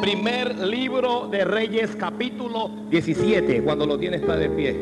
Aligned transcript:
Primer 0.00 0.58
libro 0.60 1.28
de 1.30 1.44
Reyes, 1.44 1.94
capítulo 1.94 2.70
17. 2.88 3.62
Cuando 3.62 3.84
lo 3.84 3.98
tiene 3.98 4.16
está 4.16 4.34
de 4.34 4.48
pie. 4.48 4.74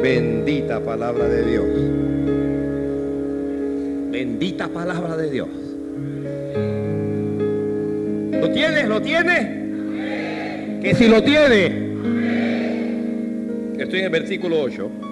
Bendita 0.00 0.78
palabra 0.78 1.28
de 1.28 1.44
Dios. 1.44 1.66
Bendita 4.12 4.68
palabra 4.68 5.16
de 5.16 5.30
Dios. 5.30 5.48
¿Lo 8.40 8.50
tienes? 8.52 8.88
¿Lo 8.88 9.02
tiene? 9.02 10.80
Que 10.80 10.94
si 10.94 11.08
lo 11.08 11.20
tiene. 11.20 11.94
Estoy 13.76 13.98
en 13.98 14.04
el 14.04 14.10
versículo 14.10 14.60
8 14.60 15.03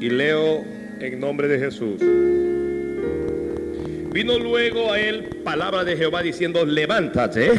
y 0.00 0.10
leo 0.10 0.64
en 1.00 1.20
nombre 1.20 1.48
de 1.48 1.58
Jesús. 1.58 2.00
Vino 4.12 4.38
luego 4.38 4.92
a 4.92 5.00
él 5.00 5.24
palabra 5.42 5.82
de 5.84 5.96
Jehová 5.96 6.22
diciendo, 6.22 6.64
levántate, 6.64 7.50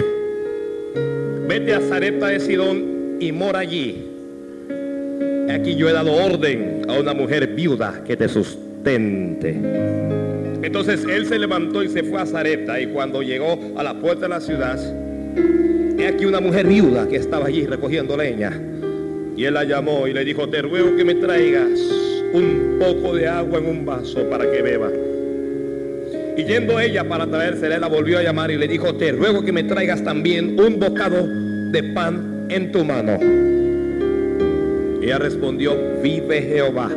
vete 1.48 1.74
a 1.74 1.82
Zarepta 1.82 2.28
de 2.28 2.40
Sidón 2.40 3.18
y 3.20 3.32
mora 3.32 3.60
allí. 3.60 4.06
Aquí 5.50 5.76
yo 5.76 5.90
he 5.90 5.94
dado 5.94 6.14
orden 6.14 6.84
a 6.88 6.94
una 6.94 7.14
mujer 7.14 7.48
viuda 7.48 8.04
que 8.06 8.16
te 8.16 8.30
sustente. 8.30 9.60
Entonces 10.62 11.06
él 11.10 11.26
se 11.28 11.38
levantó 11.38 11.84
y 11.84 11.90
se 11.90 12.04
fue 12.04 12.22
a 12.22 12.26
Zarepta 12.26 12.80
y 12.80 12.88
cuando 12.88 13.22
llegó 13.22 13.60
a 13.78 13.84
la 13.84 13.94
puerta 13.94 14.22
de 14.22 14.30
la 14.30 14.40
ciudad, 14.40 14.80
he 16.00 16.08
aquí 16.08 16.26
una 16.26 16.40
mujer 16.40 16.68
viuda 16.68 17.08
que 17.08 17.18
estaba 17.18 17.48
allí 17.48 17.66
recogiendo 17.66 18.16
leña. 18.16 18.58
Y 19.36 19.44
él 19.44 19.54
la 19.54 19.66
llamó 19.66 20.08
y 20.08 20.14
le 20.14 20.24
dijo, 20.24 20.48
te 20.48 20.62
ruego 20.62 20.96
que 20.96 21.04
me 21.04 21.16
traigas 21.16 22.05
un 22.36 22.78
poco 22.80 23.16
de 23.16 23.28
agua 23.28 23.60
en 23.60 23.66
un 23.66 23.86
vaso 23.86 24.30
para 24.30 24.50
que 24.52 24.62
beba. 24.62 24.90
Y 26.38 26.44
yendo 26.44 26.80
ella 26.80 27.08
para 27.08 27.26
traérsela, 27.28 27.80
la 27.80 27.88
volvió 27.88 28.20
a 28.20 28.24
llamar 28.24 28.52
y 28.52 28.58
le 28.58 28.68
dijo, 28.68 28.96
te 28.96 29.12
ruego 29.14 29.44
que 29.44 29.54
me 29.54 29.64
traigas 29.64 30.04
también 30.04 30.60
un 30.60 30.80
bocado 30.80 31.26
de 31.72 31.84
pan 31.94 32.48
en 32.50 32.72
tu 32.72 32.84
mano. 32.84 33.18
Ella 35.02 35.18
respondió, 35.18 35.78
vive 36.02 36.42
Jehová, 36.42 36.90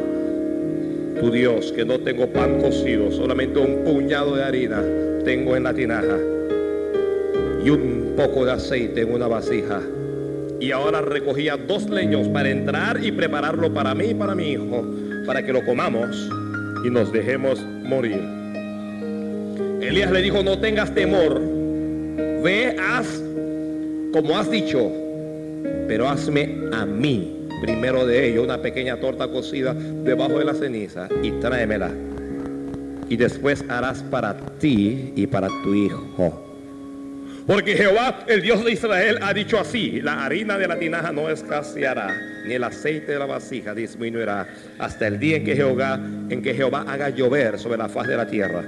tu 1.21 1.31
Dios, 1.31 1.73
que 1.73 1.85
no 1.85 2.01
tengo 2.01 2.27
pan 2.29 2.61
cocido, 2.61 3.13
solamente 3.13 3.59
un 3.59 3.85
puñado 3.85 4.35
de 4.35 4.43
harina 4.43 4.83
tengo 5.25 5.57
en 5.57 5.65
la 5.65 5.75
tinaja 5.75 6.17
y 7.63 7.71
un 7.71 8.15
poco 8.17 8.45
de 8.45 8.53
aceite 8.53 9.03
en 9.03 9.13
una 9.13 9.29
vasija. 9.29 9.83
Y 10.61 10.73
ahora 10.73 11.01
recogía 11.01 11.57
dos 11.57 11.89
leños 11.89 12.29
para 12.29 12.51
entrar 12.51 13.05
y 13.05 13.13
prepararlo 13.13 13.73
para 13.73 13.95
mí 13.95 14.07
y 14.07 14.15
para 14.15 14.35
mi 14.35 14.53
hijo, 14.53 14.85
para 15.29 15.43
que 15.43 15.53
lo 15.53 15.63
comamos 15.63 16.31
y 16.87 16.89
nos 16.89 17.13
dejemos 17.13 17.61
morir. 17.85 18.19
Elías 19.83 20.11
le 20.11 20.23
dijo, 20.23 20.43
no 20.43 20.59
tengas 20.59 20.95
temor, 20.95 21.39
ve, 22.43 22.75
haz 22.81 23.23
como 24.11 24.39
has 24.39 24.51
dicho, 24.51 24.91
pero 25.87 26.09
hazme 26.09 26.57
a 26.73 26.87
mí 26.87 27.47
primero 27.61 28.07
de 28.07 28.31
ello 28.31 28.43
una 28.43 28.63
pequeña 28.63 28.97
torta 29.01 29.29
cocida 29.29 29.75
debajo 29.75 30.39
de 30.39 30.47
la 30.47 30.55
ceniza 30.55 31.11
y 31.23 31.31
tráemela. 31.33 31.91
Y 33.11 33.17
después 33.17 33.63
harás 33.69 34.03
para 34.05 34.35
ti 34.59 35.13
y 35.15 35.27
para 35.27 35.49
tu 35.63 35.75
hijo. 35.75 36.48
Porque 37.49 37.75
Jehová, 37.77 38.27
el 38.29 38.43
Dios 38.43 38.63
de 38.63 38.73
Israel, 38.73 39.19
ha 39.23 39.33
dicho 39.33 39.59
así, 39.59 40.03
la 40.03 40.25
harina 40.25 40.59
de 40.59 40.69
la 40.69 40.79
tinaja 40.79 41.13
no 41.13 41.31
escaseará, 41.31 42.15
ni 42.47 42.53
el 42.53 42.63
aceite 42.63 43.13
de 43.13 43.19
la 43.19 43.25
vasija 43.25 43.75
disminuirá, 43.75 44.47
hasta 44.79 45.07
el 45.07 45.19
día 45.19 45.39
en 45.39 45.45
que 45.45 45.57
Jehová, 45.57 45.99
en 46.29 46.43
que 46.43 46.53
Jehová 46.53 46.85
haga 46.87 47.09
llover 47.09 47.59
sobre 47.59 47.79
la 47.79 47.89
faz 47.89 48.07
de 48.07 48.17
la 48.19 48.27
tierra. 48.27 48.63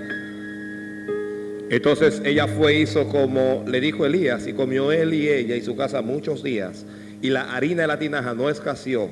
Entonces 1.69 2.23
ella 2.25 2.49
fue, 2.49 2.75
hizo 2.75 3.07
como 3.09 3.65
le 3.69 3.83
dijo 3.83 4.07
Elías, 4.07 4.47
y 4.47 4.55
comió 4.55 4.91
él 4.91 5.13
y 5.13 5.29
ella 5.29 5.57
y 5.57 5.63
su 5.63 5.77
casa 5.77 6.01
muchos 6.01 6.43
días 6.43 6.87
y 7.23 7.31
la 7.31 7.55
harina 7.55 7.83
de 7.83 7.89
la 7.89 7.99
tinaja 7.99 8.35
no 8.35 8.49
escaseó, 8.49 9.11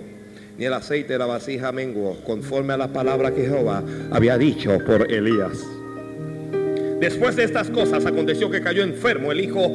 ni 0.56 0.64
el 0.64 0.72
aceite 0.72 1.12
de 1.12 1.18
la 1.18 1.26
vasija 1.26 1.72
menguó, 1.72 2.16
conforme 2.24 2.72
a 2.72 2.76
la 2.78 2.88
palabra 2.88 3.34
que 3.34 3.42
Jehová 3.42 3.82
había 4.10 4.38
dicho 4.38 4.78
por 4.86 5.12
Elías. 5.12 5.77
Después 7.00 7.36
de 7.36 7.44
estas 7.44 7.70
cosas 7.70 8.04
aconteció 8.06 8.50
que 8.50 8.60
cayó 8.60 8.82
enfermo 8.82 9.30
el 9.30 9.40
hijo 9.40 9.68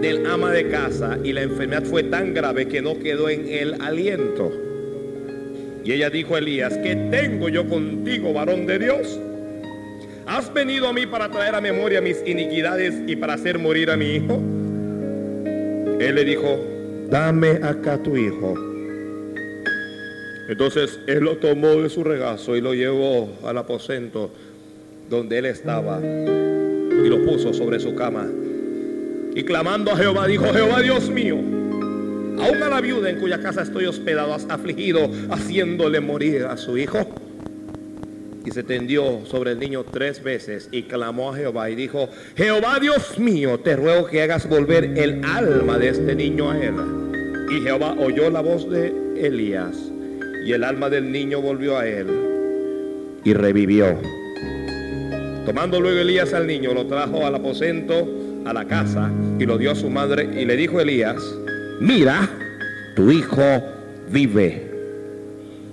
del 0.00 0.26
ama 0.26 0.50
de 0.50 0.68
casa 0.68 1.16
y 1.22 1.32
la 1.32 1.42
enfermedad 1.42 1.84
fue 1.84 2.02
tan 2.02 2.34
grave 2.34 2.66
que 2.66 2.82
no 2.82 2.98
quedó 2.98 3.28
en 3.28 3.46
él 3.48 3.76
aliento. 3.80 4.52
Y 5.84 5.92
ella 5.92 6.10
dijo 6.10 6.34
a 6.34 6.38
Elías, 6.38 6.76
¿qué 6.78 6.96
tengo 7.10 7.48
yo 7.48 7.68
contigo, 7.68 8.32
varón 8.32 8.66
de 8.66 8.80
Dios? 8.80 9.20
¿Has 10.26 10.52
venido 10.52 10.88
a 10.88 10.92
mí 10.92 11.06
para 11.06 11.30
traer 11.30 11.54
a 11.54 11.60
memoria 11.60 12.00
mis 12.00 12.20
iniquidades 12.26 12.94
y 13.06 13.14
para 13.14 13.34
hacer 13.34 13.60
morir 13.60 13.90
a 13.90 13.96
mi 13.96 14.16
hijo? 14.16 14.34
Él 16.00 16.14
le 16.16 16.24
dijo, 16.24 16.60
dame 17.08 17.60
acá 17.62 18.02
tu 18.02 18.16
hijo. 18.16 18.54
Entonces 20.48 20.98
él 21.06 21.20
lo 21.20 21.36
tomó 21.36 21.80
de 21.80 21.88
su 21.88 22.02
regazo 22.02 22.56
y 22.56 22.60
lo 22.60 22.74
llevó 22.74 23.32
al 23.44 23.56
aposento 23.56 24.32
donde 25.08 25.38
él 25.38 25.46
estaba 25.46 26.00
y 27.06 27.08
lo 27.08 27.24
puso 27.24 27.54
sobre 27.54 27.78
su 27.78 27.94
cama. 27.94 28.26
Y 29.34 29.44
clamando 29.44 29.92
a 29.92 29.96
Jehová 29.96 30.26
dijo, 30.26 30.46
Jehová 30.52 30.82
Dios 30.82 31.08
mío, 31.08 31.36
aún 31.36 32.62
a 32.62 32.68
la 32.68 32.80
viuda 32.80 33.10
en 33.10 33.20
cuya 33.20 33.40
casa 33.40 33.62
estoy 33.62 33.86
hospedado 33.86 34.34
has 34.34 34.46
afligido 34.48 35.08
haciéndole 35.30 36.00
morir 36.00 36.44
a 36.44 36.56
su 36.56 36.76
hijo. 36.76 36.98
Y 38.44 38.50
se 38.50 38.62
tendió 38.62 39.24
sobre 39.26 39.52
el 39.52 39.58
niño 39.58 39.84
tres 39.84 40.22
veces 40.22 40.68
y 40.72 40.84
clamó 40.84 41.32
a 41.32 41.36
Jehová 41.36 41.70
y 41.70 41.74
dijo, 41.74 42.08
Jehová 42.36 42.78
Dios 42.80 43.18
mío, 43.18 43.60
te 43.60 43.76
ruego 43.76 44.06
que 44.06 44.22
hagas 44.22 44.48
volver 44.48 44.84
el 44.96 45.24
alma 45.24 45.78
de 45.78 45.88
este 45.88 46.14
niño 46.14 46.50
a 46.50 46.58
él. 46.58 46.74
Y 47.50 47.62
Jehová 47.62 47.94
oyó 47.98 48.30
la 48.30 48.40
voz 48.40 48.68
de 48.68 48.92
Elías 49.16 49.76
y 50.44 50.52
el 50.52 50.64
alma 50.64 50.90
del 50.90 51.10
niño 51.10 51.40
volvió 51.40 51.78
a 51.78 51.86
él 51.86 52.06
y 53.24 53.32
revivió. 53.32 54.15
Tomando 55.46 55.80
luego 55.80 56.00
Elías 56.00 56.34
al 56.34 56.44
niño, 56.44 56.74
lo 56.74 56.86
trajo 56.86 57.24
al 57.24 57.36
aposento, 57.36 58.08
a 58.44 58.52
la 58.52 58.66
casa, 58.66 59.12
y 59.38 59.46
lo 59.46 59.56
dio 59.56 59.70
a 59.70 59.74
su 59.76 59.88
madre, 59.88 60.28
y 60.40 60.44
le 60.44 60.56
dijo 60.56 60.80
Elías, 60.80 61.22
mira, 61.78 62.28
tu 62.96 63.12
hijo 63.12 63.62
vive. 64.10 64.66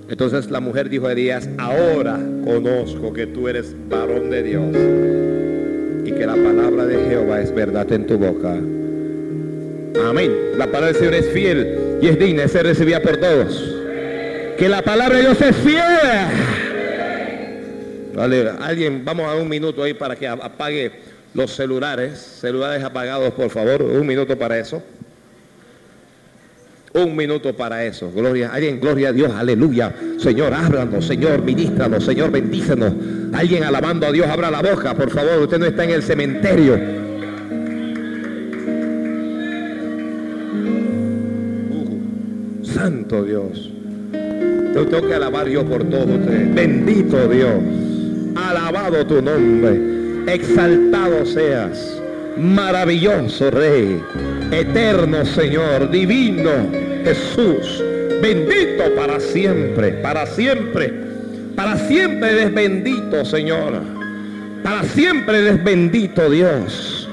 Entonces 0.08 0.48
la 0.48 0.60
mujer 0.60 0.88
dijo 0.88 1.08
a 1.08 1.12
Elías, 1.12 1.48
ahora 1.58 2.20
conozco 2.44 3.12
que 3.12 3.26
tú 3.26 3.48
eres 3.48 3.74
varón 3.88 4.30
de 4.30 4.42
Dios 4.44 4.76
y 6.04 6.12
que 6.12 6.24
la 6.24 6.34
palabra 6.34 6.86
de 6.86 7.08
Jehová 7.08 7.40
es 7.40 7.52
verdad 7.52 7.90
en 7.92 8.06
tu 8.06 8.16
boca. 8.16 8.52
Amén. 10.08 10.32
La 10.56 10.66
palabra 10.66 10.88
del 10.88 10.96
Señor 10.96 11.14
es 11.14 11.28
fiel 11.30 11.98
y 12.00 12.06
es 12.06 12.18
digna 12.18 12.42
de 12.42 12.48
ser 12.48 12.64
recibida 12.64 13.00
por 13.02 13.16
todos. 13.16 13.74
Que 14.56 14.68
la 14.68 14.82
palabra 14.82 15.16
de 15.16 15.22
Dios 15.22 15.40
es 15.40 15.56
fiel. 15.56 16.63
Alguien, 18.18 19.04
vamos 19.04 19.26
a 19.26 19.34
un 19.34 19.48
minuto 19.48 19.82
ahí 19.82 19.94
para 19.94 20.16
que 20.16 20.26
apague 20.26 20.92
los 21.34 21.52
celulares. 21.52 22.18
Celulares 22.40 22.82
apagados, 22.82 23.32
por 23.32 23.50
favor. 23.50 23.82
Un 23.82 24.06
minuto 24.06 24.38
para 24.38 24.58
eso. 24.58 24.82
Un 26.94 27.16
minuto 27.16 27.56
para 27.56 27.84
eso. 27.84 28.12
Gloria, 28.12 28.50
alguien, 28.52 28.78
gloria 28.78 29.08
a 29.08 29.12
Dios, 29.12 29.32
aleluya. 29.32 29.92
Señor, 30.16 30.54
háblanos, 30.54 31.04
Señor, 31.04 31.42
ministranos, 31.42 32.04
Señor, 32.04 32.30
bendícenos. 32.30 32.92
Alguien 33.32 33.64
alabando 33.64 34.06
a 34.06 34.12
Dios, 34.12 34.28
abra 34.28 34.48
la 34.48 34.62
boca, 34.62 34.94
por 34.94 35.10
favor. 35.10 35.40
Usted 35.40 35.58
no 35.58 35.66
está 35.66 35.82
en 35.82 35.90
el 35.90 36.02
cementerio. 36.04 36.78
Santo 42.62 43.24
Dios. 43.24 43.70
Yo 44.72 44.86
tengo 44.86 45.08
que 45.08 45.14
alabar 45.14 45.48
yo 45.48 45.64
por 45.64 45.82
todo. 45.84 46.06
Bendito 46.54 47.28
Dios. 47.28 47.83
Alabado 48.34 49.06
tu 49.06 49.22
nombre. 49.22 49.80
Exaltado 50.26 51.24
seas. 51.24 52.00
Maravilloso 52.36 53.50
Rey. 53.50 54.02
Eterno 54.50 55.24
Señor. 55.24 55.90
Divino 55.90 56.50
Jesús. 57.04 57.82
Bendito 58.20 58.94
para 58.96 59.20
siempre. 59.20 59.92
Para 60.02 60.26
siempre. 60.26 60.92
Para 61.54 61.76
siempre 61.76 62.30
eres 62.30 62.54
bendito 62.54 63.24
Señor. 63.24 63.80
Para 64.62 64.82
siempre 64.84 65.38
eres 65.38 65.62
bendito 65.62 66.28
Dios. 66.28 67.08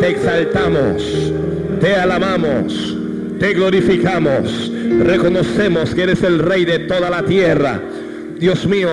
Te 0.00 0.10
exaltamos. 0.10 1.32
Te 1.80 1.96
alabamos. 1.96 2.96
Te 3.40 3.54
glorificamos. 3.54 4.70
Reconocemos 5.00 5.94
que 5.94 6.02
eres 6.02 6.22
el 6.22 6.38
Rey 6.38 6.64
de 6.64 6.80
toda 6.80 7.10
la 7.10 7.22
tierra. 7.22 7.80
Dios 8.38 8.66
mío, 8.66 8.88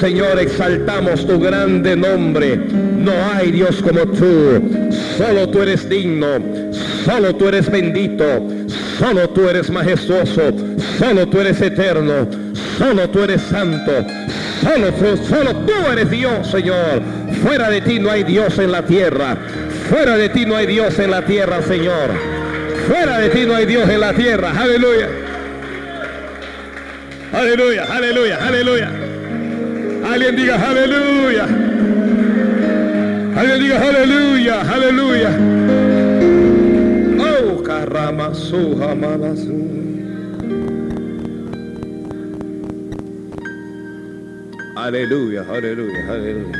Señor, 0.00 0.38
exaltamos 0.38 1.26
tu 1.26 1.38
grande 1.38 1.94
nombre. 1.94 2.56
No 2.56 3.12
hay 3.34 3.50
Dios 3.52 3.82
como 3.82 4.00
tú. 4.06 4.90
Solo 5.18 5.46
tú 5.50 5.60
eres 5.60 5.86
digno. 5.90 6.38
Solo 7.04 7.36
tú 7.36 7.48
eres 7.48 7.70
bendito. 7.70 8.24
Solo 8.98 9.28
tú 9.28 9.46
eres 9.46 9.68
majestuoso. 9.68 10.54
Solo 10.98 11.28
tú 11.28 11.40
eres 11.40 11.60
eterno. 11.60 12.26
Solo 12.78 13.10
tú 13.10 13.24
eres 13.24 13.42
santo. 13.42 13.92
Solo 14.62 14.90
solo 15.28 15.54
tú 15.66 15.72
eres 15.92 16.10
Dios, 16.10 16.50
Señor. 16.50 17.02
Fuera 17.42 17.68
de 17.68 17.82
ti 17.82 17.98
no 17.98 18.10
hay 18.10 18.24
Dios 18.24 18.58
en 18.58 18.72
la 18.72 18.82
tierra. 18.82 19.36
Fuera 19.90 20.16
de 20.16 20.30
ti 20.30 20.46
no 20.46 20.56
hay 20.56 20.66
Dios 20.66 20.98
en 20.98 21.10
la 21.10 21.26
tierra, 21.26 21.60
Señor. 21.60 22.10
Fuera 22.88 23.18
de 23.18 23.28
ti 23.28 23.44
no 23.44 23.54
hay 23.54 23.66
Dios 23.66 23.86
en 23.86 24.00
la 24.00 24.14
tierra. 24.14 24.52
Aleluya. 24.58 25.08
Aleluya, 27.32 27.84
aleluya, 27.84 28.38
aleluya. 28.46 29.09
Alguien 30.10 30.34
diga 30.34 30.56
aleluya. 30.58 31.44
Alguien 33.36 33.60
diga 33.62 33.78
aleluya, 33.78 34.56
aleluya. 34.66 35.30
Oh, 37.22 37.62
carama, 37.62 38.34
suja, 38.34 38.90
Aleluya, 44.74 45.44
aleluya, 45.46 46.02
aleluya. 46.10 46.58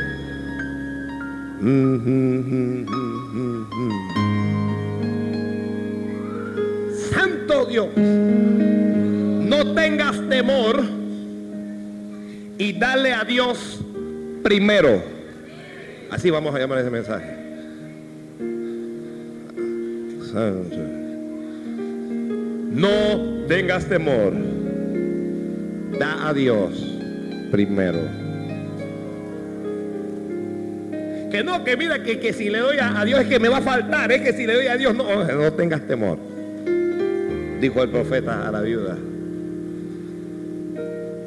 Santo 7.11 7.65
Dios, 7.65 7.89
no 7.97 9.73
tengas 9.75 10.15
temor 10.29 11.00
y 12.61 12.73
dale 12.73 13.11
a 13.11 13.23
Dios 13.23 13.79
primero. 14.43 15.01
Así 16.11 16.29
vamos 16.29 16.53
a 16.53 16.59
llamar 16.59 16.77
ese 16.77 16.91
mensaje. 16.91 17.35
No 22.71 23.47
tengas 23.47 23.85
temor. 23.85 24.33
Da 25.97 26.29
a 26.29 26.33
Dios 26.35 26.99
primero. 27.49 27.99
Que 31.31 31.43
no, 31.43 31.63
que 31.63 31.75
mira, 31.77 32.03
que, 32.03 32.19
que 32.19 32.31
si 32.31 32.51
le 32.51 32.59
doy 32.59 32.77
a, 32.79 33.03
Dios 33.05 33.21
es 33.21 33.27
que 33.27 33.39
me 33.39 33.49
va 33.49 33.57
a 33.57 33.61
faltar, 33.61 34.11
es 34.11 34.21
que 34.21 34.33
si 34.33 34.45
le 34.45 34.53
doy 34.53 34.67
a 34.67 34.77
Dios, 34.77 34.93
no, 34.93 35.23
no 35.23 35.53
tengas 35.53 35.81
temor. 35.87 36.19
Dijo 37.59 37.81
el 37.81 37.89
profeta 37.89 38.47
a 38.47 38.51
la 38.51 38.61
viuda. 38.61 38.95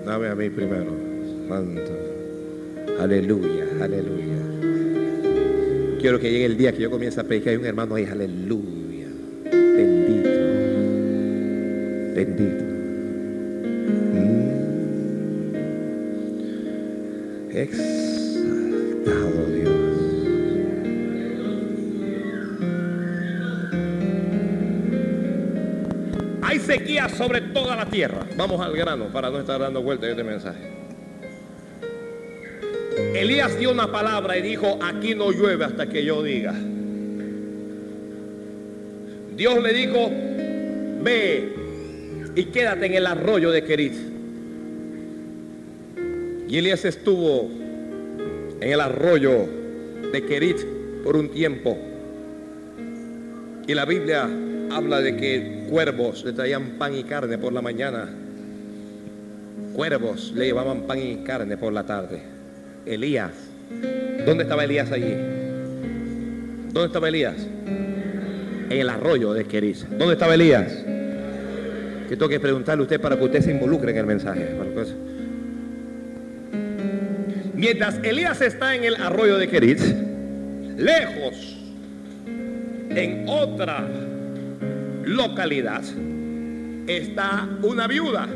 Dame 0.07 0.29
a 0.29 0.35
mí 0.37 0.49
primero. 0.49 1.04
Aleluya, 3.01 3.67
aleluya. 3.81 4.39
Quiero 6.01 6.19
que 6.19 6.31
llegue 6.31 6.47
el 6.47 6.57
día 6.57 6.73
que 6.73 6.83
yo 6.83 6.91
comience 6.91 7.21
a 7.21 7.25
predicar 7.25 7.53
y 7.55 7.57
un 7.57 7.67
hermano 7.67 7.95
ahí, 7.95 8.05
aleluya. 8.05 9.09
Bendito. 9.45 10.31
Bendito. 12.15 12.65
Exaltado 17.51 19.47
Dios. 19.53 19.71
Hay 26.43 26.59
sequía 26.59 27.09
sobre 27.09 27.41
toda 27.41 27.77
la 27.77 27.87
tierra. 27.87 28.27
Vamos 28.37 28.61
al 28.61 28.77
grano 28.77 29.07
para 29.13 29.31
no 29.31 29.39
estar 29.41 29.61
dando 29.61 29.83
vueltas 29.83 30.07
en 30.07 30.11
este 30.11 30.25
mensaje. 30.25 30.74
Elías 33.15 33.57
dio 33.57 33.71
una 33.71 33.93
palabra 33.93 34.37
y 34.37 34.43
dijo, 34.43 34.77
aquí 34.83 35.15
no 35.15 35.31
llueve 35.31 35.65
hasta 35.65 35.89
que 35.89 36.05
yo 36.05 36.21
diga. 36.21 36.53
Dios 39.37 39.63
le 39.63 39.73
dijo, 39.73 40.11
ve 41.01 41.53
y 42.35 42.45
quédate 42.47 42.87
en 42.87 42.95
el 42.95 43.07
arroyo 43.07 43.53
de 43.53 43.63
Kerit. 43.63 43.95
Y 46.49 46.59
Elías 46.59 46.85
estuvo 46.85 47.49
en 48.61 48.73
el 48.73 48.81
arroyo 48.81 49.47
de 50.13 50.25
Kerit 50.25 50.59
por 51.05 51.17
un 51.17 51.29
tiempo. 51.29 51.79
Y 53.69 53.75
la 53.75 53.85
Biblia 53.85 54.29
habla 54.73 55.01
de 55.01 55.17
que 55.17 55.67
cuervos 55.71 56.25
le 56.25 56.33
traían 56.33 56.79
pan 56.79 56.97
y 56.97 57.05
carne 57.05 57.39
por 57.39 57.53
la 57.53 57.63
mañana. 57.63 58.13
Cuervos 59.73 60.33
le 60.35 60.47
llevaban 60.47 60.83
pan 60.83 60.99
y 60.99 61.17
carne 61.19 61.57
por 61.57 61.73
la 61.73 61.87
tarde. 61.87 62.34
Elías. 62.87 63.33
¿Dónde 64.27 64.45
estaba 64.45 64.65
Elías 64.65 64.91
allí? 64.93 65.15
¿Dónde 66.73 66.87
estaba 66.87 67.09
Elías? 67.09 67.37
En 68.69 68.79
el 68.79 68.89
arroyo 68.89 69.33
de 69.33 69.45
Kerit. 69.45 69.77
¿Dónde 69.77 70.15
estaba 70.15 70.35
Elías? 70.35 70.73
Que 72.09 72.17
tengo 72.17 72.29
que 72.29 72.41
preguntarle 72.41 72.83
a 72.83 72.85
usted 72.85 73.01
para 73.01 73.17
que 73.17 73.25
usted 73.25 73.41
se 73.41 73.51
involucre 73.51 73.93
en 73.93 73.99
el 73.99 74.07
mensaje. 74.07 74.49
Mientras 77.55 77.99
Elías 78.03 78.41
está 78.41 78.75
en 78.75 78.85
el 78.85 78.97
arroyo 78.97 79.39
de 79.39 79.49
Kerit, 79.49 79.81
lejos, 80.77 81.57
en 82.27 83.25
otra 83.29 83.89
localidad, 85.05 85.83
está 86.87 87.49
una 87.63 87.87
viuda. 87.87 88.29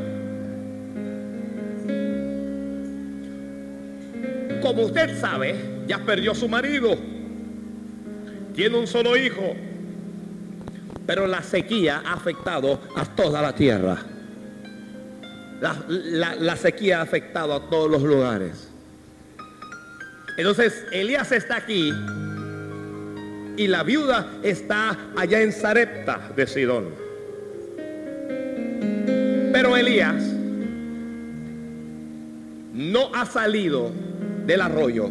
Como 4.69 4.83
usted 4.83 5.19
sabe, 5.19 5.55
ya 5.87 5.97
perdió 5.97 6.35
su 6.35 6.47
marido. 6.47 6.95
Tiene 8.53 8.77
un 8.77 8.85
solo 8.85 9.17
hijo. 9.17 9.55
Pero 11.07 11.25
la 11.25 11.41
sequía 11.41 12.03
ha 12.05 12.13
afectado 12.13 12.79
a 12.95 13.03
toda 13.03 13.41
la 13.41 13.55
tierra. 13.55 13.97
La, 15.59 16.55
sequía 16.55 16.99
ha 16.99 17.01
afectado 17.01 17.55
a 17.55 17.67
todos 17.67 17.89
los 17.89 18.03
lugares. 18.03 18.69
Entonces 20.37 20.85
Elías 20.91 21.31
está 21.31 21.55
aquí 21.55 21.91
y 23.57 23.67
la 23.67 23.81
viuda 23.81 24.33
está 24.43 24.95
allá 25.17 25.41
en 25.41 25.51
Sarepta 25.51 26.29
de 26.35 26.45
Sidón. 26.45 26.89
Pero 29.51 29.75
Elías 29.75 30.23
no 32.71 33.09
ha 33.15 33.25
salido 33.25 34.08
del 34.49 34.61
arroyo 34.61 35.09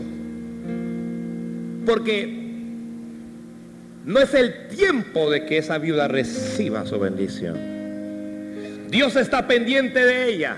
porque 1.87 2.29
no 4.05 4.21
es 4.21 4.35
el 4.35 4.69
tiempo 4.69 5.31
de 5.31 5.47
que 5.47 5.59
esa 5.59 5.79
viuda 5.79 6.09
reciba 6.09 6.85
su 6.85 6.99
bendición. 6.99 7.57
Dios 8.91 9.17
está 9.17 9.47
pendiente 9.47 10.05
de 10.05 10.29
ella. 10.29 10.57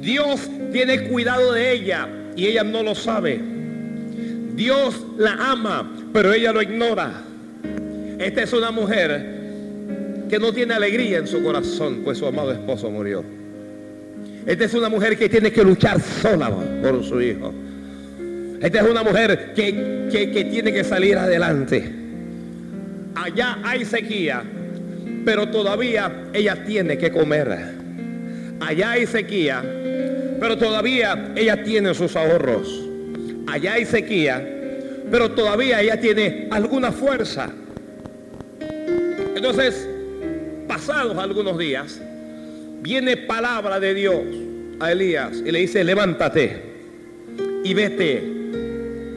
Dios 0.00 0.48
tiene 0.72 1.08
cuidado 1.08 1.52
de 1.52 1.72
ella 1.72 2.08
y 2.34 2.46
ella 2.46 2.64
no 2.64 2.82
lo 2.82 2.94
sabe. 2.94 3.38
Dios 4.56 5.04
la 5.18 5.34
ama, 5.34 6.08
pero 6.12 6.32
ella 6.32 6.52
lo 6.52 6.62
ignora. 6.62 7.22
Esta 8.18 8.42
es 8.42 8.52
una 8.52 8.70
mujer 8.70 9.24
que 10.28 10.38
no 10.38 10.52
tiene 10.52 10.74
alegría 10.74 11.18
en 11.18 11.26
su 11.26 11.42
corazón, 11.44 12.00
pues 12.02 12.18
su 12.18 12.26
amado 12.26 12.50
esposo 12.50 12.90
murió. 12.90 13.41
Esta 14.46 14.64
es 14.64 14.74
una 14.74 14.88
mujer 14.88 15.16
que 15.16 15.28
tiene 15.28 15.52
que 15.52 15.62
luchar 15.62 16.00
sola 16.00 16.50
por 16.82 17.04
su 17.04 17.20
hijo. 17.20 17.52
Esta 18.60 18.80
es 18.80 18.90
una 18.90 19.02
mujer 19.02 19.52
que, 19.54 20.08
que 20.10 20.44
tiene 20.44 20.72
que 20.72 20.84
salir 20.84 21.16
adelante. 21.16 21.92
Allá 23.14 23.58
hay 23.64 23.84
sequía, 23.84 24.42
pero 25.24 25.48
todavía 25.48 26.28
ella 26.32 26.64
tiene 26.64 26.98
que 26.98 27.10
comer. 27.10 27.74
Allá 28.60 28.92
hay 28.92 29.06
sequía, 29.06 29.62
pero 30.40 30.56
todavía 30.58 31.32
ella 31.36 31.62
tiene 31.62 31.94
sus 31.94 32.16
ahorros. 32.16 32.88
Allá 33.46 33.74
hay 33.74 33.84
sequía, 33.84 34.44
pero 35.10 35.32
todavía 35.32 35.80
ella 35.80 36.00
tiene 36.00 36.48
alguna 36.50 36.90
fuerza. 36.90 37.50
Entonces, 39.36 39.88
pasados 40.68 41.16
algunos 41.18 41.58
días, 41.58 42.00
viene 42.82 43.16
palabra 43.16 43.78
de 43.80 43.94
Dios 43.94 44.24
a 44.80 44.92
Elías 44.92 45.42
y 45.46 45.50
le 45.52 45.60
dice, 45.60 45.84
levántate 45.84 46.60
y 47.64 47.72
vete 47.74 48.22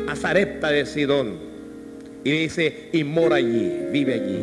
a 0.08 0.16
Zarepta 0.16 0.70
de 0.70 0.86
Sidón. 0.86 1.44
Y 2.24 2.30
le 2.30 2.40
dice, 2.42 2.90
y 2.94 3.04
mora 3.04 3.38
allí, 3.38 3.72
vive 3.92 4.14
allí. 4.14 4.40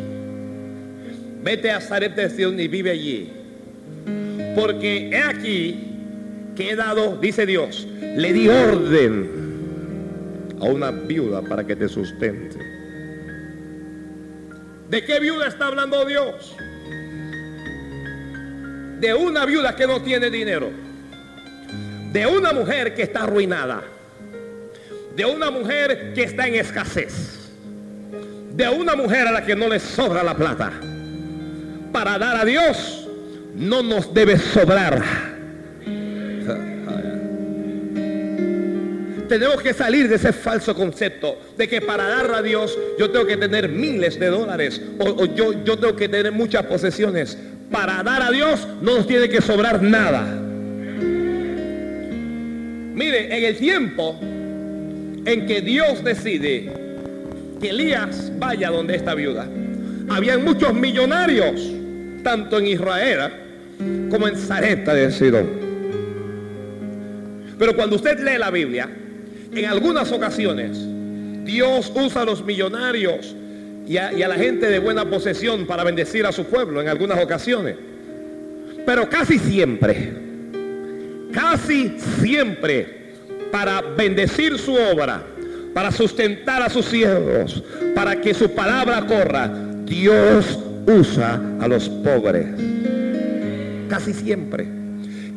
Vete 1.42 1.70
a 1.70 1.80
Zarepta 1.80 2.22
de 2.22 2.30
Sidón 2.30 2.60
y 2.60 2.68
vive 2.68 2.90
allí. 2.90 3.30
Porque 4.56 5.10
he 5.10 5.18
aquí 5.18 5.76
que 6.56 6.70
he 6.70 6.76
dado, 6.76 7.16
dice 7.16 7.46
Dios, 7.46 7.86
le 8.16 8.32
di 8.32 8.48
orden 8.48 9.30
a 10.60 10.64
una 10.64 10.90
viuda 10.90 11.42
para 11.42 11.64
que 11.64 11.76
te 11.76 11.88
sustente. 11.88 12.58
¿De 14.90 15.04
qué 15.04 15.20
viuda 15.20 15.46
está 15.48 15.68
hablando 15.68 16.04
Dios? 16.04 16.54
De 19.02 19.12
una 19.12 19.44
viuda 19.44 19.74
que 19.74 19.84
no 19.84 20.00
tiene 20.00 20.30
dinero. 20.30 20.70
De 22.12 22.24
una 22.24 22.52
mujer 22.52 22.94
que 22.94 23.02
está 23.02 23.24
arruinada. 23.24 23.82
De 25.16 25.24
una 25.24 25.50
mujer 25.50 26.12
que 26.14 26.22
está 26.22 26.46
en 26.46 26.54
escasez. 26.54 27.50
De 28.52 28.68
una 28.68 28.94
mujer 28.94 29.26
a 29.26 29.32
la 29.32 29.44
que 29.44 29.56
no 29.56 29.66
le 29.66 29.80
sobra 29.80 30.22
la 30.22 30.36
plata. 30.36 30.70
Para 31.90 32.16
dar 32.16 32.36
a 32.36 32.44
Dios 32.44 33.08
no 33.56 33.82
nos 33.82 34.14
debe 34.14 34.38
sobrar 34.38 35.02
tenemos 39.32 39.62
que 39.62 39.72
salir 39.72 40.10
de 40.10 40.16
ese 40.16 40.30
falso 40.30 40.74
concepto 40.74 41.38
de 41.56 41.66
que 41.66 41.80
para 41.80 42.06
dar 42.06 42.34
a 42.34 42.42
Dios 42.42 42.78
yo 42.98 43.10
tengo 43.10 43.24
que 43.24 43.38
tener 43.38 43.66
miles 43.66 44.20
de 44.20 44.26
dólares 44.26 44.82
o, 44.98 45.24
yo, 45.24 45.64
yo 45.64 45.78
tengo 45.78 45.96
que 45.96 46.06
tener 46.06 46.32
muchas 46.32 46.66
posesiones. 46.66 47.38
Para 47.72 48.02
dar 48.02 48.22
a 48.22 48.30
Dios 48.30 48.68
no 48.82 48.98
nos 48.98 49.06
tiene 49.06 49.28
que 49.28 49.40
sobrar 49.40 49.82
nada. 49.82 50.22
Mire, 52.94 53.36
en 53.36 53.44
el 53.44 53.56
tiempo 53.56 54.20
en 55.24 55.46
que 55.46 55.62
Dios 55.62 56.04
decide 56.04 56.70
que 57.60 57.70
Elías 57.70 58.30
vaya 58.38 58.70
donde 58.70 58.96
esta 58.96 59.14
viuda, 59.14 59.46
habían 60.08 60.44
muchos 60.44 60.74
millonarios, 60.74 61.60
tanto 62.22 62.58
en 62.58 62.66
Israel 62.66 63.32
como 64.10 64.28
en 64.28 64.36
Zareta 64.36 64.92
de 64.94 65.10
Sidón. 65.10 65.48
Pero 67.58 67.74
cuando 67.74 67.96
usted 67.96 68.18
lee 68.18 68.38
la 68.38 68.50
Biblia, 68.50 68.90
en 69.54 69.64
algunas 69.64 70.12
ocasiones 70.12 70.78
Dios 71.44 71.92
usa 71.94 72.22
a 72.22 72.24
los 72.24 72.44
millonarios 72.44 73.34
y 73.92 74.22
a, 74.22 74.28
la 74.28 74.36
gente 74.36 74.70
de 74.70 74.78
buena 74.78 75.04
posesión 75.04 75.66
para 75.66 75.84
bendecir 75.84 76.24
a 76.24 76.32
su 76.32 76.46
pueblo 76.46 76.80
en 76.80 76.88
algunas 76.88 77.22
ocasiones. 77.22 77.76
Pero 78.86 79.08
casi 79.10 79.38
siempre, 79.38 80.14
casi 81.30 81.98
siempre 82.20 83.12
para 83.50 83.82
bendecir 83.82 84.58
su 84.58 84.74
obra, 84.74 85.22
para 85.74 85.92
sustentar 85.92 86.62
a 86.62 86.70
sus 86.70 86.86
siervos, 86.86 87.62
para 87.94 88.18
que 88.18 88.32
su 88.32 88.50
palabra 88.52 89.04
corra, 89.06 89.52
Dios 89.84 90.58
usa 90.86 91.38
a 91.60 91.68
los 91.68 91.90
pobres. 91.90 92.46
Casi 93.90 94.14
siempre. 94.14 94.66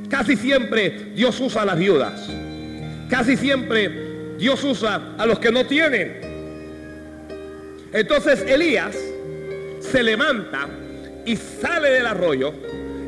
Casi 0.09 0.37
siempre 0.37 1.11
Dios 1.13 1.37
usa 1.41 1.63
a 1.63 1.65
las 1.65 1.77
viudas. 1.77 2.29
Casi 3.09 3.35
siempre 3.35 4.35
Dios 4.37 4.63
usa 4.63 5.15
a 5.17 5.25
los 5.25 5.39
que 5.39 5.51
no 5.51 5.65
tienen. 5.65 6.24
Entonces 7.95 8.41
Elías 8.45 8.93
se 9.79 10.03
levanta 10.03 10.67
y 11.25 11.37
sale 11.37 11.91
del 11.91 12.05
arroyo 12.05 12.53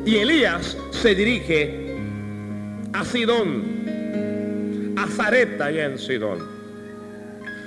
y 0.06 0.16
Elías 0.16 0.78
se 0.90 1.14
dirige 1.14 1.94
a 2.94 3.04
Sidón, 3.04 4.94
a 4.96 5.06
Zareta 5.06 5.66
allá 5.66 5.84
en 5.84 5.98
Sidón. 5.98 6.38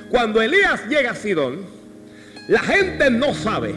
Cuando 0.09 0.41
Elías 0.41 0.87
llega 0.89 1.11
a 1.11 1.15
Sidón, 1.15 1.59
la 2.47 2.59
gente 2.61 3.11
no 3.11 3.35
sabe. 3.35 3.75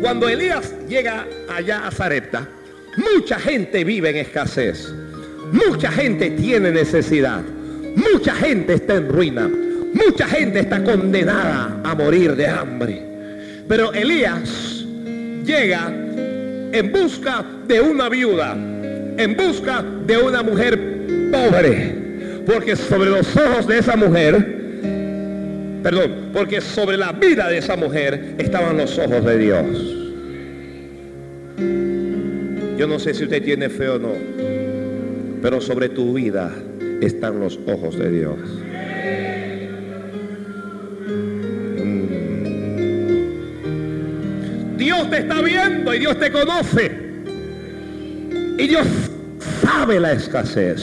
Cuando 0.00 0.26
Elías 0.26 0.74
llega 0.88 1.26
allá 1.54 1.86
a 1.86 1.90
Zarepta, 1.90 2.48
mucha 2.96 3.38
gente 3.38 3.84
vive 3.84 4.08
en 4.08 4.16
escasez. 4.16 4.90
Mucha 5.52 5.92
gente 5.92 6.30
tiene 6.30 6.70
necesidad. 6.70 7.42
Mucha 7.96 8.34
gente 8.34 8.72
está 8.72 8.94
en 8.94 9.10
ruina. 9.10 9.50
Mucha 9.92 10.26
gente 10.26 10.60
está 10.60 10.82
condenada 10.82 11.80
a 11.82 11.94
morir 11.94 12.36
de 12.36 12.46
hambre. 12.46 13.02
Pero 13.68 13.92
Elías 13.92 14.84
llega 15.44 15.88
en 16.72 16.92
busca 16.92 17.44
de 17.66 17.80
una 17.80 18.08
viuda, 18.08 18.52
en 18.52 19.36
busca 19.36 19.84
de 20.06 20.16
una 20.16 20.42
mujer 20.42 20.78
pobre. 21.30 21.94
Porque 22.46 22.76
sobre 22.76 23.10
los 23.10 23.36
ojos 23.36 23.66
de 23.66 23.78
esa 23.78 23.96
mujer 23.96 24.60
Perdón, 25.82 26.30
porque 26.32 26.60
sobre 26.60 26.96
la 26.98 27.12
vida 27.12 27.48
de 27.48 27.58
esa 27.58 27.74
mujer 27.74 28.34
estaban 28.38 28.76
los 28.76 28.98
ojos 28.98 29.24
de 29.24 29.38
Dios. 29.38 29.66
Yo 32.78 32.86
no 32.86 32.98
sé 32.98 33.14
si 33.14 33.24
usted 33.24 33.42
tiene 33.42 33.70
fe 33.70 33.88
o 33.88 33.98
no, 33.98 34.12
pero 35.40 35.60
sobre 35.60 35.88
tu 35.88 36.14
vida 36.14 36.52
están 37.00 37.40
los 37.40 37.58
ojos 37.66 37.98
de 37.98 38.10
Dios. 38.10 38.38
Dios 44.80 45.10
te 45.10 45.18
está 45.18 45.42
viendo 45.42 45.94
y 45.94 45.98
Dios 45.98 46.18
te 46.18 46.32
conoce. 46.32 46.90
Y 48.58 48.66
Dios 48.66 48.86
sabe 49.62 50.00
la 50.00 50.12
escasez. 50.12 50.80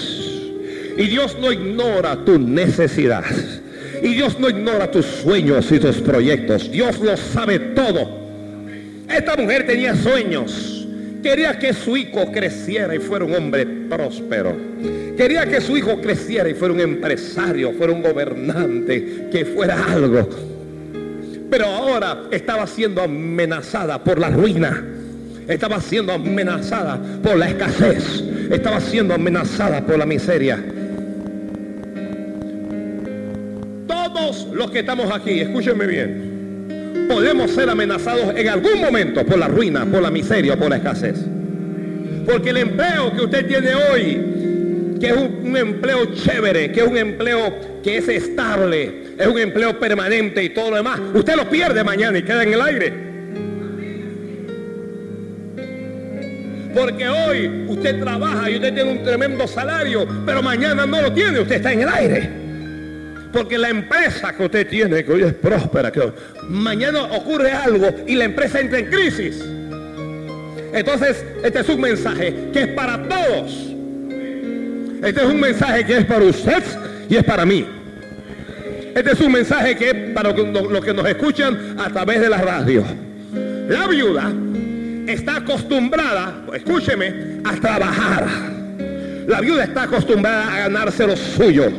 Y 0.95 1.07
Dios 1.07 1.35
no 1.41 1.51
ignora 1.51 2.23
tu 2.23 2.37
necesidad. 2.37 3.25
Y 4.03 4.13
Dios 4.13 4.39
no 4.39 4.49
ignora 4.49 4.91
tus 4.91 5.03
sueños 5.05 5.71
y 5.71 5.79
tus 5.79 5.97
proyectos. 5.97 6.71
Dios 6.71 6.99
lo 6.99 7.17
sabe 7.17 7.57
todo. 7.57 8.07
Esta 9.09 9.35
mujer 9.35 9.65
tenía 9.65 9.95
sueños. 9.95 10.87
Quería 11.23 11.57
que 11.57 11.73
su 11.73 11.97
hijo 11.97 12.31
creciera 12.31 12.93
y 12.93 12.99
fuera 12.99 13.25
un 13.25 13.33
hombre 13.33 13.65
próspero. 13.65 14.55
Quería 15.17 15.47
que 15.47 15.59
su 15.59 15.75
hijo 15.75 15.99
creciera 15.99 16.47
y 16.47 16.53
fuera 16.53 16.75
un 16.75 16.81
empresario, 16.81 17.73
fuera 17.73 17.93
un 17.93 18.03
gobernante, 18.03 19.27
que 19.31 19.43
fuera 19.43 19.91
algo. 19.91 20.56
Pero 21.49 21.65
ahora 21.65 22.23
estaba 22.31 22.67
siendo 22.67 23.01
amenazada 23.01 24.03
por 24.03 24.19
la 24.19 24.29
ruina. 24.29 24.83
Estaba 25.47 25.79
siendo 25.79 26.13
amenazada 26.13 26.99
por 27.23 27.37
la 27.37 27.49
escasez. 27.49 28.23
Estaba 28.51 28.81
siendo 28.81 29.13
amenazada 29.13 29.85
por 29.85 29.97
la 29.97 30.05
miseria. 30.05 30.61
los 34.53 34.71
que 34.71 34.79
estamos 34.79 35.11
aquí, 35.11 35.39
escúchenme 35.39 35.85
bien, 35.87 37.05
podemos 37.07 37.51
ser 37.51 37.69
amenazados 37.69 38.35
en 38.35 38.49
algún 38.49 38.81
momento 38.81 39.25
por 39.25 39.37
la 39.37 39.47
ruina, 39.47 39.85
por 39.85 40.01
la 40.01 40.11
miseria, 40.11 40.57
por 40.57 40.69
la 40.69 40.77
escasez. 40.77 41.17
Porque 42.25 42.49
el 42.49 42.57
empleo 42.57 43.13
que 43.15 43.21
usted 43.21 43.47
tiene 43.47 43.69
hoy, 43.75 44.36
que 44.99 45.07
es 45.07 45.15
un, 45.15 45.55
empleo 45.55 46.13
chévere, 46.13 46.71
que 46.71 46.81
es 46.81 46.87
un 46.87 46.97
empleo 46.97 47.81
que 47.83 47.97
es 47.97 48.07
estable, 48.07 49.13
es 49.17 49.27
un 49.27 49.37
empleo 49.37 49.79
permanente 49.79 50.43
y 50.43 50.49
todo 50.49 50.71
lo 50.71 50.77
demás, 50.77 50.99
usted 51.13 51.35
lo 51.35 51.49
pierde 51.49 51.83
mañana 51.83 52.17
y 52.17 52.23
queda 52.23 52.43
en 52.43 52.53
el 52.53 52.61
aire. 52.61 53.07
Porque 56.73 57.07
hoy 57.07 57.65
usted 57.67 57.99
trabaja 57.99 58.49
y 58.49 58.55
usted 58.55 58.73
tiene 58.73 58.91
un 58.91 59.03
tremendo 59.03 59.47
salario, 59.47 60.07
pero 60.25 60.43
mañana 60.43 60.85
no 60.85 61.01
lo 61.01 61.11
tiene, 61.11 61.39
usted 61.39 61.55
está 61.55 61.73
en 61.73 61.81
el 61.81 61.89
aire. 61.89 62.29
Porque 63.33 63.57
la 63.57 63.69
empresa 63.69 64.33
que 64.35 64.45
usted 64.45 64.67
tiene, 64.67 65.03
que 65.03 65.11
hoy 65.11 65.23
es 65.23 65.33
próspera, 65.33 65.91
mañana 66.47 67.03
ocurre 67.03 67.51
algo 67.51 67.89
y 68.05 68.15
la 68.15 68.25
empresa 68.25 68.59
entra 68.59 68.79
en 68.79 68.85
crisis. 68.87 69.43
Entonces, 70.73 71.25
este 71.43 71.59
es 71.59 71.69
un 71.69 71.81
mensaje 71.81 72.49
que 72.53 72.61
es 72.61 72.67
para 72.69 73.01
todos. 73.07 73.76
Este 75.03 75.21
es 75.21 75.27
un 75.27 75.39
mensaje 75.39 75.85
que 75.85 75.97
es 75.97 76.05
para 76.05 76.25
usted 76.25 76.63
y 77.09 77.15
es 77.15 77.23
para 77.23 77.45
mí. 77.45 77.65
Este 78.95 79.11
es 79.11 79.21
un 79.21 79.31
mensaje 79.31 79.75
que 79.75 79.89
es 79.89 79.95
para 80.13 80.31
los 80.31 80.83
que 80.83 80.93
nos 80.93 81.07
escuchan 81.07 81.75
a 81.79 81.89
través 81.89 82.19
de 82.19 82.29
la 82.29 82.37
radio. 82.37 82.83
La 83.69 83.85
viuda 83.87 84.31
está 85.07 85.37
acostumbrada, 85.37 86.45
escúcheme, 86.53 87.41
a 87.43 87.55
trabajar. 87.57 88.25
La 89.27 89.39
viuda 89.41 89.65
está 89.65 89.83
acostumbrada 89.83 90.53
a 90.53 90.59
ganarse 90.61 91.05
lo 91.05 91.15
suyo. 91.15 91.71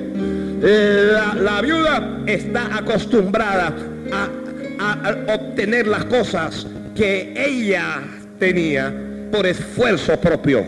La, 0.61 1.35
la 1.35 1.61
viuda 1.61 2.21
está 2.27 2.77
acostumbrada 2.77 3.75
a, 4.13 5.35
obtener 5.35 5.89
las 5.89 6.05
cosas 6.05 6.67
que 6.95 7.35
ella 7.37 8.01
tenía 8.39 8.95
por 9.33 9.45
esfuerzo 9.45 10.19
propio. 10.21 10.65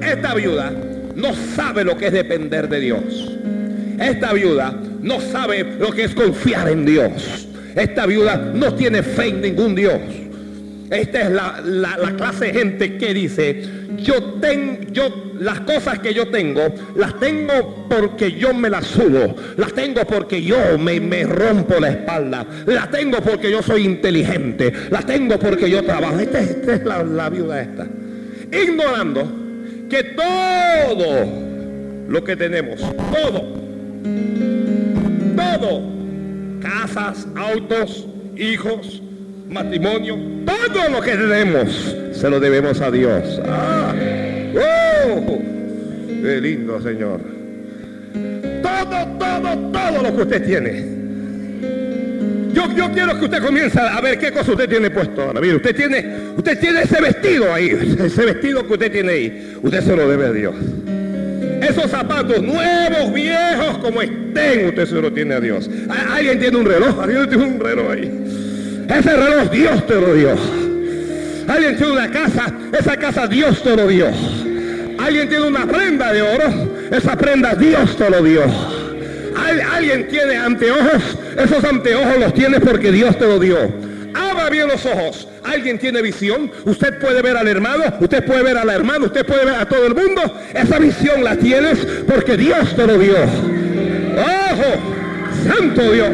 Esta 0.00 0.34
viuda 0.34 0.72
no 1.18 1.34
sabe 1.34 1.84
lo 1.84 1.96
que 1.96 2.06
es 2.06 2.12
depender 2.12 2.68
de 2.68 2.80
Dios. 2.80 3.36
Esta 4.00 4.32
viuda 4.32 4.72
no 5.02 5.20
sabe 5.20 5.64
lo 5.78 5.90
que 5.90 6.04
es 6.04 6.14
confiar 6.14 6.68
en 6.68 6.86
Dios. 6.86 7.48
Esta 7.74 8.06
viuda 8.06 8.36
no 8.54 8.74
tiene 8.74 9.02
fe 9.02 9.26
en 9.26 9.40
ningún 9.40 9.74
Dios. 9.74 10.00
Esta 10.90 11.22
es 11.22 11.30
la, 11.30 11.60
la, 11.64 11.98
la 11.98 12.16
clase 12.16 12.46
de 12.46 12.52
gente 12.52 12.96
que 12.96 13.12
dice, 13.12 13.62
yo 13.96 14.34
tengo, 14.40 14.78
yo, 14.92 15.32
las 15.40 15.60
cosas 15.60 15.98
que 15.98 16.14
yo 16.14 16.28
tengo, 16.28 16.62
las 16.96 17.18
tengo 17.18 17.86
porque 17.90 18.32
yo 18.32 18.54
me 18.54 18.70
las 18.70 18.86
subo, 18.86 19.34
las 19.56 19.72
tengo 19.74 20.04
porque 20.06 20.40
yo 20.40 20.78
me, 20.78 20.98
me 21.00 21.24
rompo 21.24 21.78
la 21.78 21.90
espalda, 21.90 22.46
las 22.64 22.90
tengo 22.90 23.18
porque 23.20 23.50
yo 23.50 23.60
soy 23.62 23.84
inteligente, 23.84 24.72
las 24.90 25.04
tengo 25.04 25.38
porque 25.38 25.68
yo 25.68 25.82
trabajo. 25.82 26.20
Esta, 26.20 26.40
esta 26.40 26.74
es 26.76 26.84
la, 26.84 27.02
la 27.02 27.28
viuda 27.28 27.60
esta. 27.60 27.86
Ignorando 28.50 29.47
que 29.88 30.04
todo 30.04 31.26
lo 32.08 32.24
que 32.24 32.36
tenemos, 32.36 32.80
todo, 32.80 33.42
todo, 35.36 35.82
casas, 36.60 37.26
autos, 37.34 38.06
hijos, 38.36 39.02
matrimonio, 39.48 40.16
todo 40.44 40.88
lo 40.90 41.00
que 41.00 41.12
tenemos 41.12 41.96
se 42.12 42.28
lo 42.28 42.38
debemos 42.40 42.80
a 42.80 42.90
Dios. 42.90 43.40
Ah, 43.46 43.94
¡Oh! 44.54 45.38
¡Qué 46.06 46.40
lindo, 46.40 46.80
Señor! 46.80 47.20
Todo, 48.62 49.06
todo, 49.18 49.58
todo 49.72 50.02
lo 50.02 50.16
que 50.16 50.22
usted 50.22 50.46
tiene. 50.46 50.97
Yo, 52.76 52.90
quiero 52.92 53.18
que 53.18 53.24
usted 53.24 53.42
comience 53.42 53.78
a 53.78 54.00
ver 54.00 54.18
qué 54.18 54.32
cosa 54.32 54.52
usted 54.52 54.68
tiene 54.68 54.90
puesto 54.90 55.22
ahora. 55.22 55.40
Mire, 55.40 55.56
usted 55.56 55.74
tiene, 55.74 56.06
usted 56.36 56.58
tiene 56.58 56.82
ese 56.82 57.00
vestido 57.00 57.52
ahí, 57.52 57.96
ese 57.98 58.24
vestido 58.24 58.66
que 58.66 58.72
usted 58.72 58.92
tiene 58.92 59.12
ahí. 59.12 59.58
Usted 59.62 59.80
se 59.82 59.96
lo 59.96 60.08
debe 60.08 60.26
a 60.26 60.32
Dios. 60.32 60.54
Esos 61.62 61.90
zapatos 61.90 62.42
nuevos, 62.42 63.12
viejos, 63.12 63.78
como 63.78 64.00
estén, 64.00 64.68
usted 64.68 64.86
se 64.86 65.00
lo 65.00 65.12
tiene 65.12 65.34
a 65.34 65.40
Dios. 65.40 65.68
Alguien 66.10 66.38
tiene 66.38 66.56
un 66.56 66.64
reloj, 66.64 67.00
alguien 67.00 67.28
tiene 67.28 67.44
un 67.44 67.60
reloj 67.60 67.90
ahí. 67.90 68.86
Ese 68.88 69.16
reloj 69.16 69.50
Dios 69.50 69.86
te 69.86 69.94
lo 69.94 70.14
dio. 70.14 70.30
Alguien 71.48 71.76
tiene 71.76 71.92
una 71.92 72.10
casa, 72.10 72.52
esa 72.78 72.96
casa 72.96 73.26
Dios 73.26 73.62
te 73.62 73.76
lo 73.76 73.86
dio. 73.86 74.06
Alguien 74.98 75.28
tiene 75.28 75.46
una 75.46 75.66
prenda 75.66 76.12
de 76.12 76.22
oro, 76.22 76.88
esa 76.90 77.16
prenda 77.16 77.54
Dios 77.54 77.96
te 77.96 78.10
lo 78.10 78.22
dio. 78.22 78.77
Alguien 79.72 80.08
tiene 80.08 80.36
anteojos, 80.36 81.18
esos 81.36 81.64
anteojos 81.64 82.18
los 82.18 82.34
tiene 82.34 82.60
porque 82.60 82.92
Dios 82.92 83.18
te 83.18 83.26
lo 83.26 83.38
dio. 83.38 83.58
Abra 84.14 84.50
bien 84.50 84.68
los 84.68 84.84
ojos. 84.86 85.28
Alguien 85.44 85.78
tiene 85.78 86.02
visión. 86.02 86.50
Usted 86.64 86.98
puede 86.98 87.22
ver 87.22 87.36
al 87.36 87.48
hermano, 87.48 87.84
usted 88.00 88.24
puede 88.24 88.42
ver 88.42 88.58
a 88.58 88.64
la 88.64 88.74
hermana, 88.74 89.06
usted 89.06 89.24
puede 89.24 89.44
ver 89.44 89.54
a 89.54 89.66
todo 89.66 89.86
el 89.86 89.94
mundo. 89.94 90.22
Esa 90.52 90.78
visión 90.78 91.24
la 91.24 91.36
tienes 91.36 91.78
porque 92.06 92.36
Dios 92.36 92.74
te 92.74 92.86
lo 92.86 92.98
dio. 92.98 93.16
¡Ojo! 93.16 94.98
Santo 95.46 95.92
Dios. 95.92 96.10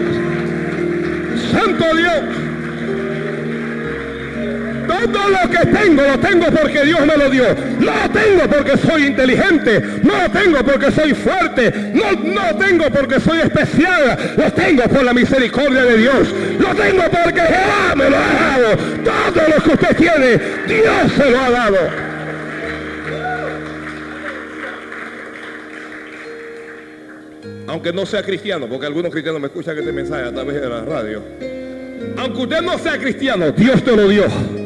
Santo 1.50 1.84
Dios. 1.96 2.43
Todo 4.94 5.28
lo 5.28 5.50
que 5.50 5.66
tengo 5.66 6.02
lo 6.02 6.18
tengo 6.18 6.46
porque 6.46 6.84
Dios 6.84 7.00
me 7.06 7.16
lo 7.16 7.28
dio. 7.28 7.44
Lo 7.80 8.10
tengo 8.10 8.48
porque 8.48 8.76
soy 8.76 9.06
inteligente. 9.06 9.80
No 10.02 10.22
lo 10.22 10.30
tengo 10.30 10.58
porque 10.64 10.90
soy 10.92 11.14
fuerte. 11.14 11.72
No, 11.92 12.12
no 12.12 12.56
tengo 12.56 12.84
porque 12.90 13.20
soy 13.20 13.38
especial. 13.40 14.34
Lo 14.36 14.52
tengo 14.52 14.84
por 14.84 15.04
la 15.04 15.12
misericordia 15.12 15.84
de 15.84 15.98
Dios. 15.98 16.28
Lo 16.58 16.74
tengo 16.74 17.02
porque 17.02 17.40
Jehová 17.40 17.94
me 17.96 18.10
lo 18.10 18.16
ha 18.16 18.32
dado. 18.32 18.76
Todo 19.04 19.48
lo 19.48 19.62
que 19.62 19.70
usted 19.70 19.96
tiene, 19.96 20.40
Dios 20.66 21.12
se 21.16 21.30
lo 21.30 21.40
ha 21.40 21.50
dado. 21.50 21.78
Aunque 27.66 27.92
no 27.92 28.06
sea 28.06 28.22
cristiano, 28.22 28.68
porque 28.68 28.86
algunos 28.86 29.10
cristianos 29.10 29.40
me 29.40 29.48
escuchan 29.48 29.76
este 29.76 29.92
mensaje 29.92 30.28
a 30.28 30.32
través 30.32 30.60
de 30.60 30.68
la 30.68 30.84
radio. 30.84 31.22
Aunque 32.18 32.42
usted 32.42 32.62
no 32.62 32.78
sea 32.78 32.98
cristiano, 32.98 33.50
Dios 33.52 33.82
te 33.82 33.96
lo 33.96 34.08
dio. 34.08 34.63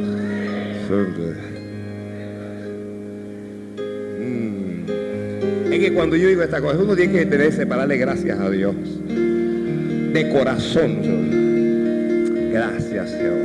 Mm. 4.19 5.73
Es 5.73 5.81
que 5.81 5.93
cuando 5.93 6.17
yo 6.17 6.29
digo 6.29 6.43
esta 6.43 6.61
cosa, 6.61 6.79
uno 6.79 6.97
tiene 6.97 7.13
que 7.13 7.27
tenerse 7.27 7.67
para 7.67 7.83
darle 7.83 7.99
gracias 7.99 8.41
a 8.41 8.49
Dios. 8.51 8.75
De 9.07 10.31
corazón. 10.33 11.03
Gracias, 12.51 13.11
Jehová. 13.11 13.45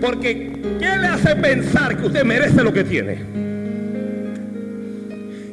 Porque, 0.00 0.52
¿qué 0.78 0.98
le 1.00 1.06
hace 1.06 1.34
pensar 1.36 1.96
que 1.96 2.06
usted 2.06 2.24
merece 2.24 2.62
lo 2.62 2.72
que 2.72 2.84
tiene? 2.84 3.34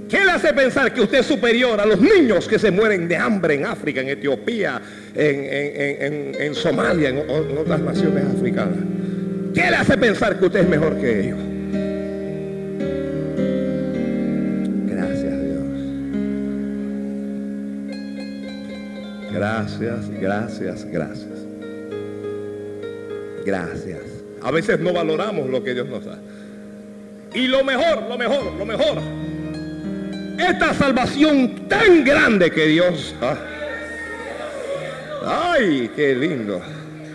¿Qué 0.09 0.25
le 0.25 0.31
hace 0.31 0.53
pensar 0.53 0.93
que 0.93 0.99
usted 0.99 1.19
es 1.19 1.25
superior 1.25 1.79
a 1.79 1.85
los 1.85 2.01
niños 2.01 2.49
que 2.49 2.59
se 2.59 2.69
mueren 2.69 3.07
de 3.07 3.15
hambre 3.15 3.53
en 3.53 3.65
África, 3.65 4.01
en 4.01 4.09
Etiopía, 4.09 4.81
en, 5.15 6.53
Somalia, 6.53 7.07
en 7.09 7.57
otras 7.57 7.79
naciones 7.79 8.25
africanas? 8.25 8.75
¿Qué 9.53 9.69
le 9.69 9.75
hace 9.75 9.97
pensar 9.97 10.39
que 10.39 10.45
usted 10.45 10.61
es 10.61 10.69
mejor 10.69 10.97
que 10.97 11.19
ellos? 11.19 11.39
Gracias 14.87 15.41
Dios. 15.43 15.65
Gracias, 19.33 20.09
gracias, 20.21 20.85
gracias. 20.85 21.45
Gracias. 23.45 23.99
A 24.41 24.51
veces 24.51 24.79
no 24.79 24.93
valoramos 24.93 25.49
lo 25.49 25.63
que 25.63 25.73
Dios 25.73 25.87
nos 25.87 26.05
da. 26.05 26.17
Y 27.33 27.47
lo 27.47 27.63
mejor, 27.63 28.03
lo 28.09 28.17
mejor, 28.17 28.53
lo 28.53 28.65
mejor. 28.65 28.99
Esta 30.37 30.73
salvación 30.73 31.67
tan 31.67 32.03
grande 32.03 32.51
que 32.51 32.67
Dios. 32.67 33.15
¿ah? 33.21 33.37
Ay, 35.25 35.91
qué 35.95 36.15
lindo. 36.15 36.61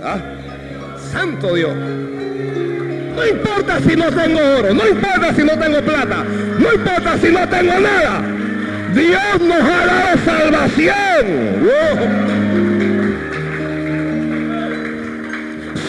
¿ah? 0.03 0.19
Santo 1.11 1.55
Dios. 1.55 1.75
No 3.17 3.27
importa 3.27 3.81
si 3.81 3.97
no 3.97 4.13
tengo 4.13 4.39
oro, 4.59 4.75
no 4.75 4.87
importa 4.87 5.35
si 5.35 5.43
no 5.43 5.59
tengo 5.59 5.81
plata, 5.81 6.23
no 6.59 6.73
importa 6.75 7.19
si 7.19 7.33
no 7.33 7.49
tengo 7.49 7.81
nada. 7.81 8.23
Dios 8.93 9.41
nos 9.41 9.63
ha 9.63 9.87
dado 9.87 10.19
salvación. 10.23 11.27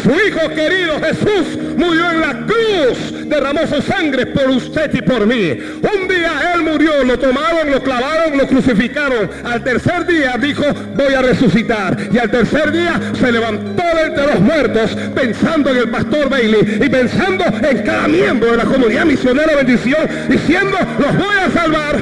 Su 0.04 0.12
Hijo 0.12 0.50
querido 0.56 1.02
Jesús 1.02 1.60
murió 1.76 2.12
en 2.12 2.22
la 2.22 2.34
cruz 2.46 3.17
derramó 3.28 3.68
su 3.68 3.82
sangre 3.82 4.26
por 4.28 4.50
usted 4.50 4.94
y 4.94 5.02
por 5.02 5.26
mí. 5.26 5.52
Un 5.52 6.08
día 6.08 6.54
Él 6.54 6.64
murió, 6.64 7.04
lo 7.04 7.18
tomaron, 7.20 7.72
lo 7.72 7.82
clavaron, 7.82 8.38
lo 8.38 8.48
crucificaron. 8.48 9.30
Al 9.44 9.64
tercer 9.64 10.06
día 10.06 10.36
dijo, 10.40 10.64
voy 10.96 11.14
a 11.14 11.22
resucitar. 11.22 11.98
Y 12.12 12.18
al 12.18 12.30
tercer 12.30 12.72
día 12.72 13.00
se 13.20 13.32
levantó 13.32 13.84
de 13.96 14.02
entre 14.04 14.28
los 14.28 14.40
muertos 14.40 14.96
pensando 15.16 15.70
en 15.72 15.78
el 15.78 15.90
pastor 15.90 16.30
Bailey 16.30 16.80
y 16.84 16.90
pensando 16.90 17.44
en 17.46 17.84
cada 17.84 18.08
miembro 18.08 18.52
de 18.52 18.58
la 18.58 18.66
comunidad 18.66 19.06
misionera 19.06 19.56
bendición, 19.56 20.08
diciendo, 20.30 20.78
los 21.00 21.18
voy 21.18 21.38
a 21.38 21.52
salvar, 21.52 21.96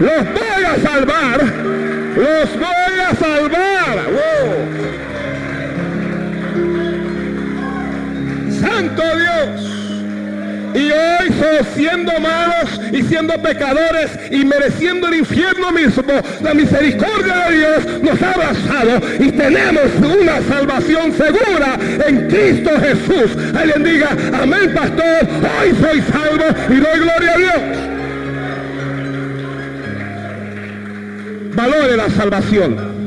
los 0.00 0.24
voy 0.32 0.64
a 0.64 0.88
salvar, 0.88 1.44
los 2.16 2.58
voy 2.58 3.00
a 3.00 3.14
salvar. 3.14 4.12
Santo 8.60 9.02
Dios. 9.02 9.71
Y 10.74 10.90
hoy 10.90 11.32
siendo 11.74 12.12
malos 12.20 12.80
y 12.92 13.02
siendo 13.02 13.34
pecadores 13.34 14.10
y 14.30 14.44
mereciendo 14.44 15.08
el 15.08 15.16
infierno 15.16 15.70
mismo, 15.72 16.12
la 16.40 16.54
misericordia 16.54 17.48
de 17.48 17.56
Dios 17.56 18.02
nos 18.02 18.22
ha 18.22 18.32
abrazado 18.32 19.00
y 19.18 19.32
tenemos 19.32 19.82
una 19.98 20.40
salvación 20.42 21.12
segura 21.12 21.78
en 22.06 22.28
Cristo 22.28 22.70
Jesús. 22.80 23.36
Alguien 23.54 23.82
diga, 23.84 24.10
amén 24.40 24.72
pastor, 24.74 25.28
hoy 25.60 25.74
soy 25.80 26.02
salvo 26.02 26.44
y 26.68 26.76
doy 26.76 27.00
gloria 27.00 27.32
a 27.32 27.38
Dios. 27.38 27.92
Valore 31.54 31.96
la 31.96 32.10
salvación. 32.10 33.01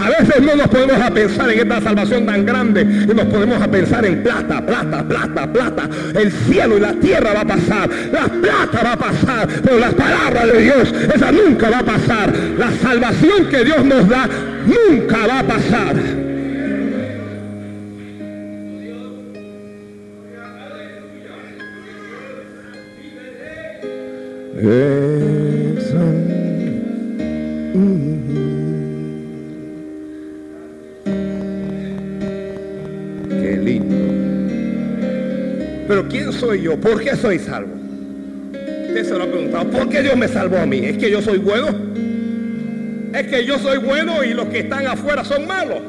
A 0.00 0.08
veces 0.08 0.42
no 0.42 0.56
nos 0.56 0.68
podemos 0.68 0.98
a 0.98 1.10
pensar 1.10 1.50
en 1.50 1.58
esta 1.60 1.80
salvación 1.82 2.24
tan 2.24 2.46
grande 2.46 2.80
y 2.80 3.14
nos 3.14 3.26
podemos 3.26 3.60
a 3.60 3.68
pensar 3.68 4.04
en 4.06 4.22
plata, 4.22 4.64
plata, 4.64 5.04
plata, 5.06 5.52
plata. 5.52 5.88
El 6.14 6.32
cielo 6.32 6.78
y 6.78 6.80
la 6.80 6.94
tierra 6.94 7.34
va 7.34 7.40
a 7.42 7.44
pasar, 7.44 7.90
la 8.10 8.26
plata 8.26 8.82
va 8.82 8.92
a 8.92 8.96
pasar, 8.96 9.48
pero 9.62 9.78
la 9.78 9.90
palabra 9.90 10.46
de 10.46 10.62
Dios, 10.62 10.94
esa 11.14 11.30
nunca 11.30 11.68
va 11.68 11.78
a 11.80 11.84
pasar. 11.84 12.32
La 12.58 12.70
salvación 12.72 13.46
que 13.50 13.62
Dios 13.62 13.84
nos 13.84 14.08
da 14.08 14.26
nunca 14.66 15.26
va 15.26 15.38
a 15.40 15.42
pasar. 15.42 15.96
¿Quién 36.08 36.32
soy 36.32 36.62
yo? 36.62 36.78
¿Por 36.78 37.02
qué 37.02 37.16
soy 37.16 37.38
salvo? 37.38 37.74
Usted 38.88 39.04
se 39.04 39.16
lo 39.16 39.24
ha 39.24 39.26
preguntado. 39.26 39.70
¿Por 39.70 39.88
qué 39.88 40.02
Dios 40.02 40.16
me 40.16 40.28
salvó 40.28 40.58
a 40.58 40.66
mí? 40.66 40.78
¿Es 40.78 40.98
que 40.98 41.10
yo 41.10 41.22
soy 41.22 41.38
bueno? 41.38 41.68
¿Es 43.14 43.26
que 43.26 43.44
yo 43.44 43.58
soy 43.58 43.78
bueno 43.78 44.24
y 44.24 44.34
los 44.34 44.46
que 44.46 44.60
están 44.60 44.86
afuera 44.86 45.24
son 45.24 45.46
malos? 45.46 45.80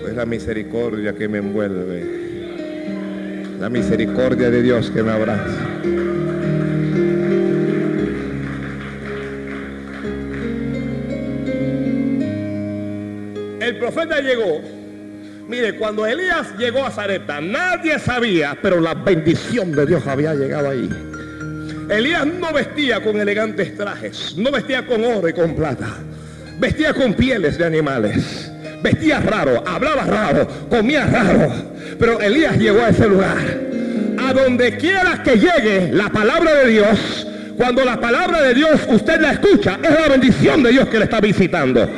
Pues 0.00 0.14
la 0.14 0.26
misericordia 0.26 1.12
que 1.12 1.28
me 1.28 1.38
envuelve. 1.38 2.22
La 3.60 3.68
misericordia 3.68 4.50
de 4.50 4.62
Dios 4.62 4.90
que 4.90 5.02
me 5.02 5.12
abraza. 5.12 5.68
El 13.60 13.78
profeta 13.78 14.20
llegó 14.20 14.81
Mire, 15.48 15.76
cuando 15.76 16.06
Elías 16.06 16.56
llegó 16.56 16.84
a 16.84 16.90
Zareta, 16.90 17.40
nadie 17.40 17.98
sabía, 17.98 18.56
pero 18.62 18.80
la 18.80 18.94
bendición 18.94 19.72
de 19.72 19.86
Dios 19.86 20.06
había 20.06 20.34
llegado 20.34 20.70
ahí. 20.70 20.88
Elías 21.90 22.26
no 22.26 22.52
vestía 22.52 23.02
con 23.02 23.20
elegantes 23.20 23.76
trajes, 23.76 24.34
no 24.38 24.50
vestía 24.50 24.86
con 24.86 25.04
oro 25.04 25.28
y 25.28 25.32
con 25.32 25.54
plata, 25.54 25.88
vestía 26.58 26.94
con 26.94 27.12
pieles 27.14 27.58
de 27.58 27.66
animales, 27.66 28.50
vestía 28.82 29.20
raro, 29.20 29.62
hablaba 29.66 30.04
raro, 30.04 30.48
comía 30.70 31.06
raro, 31.06 31.52
pero 31.98 32.20
Elías 32.20 32.56
llegó 32.56 32.82
a 32.82 32.88
ese 32.90 33.08
lugar. 33.08 33.72
A 34.18 34.32
donde 34.32 34.76
quiera 34.76 35.22
que 35.22 35.36
llegue 35.36 35.90
la 35.92 36.08
palabra 36.08 36.54
de 36.54 36.70
Dios, 36.70 37.26
cuando 37.56 37.84
la 37.84 38.00
palabra 38.00 38.40
de 38.42 38.54
Dios 38.54 38.80
usted 38.88 39.20
la 39.20 39.32
escucha, 39.32 39.78
es 39.82 39.90
la 39.90 40.08
bendición 40.08 40.62
de 40.62 40.70
Dios 40.70 40.88
que 40.88 40.98
le 40.98 41.04
está 41.04 41.20
visitando. 41.20 41.88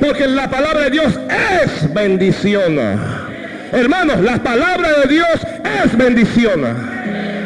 Porque 0.00 0.26
la 0.26 0.48
palabra 0.48 0.84
de 0.84 0.90
Dios 0.90 1.20
es 1.62 1.92
bendición. 1.92 2.78
Hermanos, 3.72 4.20
la 4.20 4.42
palabra 4.42 5.00
de 5.00 5.08
Dios 5.08 5.46
es 5.84 5.96
bendición. 5.96 6.89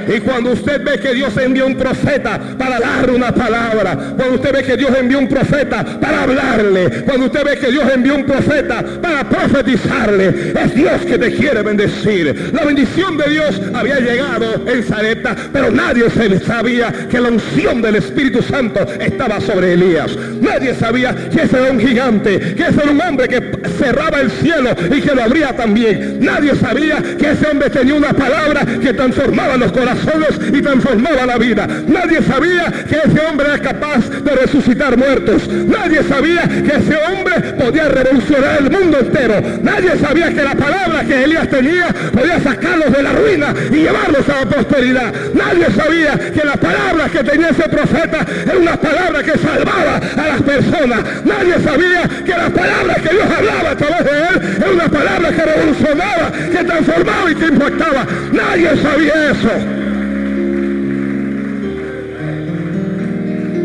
Y 0.09 0.21
cuando 0.21 0.53
usted 0.53 0.83
ve 0.85 0.99
que 0.99 1.15
Dios 1.15 1.37
envió 1.37 1.67
un 1.67 1.77
profeta 1.77 2.41
para 2.59 2.79
darle 2.79 3.13
una 3.13 3.33
palabra, 3.33 4.15
cuando 4.17 4.37
usted 4.37 4.53
ve 4.53 4.63
que 4.63 4.77
Dios 4.77 4.91
envió 4.99 5.19
un 5.19 5.29
profeta 5.29 5.85
para 6.01 6.23
hablarle, 6.23 7.03
cuando 7.05 7.27
usted 7.27 7.45
ve 7.45 7.59
que 7.59 7.71
Dios 7.71 7.85
envió 7.93 8.15
un 8.15 8.25
profeta 8.25 8.85
para 9.01 9.29
profetizarle, 9.29 10.53
es 10.63 10.75
Dios 10.75 11.03
que 11.07 11.19
te 11.19 11.33
quiere 11.35 11.63
bendecir. 11.63 12.51
La 12.53 12.65
bendición 12.65 13.17
de 13.17 13.31
Dios 13.31 13.61
había 13.75 14.01
llegado 14.01 14.67
en 14.67 14.83
Zareta, 14.83 15.35
pero 15.53 15.71
nadie 15.71 16.05
sabía 16.45 16.93
que 17.11 17.21
la 17.21 17.29
unción 17.29 17.83
del 17.83 17.97
Espíritu 17.97 18.43
Santo 18.43 18.81
estaba 19.01 19.41
sobre 19.41 19.75
Elías. 19.75 20.17
Nadie 20.41 20.75
sabía 20.75 21.15
que 21.15 21.43
ese 21.43 21.57
era 21.59 21.71
un 21.71 21.81
gigante, 21.81 22.39
que 22.55 22.63
ese 22.63 22.83
era 22.83 22.91
un 22.91 23.01
hombre 23.01 23.29
que 23.29 23.41
cerraba 23.85 24.21
el 24.21 24.31
cielo 24.31 24.71
y 24.91 25.01
que 25.01 25.15
lo 25.15 25.23
abría 25.23 25.55
también. 25.55 26.19
Nadie 26.21 26.55
sabía 26.57 27.03
que 27.19 27.31
ese 27.33 27.47
hombre 27.51 27.71
tenía 27.71 27.95
una 27.95 28.13
palabra 28.13 28.65
que 28.65 28.95
transformaba 28.95 29.57
los 29.57 29.73
corazones 29.73 30.41
y 30.53 30.63
transformaba 30.63 31.27
la 31.27 31.37
vida. 31.37 31.67
Nadie 31.87 32.23
sabía 32.23 32.73
que 32.89 32.97
ese 32.97 33.27
hombre 33.27 33.47
era 33.49 33.59
capaz 33.59 34.09
de 34.09 34.31
resucitar 34.31 34.97
muertos. 34.97 35.49
Nadie 35.49 36.03
sabía 36.05 36.43
que 36.49 36.77
ese 36.77 36.97
hombre 37.09 37.53
podía 37.53 37.89
revolucionar 37.89 38.59
el 38.61 38.71
mundo 38.71 38.99
entero. 39.01 39.35
Nadie 39.63 39.99
sabía 39.99 40.33
que 40.33 40.43
la 40.43 40.55
palabra 40.55 41.05
que 41.05 41.25
Elías 41.25 41.49
tenía 41.49 41.89
podía 42.13 42.41
sacarlos 42.41 42.93
de 42.93 43.03
la 43.03 43.13
ruina 43.13 43.55
y 43.71 43.77
llevarlos 43.77 44.29
a 44.29 44.45
la 44.45 44.51
prosperidad. 44.51 45.13
Nadie 45.35 45.67
sabía 45.77 46.19
que 46.33 46.45
la 46.45 46.57
palabra 46.57 47.09
que 47.13 47.23
tenía 47.23 47.49
ese 47.51 47.69
profeta 47.69 48.25
era 48.45 48.59
una 48.59 48.77
palabra 48.77 49.23
que 49.23 49.39
salvaba 49.39 50.01
a 50.17 50.29
las 50.29 50.43
personas. 50.43 51.01
Nadie 51.25 51.55
sabía 51.63 52.09
que 52.25 52.33
la 52.33 52.49
palabra 52.51 52.95
que 52.95 53.09
Dios 53.11 53.27
hablaba 53.37 53.74
través 53.77 54.05
de 54.05 54.11
él 54.11 54.57
era 54.57 54.71
una 54.71 54.89
palabra 54.89 55.31
que 55.31 55.43
revolucionaba, 55.43 56.33
que 56.53 56.65
transformaba 56.65 57.31
y 57.31 57.35
que 57.35 57.47
impactaba. 57.47 58.07
Nadie 58.33 58.77
sabía 58.83 59.31
eso. 59.31 59.51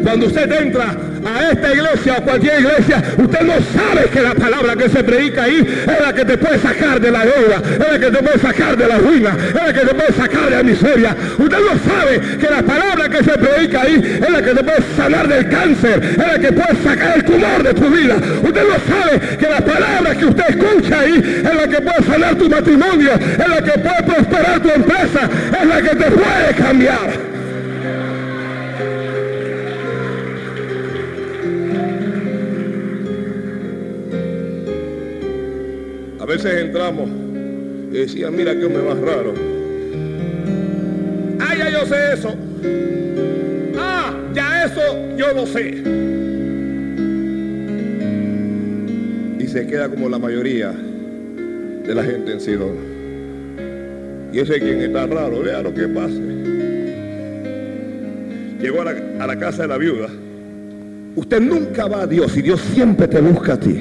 Cuando 0.03 0.25
usted 0.27 0.51
entra 0.51 0.95
a 1.25 1.51
esta 1.51 1.73
iglesia 1.73 2.15
o 2.17 2.23
cualquier 2.23 2.59
iglesia, 2.61 3.03
usted 3.17 3.41
no 3.41 3.53
sabe 3.53 4.09
que 4.09 4.21
la 4.21 4.33
palabra 4.33 4.75
que 4.75 4.89
se 4.89 5.03
predica 5.03 5.43
ahí 5.43 5.57
es 5.59 6.05
la 6.05 6.13
que 6.13 6.25
te 6.25 6.37
puede 6.37 6.59
sacar 6.59 6.99
de 6.99 7.11
la 7.11 7.25
deuda, 7.25 7.61
es 7.73 7.91
la 7.91 7.99
que 7.99 8.11
te 8.11 8.23
puede 8.23 8.39
sacar 8.39 8.77
de 8.77 8.87
la 8.87 8.97
ruina, 8.97 9.37
es 9.47 9.53
la 9.53 9.73
que 9.73 9.79
te 9.81 9.93
puede 9.93 10.13
sacar 10.13 10.49
de 10.49 10.55
la 10.57 10.63
miseria. 10.63 11.15
Usted 11.37 11.57
no 11.59 11.91
sabe 11.91 12.37
que 12.37 12.49
la 12.49 12.61
palabra 12.61 13.09
que 13.09 13.23
se 13.23 13.37
predica 13.37 13.81
ahí 13.81 14.21
es 14.21 14.29
la 14.29 14.41
que 14.41 14.53
te 14.53 14.63
puede 14.63 14.83
sanar 14.95 15.27
del 15.27 15.49
cáncer, 15.49 16.03
es 16.03 16.17
la 16.17 16.39
que 16.39 16.51
puede 16.51 16.83
sacar 16.83 17.17
el 17.17 17.25
tumor 17.25 17.63
de 17.63 17.73
tu 17.73 17.89
vida. 17.89 18.15
Usted 18.43 18.63
no 18.63 18.95
sabe 18.95 19.37
que 19.37 19.49
la 19.49 19.61
palabra 19.61 20.15
que 20.15 20.25
usted 20.25 20.43
escucha 20.49 20.99
ahí 20.99 21.43
es 21.45 21.55
la 21.55 21.67
que 21.67 21.81
puede 21.81 22.03
sanar 22.03 22.35
tu 22.35 22.49
matrimonio, 22.49 23.11
es 23.13 23.47
la 23.47 23.61
que 23.61 23.79
puede 23.79 24.03
prosperar 24.03 24.59
tu 24.59 24.69
empresa, 24.69 25.29
es 25.61 25.67
la 25.67 25.81
que 25.81 25.95
te 25.95 26.11
puede 26.11 26.53
cambiar. 26.57 27.38
Veces 36.29 36.61
entramos 36.61 37.09
y 37.91 37.97
decían, 37.97 38.35
mira 38.35 38.55
que 38.55 38.63
hombre 38.63 38.83
más 38.83 38.99
raro. 38.99 39.33
Ah, 41.39 41.55
ya 41.57 41.71
yo 41.71 41.85
sé 41.87 42.13
eso. 42.13 42.35
Ah, 43.75 44.15
ya 44.31 44.65
eso 44.65 44.81
yo 45.17 45.33
lo 45.33 45.47
sé. 45.47 45.69
Y 49.39 49.47
se 49.47 49.65
queda 49.65 49.89
como 49.89 50.07
la 50.07 50.19
mayoría 50.19 50.71
de 50.71 51.95
la 51.95 52.03
gente 52.03 52.33
en 52.33 52.39
Sidón. 52.39 52.77
Y 54.31 54.37
ese 54.37 54.59
quien 54.59 54.81
está 54.81 55.07
raro, 55.07 55.41
vea 55.41 55.63
lo 55.63 55.73
que 55.73 55.87
pase. 55.87 56.21
Llegó 58.61 58.83
a 58.83 59.25
la 59.25 59.39
casa 59.39 59.63
de 59.63 59.67
la 59.69 59.77
viuda. 59.79 60.09
Usted 61.15 61.41
nunca 61.41 61.87
va 61.87 62.03
a 62.03 62.07
Dios 62.07 62.37
y 62.37 62.43
Dios 62.43 62.61
siempre 62.61 63.07
te 63.07 63.19
busca 63.19 63.53
a 63.53 63.59
ti. 63.59 63.79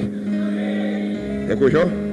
¿Escuchó? 1.47 2.08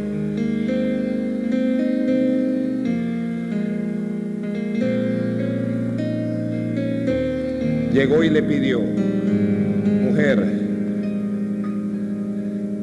Llegó 7.97 8.23
y 8.23 8.29
le 8.29 8.43
pidió, 8.43 8.79
mujer, 8.79 10.39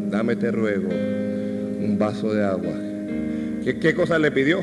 dame 0.10 0.36
te 0.36 0.52
ruego 0.52 0.90
un 0.90 1.98
vaso 2.00 2.34
de 2.34 2.44
agua. 2.44 2.74
¿Qué, 3.64 3.94
cosa 3.94 4.18
le 4.18 4.32
pidió? 4.32 4.62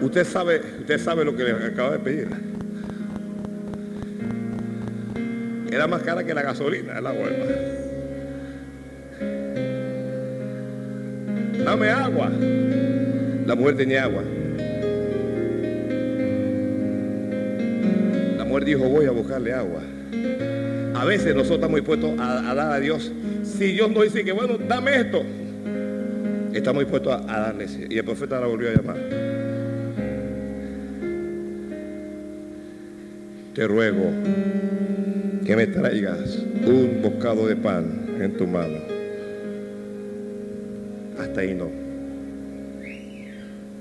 Usted 0.00 0.24
sabe, 0.24 0.60
usted 0.78 1.00
sabe 1.00 1.24
lo 1.24 1.34
que 1.34 1.42
le 1.42 1.50
acaba 1.50 1.90
de 1.90 1.98
pedir. 1.98 2.28
Era 5.72 5.88
más 5.88 6.02
cara 6.02 6.22
que 6.22 6.32
la 6.32 6.42
gasolina, 6.42 6.96
el 7.00 7.06
agua. 7.08 7.28
Dame 11.64 11.88
agua. 11.88 12.30
La 13.46 13.54
mujer 13.56 13.76
tenía 13.76 14.04
agua. 14.04 14.22
Dijo, 18.64 18.88
voy 18.88 19.06
a 19.06 19.10
buscarle 19.10 19.52
agua. 19.52 19.80
A 20.94 21.04
veces 21.04 21.34
nosotros 21.34 21.58
estamos 21.58 21.76
dispuestos 21.76 22.18
a, 22.18 22.54
dar 22.54 22.72
a 22.72 22.80
Dios. 22.80 23.12
Si 23.44 23.72
Dios 23.72 23.90
no 23.90 24.02
dice 24.02 24.24
que, 24.24 24.32
bueno, 24.32 24.58
dame 24.58 24.96
esto, 24.96 25.22
estamos 26.52 26.82
dispuestos 26.82 27.12
a, 27.12 27.34
a 27.34 27.40
darle. 27.40 27.66
Y 27.88 27.98
el 27.98 28.04
profeta 28.04 28.40
la 28.40 28.46
volvió 28.46 28.70
a 28.70 28.74
llamar. 28.74 28.96
Te 33.54 33.66
ruego 33.66 34.10
que 35.44 35.56
me 35.56 35.66
traigas 35.66 36.38
un 36.66 37.00
bocado 37.02 37.46
de 37.46 37.56
pan 37.56 37.84
en 38.20 38.36
tu 38.36 38.46
mano. 38.46 38.78
Hasta 41.18 41.40
ahí 41.40 41.54
no. 41.54 41.68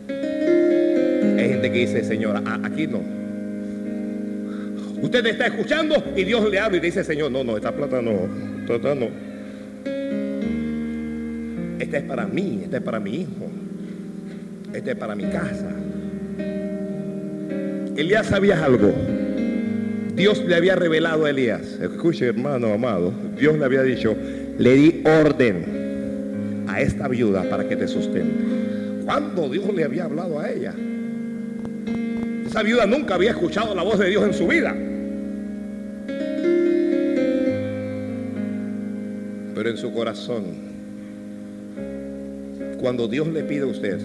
Hay 0.09 1.49
gente 1.49 1.71
que 1.71 1.79
dice, 1.79 2.03
Señora, 2.03 2.41
aquí 2.63 2.87
no. 2.87 3.26
Usted 5.01 5.25
está 5.27 5.47
escuchando 5.47 5.95
y 6.15 6.23
Dios 6.23 6.49
le 6.49 6.59
habla 6.59 6.77
y 6.77 6.81
dice, 6.81 7.03
Señor, 7.03 7.31
no, 7.31 7.43
no, 7.43 7.55
esta 7.55 7.71
plata 7.71 8.01
no, 8.01 8.27
esta 8.67 8.95
no. 8.95 9.07
Esta 11.79 11.97
es 11.97 12.03
para 12.03 12.25
mí, 12.25 12.61
esta 12.63 12.77
es 12.77 12.83
para 12.83 12.99
mi 12.99 13.21
hijo, 13.21 13.49
esta 14.73 14.91
es 14.91 14.97
para 14.97 15.15
mi 15.15 15.25
casa. 15.25 15.69
Elías 17.95 18.27
sabía 18.27 18.63
algo. 18.63 18.93
Dios 20.15 20.43
le 20.45 20.55
había 20.55 20.75
revelado 20.75 21.25
a 21.25 21.29
Elías. 21.29 21.61
Escuche, 21.81 22.25
hermano 22.25 22.73
amado. 22.73 23.13
Dios 23.37 23.57
le 23.57 23.65
había 23.65 23.83
dicho, 23.83 24.15
le 24.57 24.73
di 24.73 25.03
orden 25.05 26.65
a 26.67 26.81
esta 26.81 27.07
viuda 27.07 27.43
para 27.49 27.67
que 27.67 27.75
te 27.75 27.87
sustente. 27.87 29.03
Cuando 29.05 29.47
Dios 29.49 29.73
le 29.73 29.83
había 29.83 30.05
hablado 30.05 30.39
a 30.39 30.49
ella? 30.51 30.73
Esa 32.45 32.63
viuda 32.63 32.85
nunca 32.85 33.15
había 33.15 33.31
escuchado 33.31 33.73
la 33.75 33.83
voz 33.83 33.99
de 33.99 34.09
Dios 34.09 34.23
en 34.25 34.33
su 34.33 34.47
vida. 34.47 34.75
En 39.67 39.75
su 39.75 39.91
corazón, 39.91 40.45
cuando 42.79 43.09
Dios 43.09 43.27
le 43.27 43.43
pide 43.43 43.63
a 43.63 43.65
usted, 43.65 43.99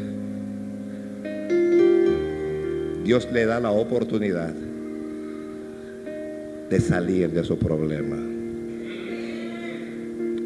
Dios 3.04 3.28
le 3.32 3.46
da 3.46 3.60
la 3.60 3.70
oportunidad 3.70 4.52
de 6.68 6.80
salir 6.80 7.30
de 7.30 7.44
su 7.44 7.56
problema. 7.60 8.16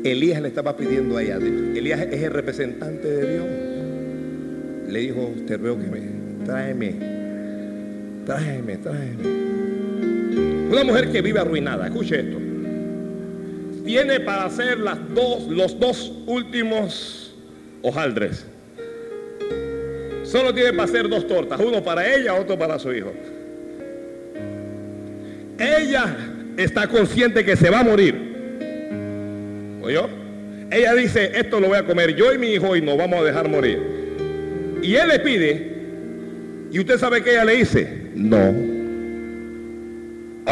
Elías 0.04 0.42
le 0.42 0.48
estaba 0.48 0.76
pidiendo 0.76 1.16
a 1.16 1.22
ella, 1.22 1.36
Elías 1.38 2.00
es 2.10 2.22
el 2.22 2.32
representante 2.32 3.08
de 3.08 3.32
Dios. 3.32 4.92
Le 4.92 5.00
dijo, 5.00 5.32
te 5.46 5.56
ruego 5.56 5.78
que 5.78 5.86
me, 5.86 6.00
tráeme, 6.44 6.94
tráeme, 8.26 8.76
tráeme. 8.76 9.24
Una 10.70 10.84
mujer 10.84 11.10
que 11.10 11.22
vive 11.22 11.40
arruinada, 11.40 11.86
escuche 11.86 12.20
esto 12.20 12.45
tiene 13.86 14.18
para 14.18 14.44
hacer 14.46 14.80
las 14.80 14.98
dos, 15.14 15.46
los 15.46 15.78
dos 15.78 16.12
últimos 16.26 17.34
hojaldres. 17.82 18.44
Solo 20.24 20.52
tiene 20.52 20.72
para 20.72 20.82
hacer 20.82 21.08
dos 21.08 21.26
tortas, 21.28 21.60
uno 21.60 21.82
para 21.82 22.12
ella, 22.12 22.34
otro 22.34 22.58
para 22.58 22.80
su 22.80 22.92
hijo. 22.92 23.12
Ella 25.58 26.16
está 26.56 26.88
consciente 26.88 27.44
que 27.44 27.54
se 27.54 27.70
va 27.70 27.78
a 27.78 27.84
morir. 27.84 29.78
¿Oyó? 29.82 30.08
Ella 30.68 30.94
dice, 30.94 31.30
esto 31.34 31.60
lo 31.60 31.68
voy 31.68 31.78
a 31.78 31.86
comer 31.86 32.16
yo 32.16 32.32
y 32.34 32.38
mi 32.38 32.48
hijo 32.54 32.74
y 32.74 32.82
nos 32.82 32.98
vamos 32.98 33.20
a 33.20 33.24
dejar 33.24 33.48
morir. 33.48 33.78
Y 34.82 34.96
él 34.96 35.08
le 35.08 35.20
pide, 35.20 35.76
y 36.72 36.80
usted 36.80 36.98
sabe 36.98 37.22
que 37.22 37.30
ella 37.30 37.44
le 37.44 37.54
dice, 37.54 38.10
no. 38.16 38.48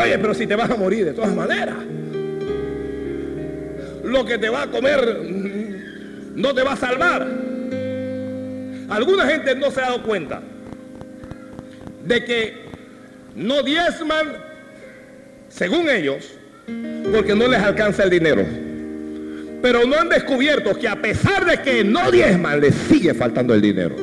Oye, 0.01 0.19
pero 0.19 0.35
si 0.35 0.47
te 0.47 0.55
vas 0.55 0.71
a 0.71 0.77
morir 0.77 1.05
de 1.05 1.13
todas 1.13 1.35
maneras 1.35 1.77
lo 4.15 4.25
que 4.25 4.39
te 4.39 4.49
va 4.49 4.63
a 4.63 4.67
comer 4.69 5.19
no 6.35 6.55
te 6.55 6.63
va 6.63 6.73
a 6.73 6.77
salvar. 6.77 7.27
Alguna 8.89 9.27
gente 9.27 9.55
no 9.57 9.71
se 9.71 9.81
ha 9.81 9.87
dado 9.87 10.03
cuenta 10.03 10.41
de 12.05 12.25
que 12.25 12.65
no 13.35 13.63
diezman, 13.63 14.37
según 15.49 15.91
ellos, 15.91 16.31
porque 17.13 17.35
no 17.35 17.49
les 17.49 17.61
alcanza 17.61 18.05
el 18.05 18.11
dinero. 18.11 18.45
Pero 19.61 19.85
no 19.87 19.97
han 19.97 20.09
descubierto 20.09 20.79
que 20.79 20.87
a 20.87 21.01
pesar 21.01 21.45
de 21.45 21.61
que 21.63 21.83
no 21.83 22.11
diezman, 22.11 22.61
les 22.61 22.75
sigue 22.75 23.15
faltando 23.15 23.55
el 23.55 23.63
dinero. 23.63 23.97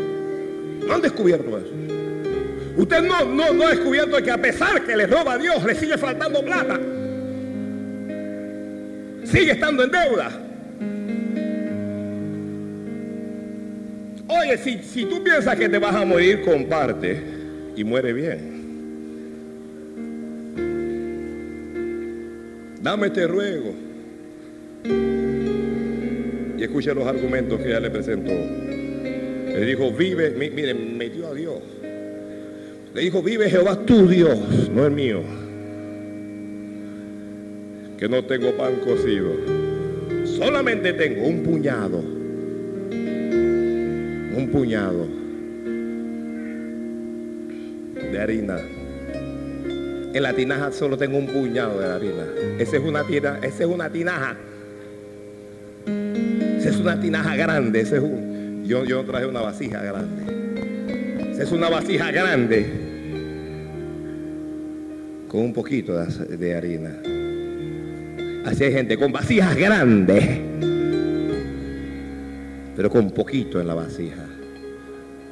No 0.86 0.96
han 0.96 1.02
descubierto 1.02 1.58
eso. 1.58 1.72
Usted 2.76 3.02
no, 3.04 3.26
no, 3.26 3.54
no 3.54 3.68
ha 3.68 3.70
descubierto 3.70 4.22
que 4.22 4.32
a 4.32 4.42
pesar 4.42 4.84
que 4.84 4.96
le 4.96 5.06
roba 5.06 5.34
a 5.34 5.38
Dios, 5.38 5.64
le 5.64 5.76
sigue 5.76 5.98
faltando 5.98 6.44
plata. 6.44 6.80
Sigue 9.24 9.52
estando 9.52 9.84
en 9.84 9.92
deuda. 9.92 10.32
Oye, 14.28 14.58
si, 14.58 14.78
si 14.80 15.06
tú 15.06 15.24
piensas 15.24 15.56
que 15.58 15.68
te 15.68 15.78
vas 15.78 15.96
a 15.96 16.06
morir, 16.06 16.42
comparte 16.42 17.22
y 17.76 17.84
muere 17.84 18.14
bien. 18.14 18.62
Dame 22.82 23.08
este 23.08 23.28
ruego. 23.28 23.74
Y 26.58 26.64
escucha 26.64 26.94
los 26.94 27.06
argumentos 27.06 27.60
que 27.60 27.68
ella 27.68 27.80
le 27.80 27.90
presentó. 27.92 28.32
Le 28.32 29.66
dijo, 29.66 29.92
vive, 29.92 30.32
mire, 30.32 30.74
me 30.74 31.10
dio 31.10 31.28
a 31.28 31.34
Dios. 31.34 31.60
Le 32.94 33.02
dijo, 33.02 33.22
vive 33.22 33.50
Jehová 33.50 33.86
tu 33.86 34.08
Dios, 34.08 34.70
no 34.70 34.86
el 34.86 34.92
mío. 34.92 35.41
Que 38.02 38.10
no 38.10 38.26
tengo 38.26 38.52
pan 38.58 38.78
cocido. 38.78 39.30
Solamente 40.26 40.92
tengo 40.94 41.24
un 41.28 41.44
puñado. 41.44 42.00
Un 44.36 44.50
puñado 44.52 45.06
de 48.12 48.20
harina. 48.20 48.58
En 50.16 50.24
la 50.24 50.34
tinaja 50.34 50.72
solo 50.72 50.98
tengo 50.98 51.20
un 51.20 51.28
puñado 51.28 51.80
de 51.80 51.86
harina. 51.86 52.26
Esa 52.58 52.78
es 52.78 52.84
una 52.84 53.06
tinaja. 53.06 53.38
Esa 53.44 53.64
es 53.66 53.70
una 53.70 53.92
tinaja. 53.92 54.36
Esa 56.58 56.70
es 56.70 56.78
una 56.78 57.00
tinaja 57.00 57.36
grande. 57.36 57.82
Ese 57.82 57.98
es 57.98 58.02
un, 58.02 58.64
yo, 58.66 58.84
yo 58.84 59.04
traje 59.04 59.28
una 59.28 59.42
vasija 59.42 59.80
grande. 59.84 61.34
Esa 61.34 61.44
es 61.44 61.52
una 61.52 61.70
vasija 61.70 62.10
grande. 62.10 62.66
Con 65.28 65.42
un 65.42 65.54
poquito 65.54 65.96
de, 65.96 66.36
de 66.36 66.56
harina. 66.56 67.11
Así 68.46 68.64
hay 68.64 68.72
gente 68.74 68.98
con 68.98 69.12
vasijas 69.12 69.56
grandes. 69.56 70.40
Pero 72.76 72.90
con 72.90 73.12
poquito 73.12 73.60
en 73.60 73.68
la 73.68 73.76
vasija. 73.76 74.26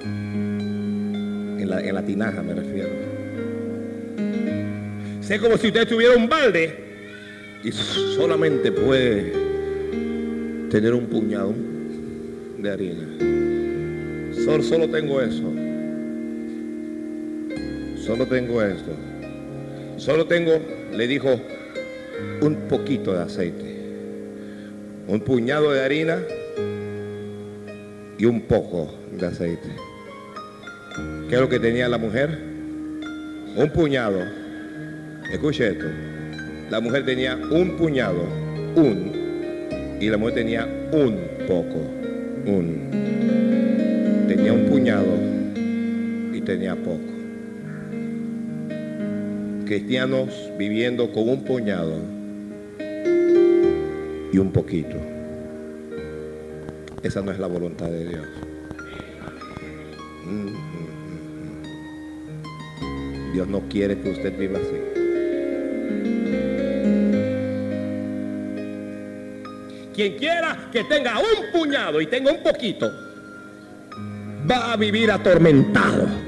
En 0.04 1.94
la, 1.94 2.04
tinaja 2.04 2.44
me 2.44 2.54
refiero. 2.54 2.90
Es 5.28 5.40
como 5.40 5.58
si 5.58 5.68
usted 5.68 5.88
tuviera 5.88 6.16
un 6.16 6.28
balde 6.28 6.74
y 7.64 7.72
solamente 7.72 8.72
puede 8.72 9.32
tener 10.70 10.94
un 10.94 11.06
puñado 11.06 11.54
de 12.58 12.70
harina. 12.72 13.08
Solo 14.62 14.90
tengo 14.90 15.22
eso. 15.22 15.54
Solo 17.98 18.26
tengo 18.26 18.62
esto. 18.64 18.92
Solo 19.98 20.26
tengo, 20.26 20.60
le 20.94 21.08
dijo, 21.08 21.40
un 22.42 22.56
poquito 22.70 23.14
de 23.14 23.24
aceite. 23.24 23.80
Un 25.08 25.22
puñado 25.22 25.72
de 25.72 25.82
harina 25.84 26.20
y 28.18 28.26
un 28.26 28.42
poco 28.42 28.94
de 29.12 29.26
aceite. 29.26 29.70
¿Qué 31.28 31.36
es 31.36 31.42
lo 31.42 31.50
que 31.50 31.60
tenía 31.60 31.88
la 31.88 31.98
mujer? 31.98 32.38
Un 33.56 33.72
puñado 33.74 34.20
Escuche 35.32 35.68
esto. 35.68 35.86
La 36.72 36.80
mujer 36.80 37.06
tenía 37.06 37.36
un 37.36 37.78
puñado, 37.78 38.24
un, 38.76 39.98
y 40.02 40.10
la 40.10 40.18
mujer 40.18 40.34
tenía 40.34 40.68
un 40.92 41.20
poco, 41.48 41.80
un. 42.48 42.90
Tenía 44.28 44.54
un 44.54 44.66
puñado 44.66 45.14
y 46.34 46.42
tenía 46.42 46.76
poco. 46.76 47.19
Cristianos 49.70 50.30
viviendo 50.58 51.12
con 51.12 51.30
un 51.30 51.44
puñado 51.44 51.94
y 54.34 54.38
un 54.40 54.52
poquito. 54.52 54.96
Esa 57.04 57.22
no 57.22 57.32
es 57.32 57.38
la 57.38 57.46
voluntad 57.46 57.86
de 57.86 58.08
Dios. 58.08 58.26
Mm, 60.26 60.48
mm, 60.48 60.56
mm, 62.82 63.34
Dios 63.34 63.48
no 63.48 63.62
quiere 63.70 64.00
que 64.00 64.10
usted 64.10 64.36
viva 64.40 64.58
así. 64.58 64.76
Quien 69.94 70.18
quiera 70.18 70.68
que 70.72 70.84
tenga 70.86 71.20
un 71.20 71.52
puñado 71.52 72.02
y 72.02 72.08
tenga 72.08 72.32
un 72.32 72.42
poquito, 72.42 72.92
va 74.50 74.74
a 74.74 74.78
vivir 74.78 75.12
atormentado. 75.12 76.19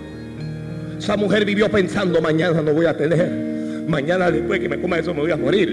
Esa 1.01 1.17
mujer 1.17 1.45
vivió 1.45 1.67
pensando, 1.67 2.21
mañana 2.21 2.61
no 2.61 2.75
voy 2.75 2.85
a 2.85 2.95
tener. 2.95 3.27
Mañana 3.87 4.29
después 4.29 4.59
que 4.59 4.69
me 4.69 4.79
coma 4.79 4.99
eso 4.99 5.15
me 5.15 5.21
voy 5.21 5.31
a 5.31 5.35
morir. 5.35 5.67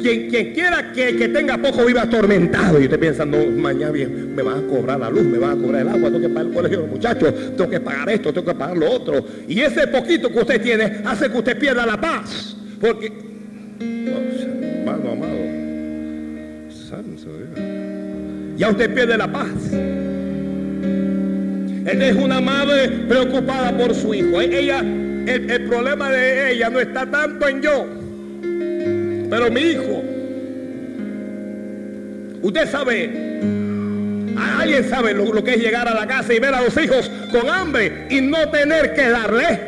Quien, 0.00 0.30
quien 0.30 0.54
quiera 0.54 0.92
que, 0.92 1.12
tenga 1.30 1.58
poco 1.58 1.84
viva 1.84 2.02
atormentado. 2.02 2.80
Y 2.80 2.84
usted 2.84 3.00
piensa, 3.00 3.24
no, 3.24 3.44
mañana 3.46 3.90
bien, 3.90 4.36
me 4.36 4.42
van 4.44 4.58
a 4.58 4.66
cobrar 4.68 5.00
la 5.00 5.10
luz, 5.10 5.24
me 5.24 5.38
van 5.38 5.58
a 5.58 5.60
cobrar 5.60 5.82
el 5.82 5.88
agua, 5.88 6.08
tengo 6.08 6.20
que 6.20 6.28
pagar 6.28 6.46
el 6.46 6.52
colegio 6.52 6.78
de 6.78 6.84
los 6.84 6.92
muchachos, 6.94 7.34
tengo 7.56 7.68
que 7.68 7.80
pagar 7.80 8.10
esto, 8.10 8.32
tengo 8.32 8.46
que 8.46 8.54
pagar 8.54 8.76
lo 8.76 8.88
otro. 8.92 9.26
Y 9.48 9.60
ese 9.60 9.88
poquito 9.88 10.30
que 10.30 10.38
usted 10.38 10.62
tiene 10.62 11.00
hace 11.04 11.28
que 11.28 11.38
usted 11.38 11.58
pierda 11.58 11.84
la 11.84 12.00
paz. 12.00 12.56
Porque, 12.80 13.12
amado, 14.86 15.36
ya 18.56 18.70
usted 18.70 18.94
pierde 18.94 19.18
la 19.18 19.32
paz. 19.32 19.48
Ella 21.88 22.08
es 22.08 22.16
una 22.16 22.40
madre 22.40 22.88
preocupada 23.08 23.74
por 23.76 23.94
su 23.94 24.12
hijo. 24.12 24.40
E-, 24.42 24.60
ella, 24.60 24.80
el, 24.80 25.64
problema 25.68 26.10
de 26.10 26.52
ella 26.52 26.68
no 26.68 26.80
está 26.80 27.06
tanto 27.06 27.48
en 27.48 27.62
yo, 27.62 27.86
pero 29.30 29.50
mi 29.50 29.60
hijo. 29.60 30.02
Usted 32.42 32.70
sabe, 32.70 33.40
alguien 34.60 34.88
sabe 34.88 35.14
lo, 35.14 35.32
lo 35.32 35.42
que 35.42 35.54
es 35.54 35.62
llegar 35.62 35.88
a 35.88 35.94
la 35.94 36.06
casa 36.06 36.34
y 36.34 36.38
ver 36.38 36.54
a 36.54 36.62
los 36.62 36.76
hijos 36.76 37.10
con 37.32 37.48
hambre 37.48 38.06
y 38.10 38.20
no 38.20 38.50
tener 38.50 38.94
que 38.94 39.08
darle. 39.08 39.60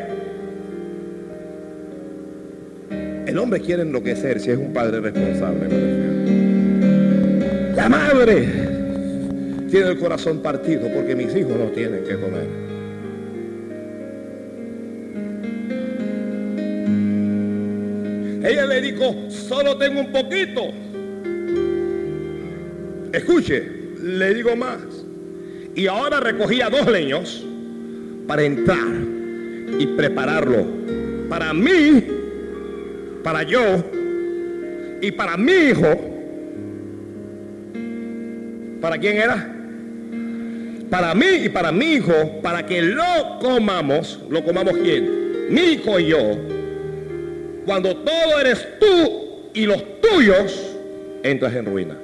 El 3.27 3.39
hombre 3.39 3.61
quiere 3.61 3.83
enloquecer 3.83 4.41
si 4.41 4.51
es 4.51 4.59
un 4.59 4.73
padre 4.75 5.01
responsable. 5.01 5.69
La 7.75 7.89
madre 7.89 8.70
tiene 9.71 9.91
el 9.91 9.99
corazón 9.99 10.41
partido 10.41 10.89
porque 10.93 11.15
mis 11.15 11.35
hijos 11.35 11.57
no 11.57 11.67
tienen 11.67 12.05
que 12.05 12.15
comer. 12.17 12.49
Ella 18.43 18.67
le 18.67 18.81
dijo, 18.81 19.31
solo 19.31 19.77
tengo 19.77 20.01
un 20.01 20.13
poquito. 20.13 20.63
Escuche, 23.13 23.63
le 24.03 24.35
digo 24.35 24.57
más. 24.57 24.81
Y 25.75 25.87
ahora 25.87 26.21
recogía 26.21 26.69
dos 26.69 26.91
leños 26.91 27.47
para 28.27 28.43
entrar 28.43 28.89
y 29.79 29.87
prepararlo 29.87 30.67
para 31.29 31.55
mí, 31.55 32.05
para 33.23 33.45
yo 33.45 33.85
y 35.01 35.13
para 35.13 35.37
mi 35.37 35.53
hijo 35.53 36.11
¿Para 38.81 38.99
quién 38.99 39.19
era? 39.19 39.60
Para 40.91 41.15
mí 41.15 41.45
y 41.45 41.49
para 41.49 41.71
mi 41.71 41.93
hijo, 41.93 42.41
para 42.43 42.67
que 42.67 42.83
lo 42.83 43.39
comamos, 43.41 44.19
lo 44.29 44.45
comamos 44.45 44.77
quién? 44.77 45.49
Mi 45.49 45.61
hijo 45.75 46.01
y 46.01 46.07
yo. 46.07 46.37
Cuando 47.65 47.97
todo 47.99 48.41
eres 48.41 48.67
tú 48.81 49.51
y 49.55 49.67
los 49.67 50.01
tuyos, 50.01 50.77
entras 51.23 51.55
en 51.55 51.67
ruina. 51.67 51.97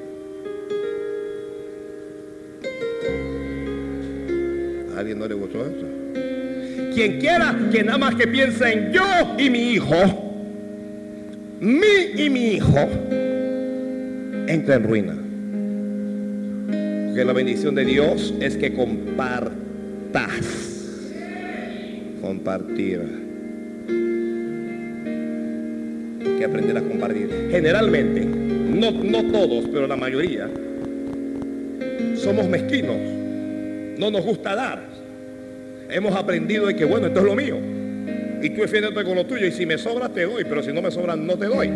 ¿A 4.94 5.00
alguien 5.00 5.18
no 5.18 5.26
le 5.26 5.34
gustó 5.34 5.66
esto? 5.66 5.86
Quien 6.94 7.18
quiera 7.18 7.56
que 7.72 7.82
nada 7.82 7.98
más 7.98 8.14
que 8.14 8.28
piense 8.28 8.72
en 8.72 8.92
yo 8.92 9.02
y 9.36 9.50
mi 9.50 9.72
hijo, 9.72 9.96
mi 11.58 12.22
y 12.22 12.30
mi 12.30 12.52
hijo, 12.52 12.88
entra 14.46 14.76
en 14.76 14.84
ruina 14.84 15.25
que 17.16 17.24
la 17.24 17.32
bendición 17.32 17.74
de 17.74 17.84
Dios 17.86 18.34
es 18.40 18.56
que 18.56 18.74
compartas. 18.74 19.56
Compartir. 22.20 23.00
Que 26.38 26.44
aprender 26.44 26.76
a 26.76 26.82
compartir. 26.82 27.48
Generalmente, 27.50 28.20
no, 28.20 28.90
no 28.90 29.24
todos, 29.32 29.64
pero 29.72 29.86
la 29.86 29.96
mayoría, 29.96 30.50
somos 32.16 32.46
mezquinos. 32.48 32.98
No 33.98 34.10
nos 34.10 34.22
gusta 34.22 34.54
dar. 34.54 34.82
Hemos 35.88 36.14
aprendido 36.14 36.66
de 36.66 36.76
que, 36.76 36.84
bueno, 36.84 37.06
esto 37.06 37.20
es 37.20 37.26
lo 37.26 37.34
mío. 37.34 37.56
y 38.42 38.50
tú 38.50 38.60
defiéndete 38.60 39.02
con 39.02 39.14
lo 39.14 39.24
tuyo. 39.24 39.46
Y 39.46 39.52
si 39.52 39.64
me 39.64 39.78
sobra, 39.78 40.10
te 40.10 40.26
doy, 40.26 40.44
pero 40.44 40.62
si 40.62 40.70
no 40.70 40.82
me 40.82 40.90
sobra, 40.90 41.16
no 41.16 41.38
te 41.38 41.46
doy. 41.46 41.70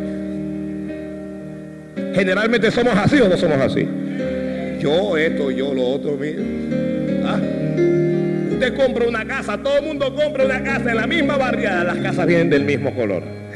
Generalmente 2.14 2.70
somos 2.70 2.94
así 2.94 3.18
o 3.20 3.28
no 3.28 3.38
somos 3.38 3.58
así. 3.58 3.88
Yo 4.80 5.16
esto, 5.16 5.50
yo 5.50 5.74
lo 5.74 5.86
otro, 5.86 6.16
mío. 6.16 6.40
¿Ah? 7.24 7.38
Usted 8.50 8.74
compra 8.74 9.06
una 9.06 9.26
casa, 9.26 9.62
todo 9.62 9.78
el 9.78 9.84
mundo 9.84 10.14
compra 10.14 10.46
una 10.46 10.62
casa 10.62 10.90
en 10.90 10.96
la 10.96 11.06
misma 11.06 11.36
barriada, 11.36 11.84
las 11.84 11.98
casas 11.98 12.26
vienen 12.26 12.48
del 12.48 12.64
mismo 12.64 12.94
color. 12.94 13.22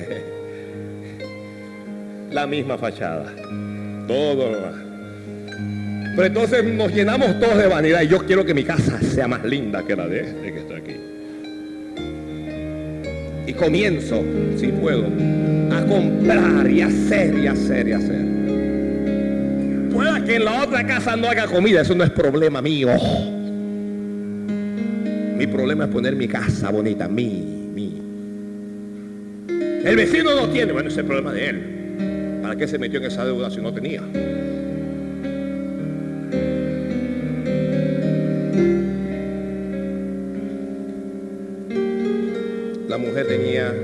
La 2.31 2.47
misma 2.47 2.77
fachada. 2.77 3.33
Todo 4.09 4.51
lo 4.51 4.57
demás. 4.57 4.75
Pero 6.17 6.27
entonces 6.27 6.65
nos 6.65 6.93
llenamos 6.93 7.39
todos 7.41 7.59
de 7.59 7.69
vanidad 7.69 8.03
y 8.03 8.09
yo 8.09 8.25
quiero 8.25 8.45
que 8.45 8.55
mi 8.55 8.65
casa 8.65 9.01
sea 9.01 9.27
más 9.27 9.45
linda 9.45 9.85
que 9.85 9.97
la 9.97 10.07
de 10.07 10.21
este 10.21 10.53
que 10.53 10.59
está 10.59 10.77
aquí. 10.77 10.97
Y 13.47 13.53
comienzo, 13.53 14.23
si 14.57 14.69
puedo, 14.69 15.07
a 15.73 15.85
comprar 15.87 16.71
y 16.71 16.83
hacer 16.83 17.39
y 17.39 17.47
hacer 17.47 17.89
y 17.89 17.93
hacer. 17.93 18.34
Que 20.25 20.37
en 20.37 20.45
la 20.45 20.63
otra 20.63 20.87
casa 20.87 21.17
no 21.17 21.29
haga 21.29 21.47
comida, 21.47 21.83
eso 21.83 21.95
no 21.95 22.03
es 22.05 22.11
problema 22.11 22.63
mío. 22.63 22.89
Mi 25.37 25.47
problema 25.47 25.85
es 25.85 25.91
poner 25.91 26.17
mi 26.17 26.27
casa 26.27 26.71
bonita, 26.71 27.09
mi, 27.09 27.71
mi. 27.75 28.01
El 29.85 29.97
vecino 29.97 30.35
no 30.35 30.49
tiene, 30.49 30.73
bueno, 30.73 30.89
ese 30.89 31.01
es 31.01 31.03
el 31.03 31.07
problema 31.07 31.33
de 31.33 31.49
él. 31.49 32.39
¿Para 32.41 32.57
qué 32.57 32.67
se 32.67 32.79
metió 32.79 33.01
en 33.01 33.07
esa 33.07 33.25
deuda 33.25 33.51
si 33.51 33.61
no 33.61 33.75
tenía? 33.75 34.01
La 42.89 42.97
mujer 42.97 43.27
tenía 43.27 43.75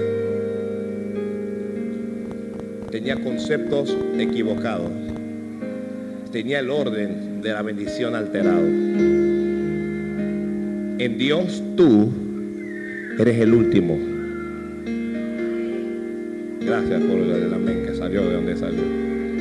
tenía 2.91 3.17
conceptos 3.17 3.97
equivocados. 4.19 4.91
Tenía 6.33 6.61
el 6.61 6.71
orden 6.71 7.43
de 7.43 7.53
la 7.53 7.63
bendición 7.63 8.15
alterado. 8.15 8.65
En 10.99 11.17
Dios 11.19 11.61
tú 11.77 12.13
eres 13.19 13.41
el 13.41 13.53
último. 13.53 13.99
Gracias 16.61 17.03
por 17.03 17.19
el 17.19 17.53
amén 17.53 17.83
que 17.85 17.97
salió 17.97 18.23
de 18.23 18.35
donde 18.35 18.57
salió. 18.57 18.83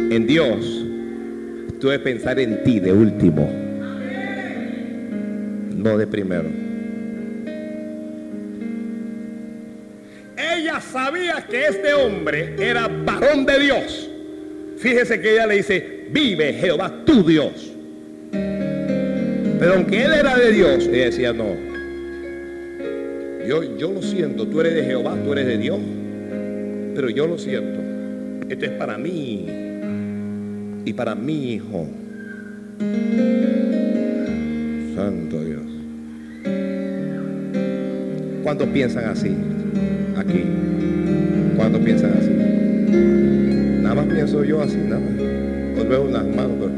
En 0.10 0.25
Dios 0.25 0.84
tú 1.80 1.89
debes 1.89 1.99
pensar 1.99 2.39
en 2.39 2.63
ti 2.63 2.80
de 2.80 2.91
último, 2.91 3.47
no 5.75 5.95
de 5.95 6.08
primero. 6.08 6.49
Ella 10.36 10.82
sabía 10.82 11.45
que 11.47 11.67
este 11.67 11.93
hombre 11.93 12.56
era 12.58 12.88
varón 12.88 13.45
de 13.45 13.60
Dios. 13.60 14.09
Fíjese 14.80 15.20
que 15.20 15.34
ella 15.34 15.46
le 15.46 15.56
dice, 15.56 16.06
vive 16.10 16.54
Jehová 16.54 17.04
tu 17.06 17.22
Dios. 17.26 17.74
Pero 18.32 19.74
aunque 19.74 20.06
él 20.06 20.13
era 20.13 20.38
de 20.38 20.54
Dios, 20.54 20.88
ella 20.88 21.06
decía, 21.06 21.34
no. 21.34 21.54
Yo, 23.46 23.78
yo 23.78 23.92
lo 23.92 24.02
siento, 24.02 24.48
tú 24.48 24.62
eres 24.62 24.76
de 24.76 24.84
Jehová, 24.86 25.18
tú 25.22 25.34
eres 25.34 25.48
de 25.48 25.58
Dios. 25.58 25.80
Pero 26.96 27.10
yo 27.10 27.28
lo 27.28 27.38
siento. 27.38 27.82
Esto 28.48 28.65
es 28.65 28.72
para 28.72 28.98
mí 28.98 29.48
y 30.86 30.94
para 30.94 31.13
mi 31.13 31.56
hijo. 31.56 31.86
Santo 34.96 35.44
Dios. 35.44 35.63
¿Cuántos 38.44 38.68
piensan 38.70 39.06
así? 39.10 39.36
Aquí. 40.15 40.46
¿Cuántos 41.58 41.82
piensan 41.82 42.13
así? 42.13 43.69
Nada 43.89 44.04
más 44.04 44.13
pienso 44.13 44.43
yo 44.43 44.62
así, 44.62 44.78
nada 44.78 44.99
más. 44.99 45.80
Os 45.80 45.89
veo 45.89 46.04
unas 46.04 46.23
manos, 46.23 46.58
pero... 46.60 46.71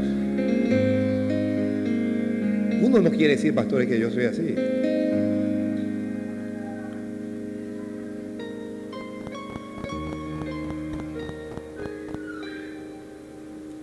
Uno 2.86 3.00
no 3.02 3.10
quiere 3.10 3.34
decir, 3.36 3.54
pastores, 3.54 3.86
que 3.86 4.00
yo 4.00 4.10
soy 4.10 4.24
así. 4.24 4.54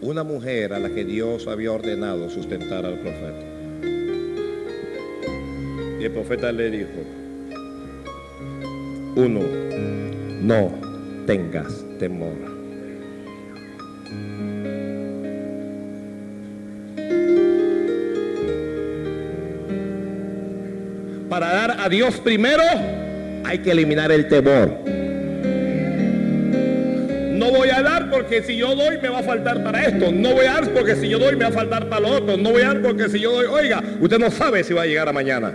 Una 0.02 0.24
mujer 0.24 0.74
a 0.74 0.80
la 0.80 0.90
que 0.90 1.06
Dios 1.06 1.46
había 1.46 1.72
ordenado 1.72 2.32
sustentar 2.32 2.84
al 2.84 2.98
profeta. 2.98 3.46
Y 6.00 6.04
el 6.04 6.12
profeta 6.12 6.52
le 6.52 6.72
dijo, 6.72 6.90
uno, 9.16 9.42
no 10.42 10.72
tengas 11.28 11.86
temor. 12.00 12.49
Dios 21.90 22.20
primero 22.20 22.64
hay 23.44 23.60
que 23.60 23.72
eliminar 23.72 24.12
el 24.12 24.28
temor. 24.28 24.70
No 27.34 27.52
voy 27.52 27.70
a 27.70 27.82
dar 27.82 28.10
porque 28.10 28.44
si 28.44 28.58
yo 28.58 28.76
doy 28.76 28.98
me 29.02 29.10
va 29.10 29.20
a 29.20 29.24
faltar 29.24 29.64
para 29.64 29.86
esto. 29.86 30.12
No 30.12 30.34
voy 30.34 30.46
a 30.46 30.54
dar 30.54 30.70
porque 30.70 30.96
si 30.96 31.10
yo 31.10 31.18
doy 31.18 31.36
me 31.36 31.46
va 31.46 31.50
a 31.50 31.54
faltar 31.54 31.90
para 31.90 32.02
lo 32.02 32.10
otro. 32.10 32.38
No 32.38 32.52
voy 32.52 32.62
a 32.62 32.68
dar 32.68 32.82
porque 32.82 33.10
si 33.10 33.20
yo 33.20 33.32
doy, 33.32 33.46
oiga, 33.46 33.82
usted 34.00 34.20
no 34.20 34.30
sabe 34.30 34.64
si 34.64 34.74
va 34.74 34.84
a 34.84 34.86
llegar 34.86 35.10
a 35.10 35.14
mañana. 35.14 35.54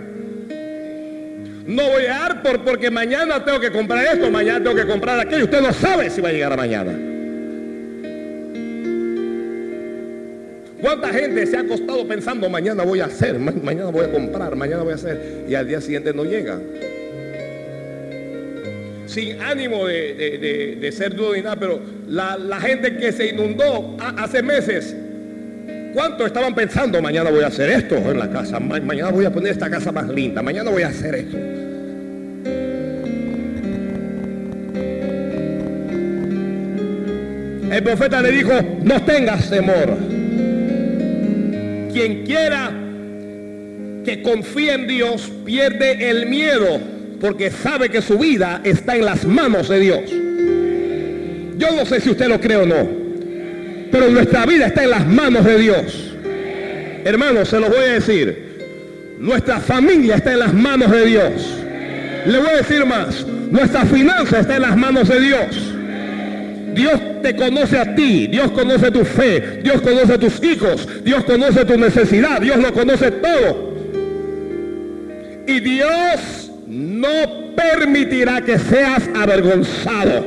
No 1.67 1.83
voy 1.89 2.05
a 2.05 2.19
dar 2.19 2.41
por, 2.43 2.63
porque 2.63 2.91
mañana 2.91 3.43
tengo 3.43 3.59
que 3.59 3.71
comprar 3.71 4.05
esto, 4.05 4.29
mañana 4.29 4.63
tengo 4.63 4.75
que 4.75 4.85
comprar 4.85 5.19
aquello. 5.19 5.45
Usted 5.45 5.61
no 5.61 5.73
sabe 5.73 6.09
si 6.09 6.21
va 6.21 6.29
a 6.29 6.31
llegar 6.31 6.53
a 6.53 6.57
mañana. 6.57 7.14
Se 11.45 11.57
ha 11.57 11.61
acostado 11.61 12.07
pensando 12.07 12.49
mañana 12.49 12.83
voy 12.83 12.99
a 12.99 13.05
hacer, 13.05 13.39
ma- 13.39 13.51
mañana 13.63 13.89
voy 13.89 14.05
a 14.05 14.11
comprar, 14.11 14.55
mañana 14.55 14.83
voy 14.83 14.91
a 14.91 14.95
hacer 14.95 15.45
y 15.49 15.55
al 15.55 15.67
día 15.67 15.81
siguiente 15.81 16.13
no 16.13 16.23
llega? 16.23 16.59
Sin 19.07 19.41
ánimo 19.41 19.85
de, 19.87 20.13
de- 20.13 20.91
ser 20.91 21.15
duro 21.15 21.33
ni 21.33 21.41
nada, 21.41 21.55
pero 21.55 21.79
la, 22.07 22.37
gente 22.59 22.97
que 22.97 23.11
se 23.11 23.27
inundó 23.27 23.95
ha- 23.99 24.23
hace 24.23 24.41
meses, 24.43 24.95
¿cuántos 25.93 26.27
estaban 26.27 26.53
pensando 26.55 27.01
mañana 27.01 27.29
voy 27.29 27.43
a 27.43 27.47
hacer 27.47 27.69
esto 27.69 27.95
en 27.95 28.19
la 28.19 28.29
casa? 28.29 28.59
Ma- 28.59 28.79
mañana 28.79 29.11
voy 29.11 29.25
a 29.25 29.31
poner 29.31 29.51
esta 29.51 29.69
casa 29.69 29.91
más 29.91 30.07
linda, 30.09 30.41
mañana 30.41 30.69
voy 30.71 30.83
a 30.83 30.87
hacer 30.87 31.15
esto. 31.15 31.37
El 37.71 37.83
profeta 37.83 38.21
le 38.21 38.31
dijo, 38.31 38.51
no 38.83 39.01
tengas 39.03 39.49
temor. 39.49 40.14
Quien 41.95 42.25
quiera 42.25 42.73
que 44.03 44.21
confíe 44.21 44.73
en 44.73 44.85
Dios 44.85 45.31
pierde 45.45 46.09
el 46.09 46.25
miedo 46.25 46.77
porque 47.21 47.49
sabe 47.49 47.87
que 47.87 48.01
su 48.01 48.17
vida 48.19 48.59
está 48.65 48.97
en 48.97 49.05
las 49.05 49.23
manos 49.23 49.69
de 49.69 49.79
Dios. 49.79 50.01
Yo 51.57 51.73
no 51.73 51.85
sé 51.85 52.01
si 52.01 52.09
usted 52.09 52.27
lo 52.27 52.41
cree 52.41 52.57
o 52.57 52.65
no, 52.65 52.85
pero 53.93 54.09
nuestra 54.09 54.45
vida 54.45 54.67
está 54.67 54.83
en 54.83 54.89
las 54.89 55.07
manos 55.07 55.45
de 55.45 55.57
Dios. 55.57 56.13
Hermanos, 57.05 57.47
se 57.47 57.61
los 57.61 57.69
voy 57.69 57.85
a 57.85 57.93
decir, 57.93 59.15
nuestra 59.17 59.61
familia 59.61 60.15
está 60.15 60.33
en 60.33 60.39
las 60.39 60.53
manos 60.53 60.91
de 60.91 61.05
Dios. 61.05 61.59
Le 62.25 62.37
voy 62.39 62.49
a 62.49 62.57
decir 62.57 62.85
más, 62.85 63.25
nuestra 63.25 63.85
finanza 63.85 64.41
está 64.41 64.57
en 64.57 64.63
las 64.63 64.75
manos 64.75 65.07
de 65.07 65.21
Dios. 65.21 65.74
Dios 66.75 66.99
te 67.21 67.35
conoce 67.35 67.79
a 67.79 67.95
ti, 67.95 68.27
Dios 68.27 68.51
conoce 68.51 68.91
tu 68.91 69.05
fe, 69.05 69.61
Dios 69.63 69.81
conoce 69.81 70.17
tus 70.17 70.43
hijos, 70.43 70.87
Dios 71.03 71.23
conoce 71.23 71.63
tu 71.63 71.77
necesidad, 71.77 72.41
Dios 72.41 72.57
lo 72.57 72.73
conoce 72.73 73.11
todo. 73.11 73.73
Y 75.47 75.59
Dios 75.61 76.51
no 76.67 77.55
permitirá 77.55 78.41
que 78.41 78.59
seas 78.59 79.09
avergonzado. 79.15 80.25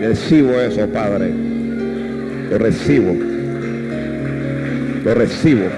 Recibo 0.00 0.60
eso, 0.60 0.86
Padre. 0.88 1.32
Lo 2.50 2.58
recibo. 2.58 3.16
Lo 5.04 5.14
recibo. 5.14 5.68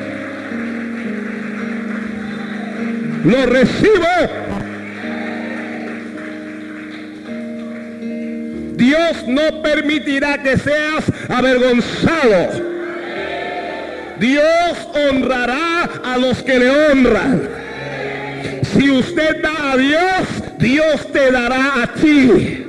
Lo 3.25 3.47
recibo. 3.47 4.50
Dios 8.91 9.25
no 9.29 9.63
permitirá 9.63 10.43
que 10.43 10.59
seas 10.59 11.05
avergonzado. 11.29 12.71
Dios 14.19 14.89
honrará 14.93 15.89
a 16.05 16.19
los 16.19 16.43
que 16.43 16.59
le 16.59 16.71
honran. 16.71 17.49
Si 18.75 18.91
usted 18.91 19.41
da 19.43 19.73
a 19.73 19.77
Dios, 19.77 20.59
Dios 20.59 21.13
te 21.13 21.31
dará 21.31 21.85
a 21.85 21.87
ti. 21.95 22.67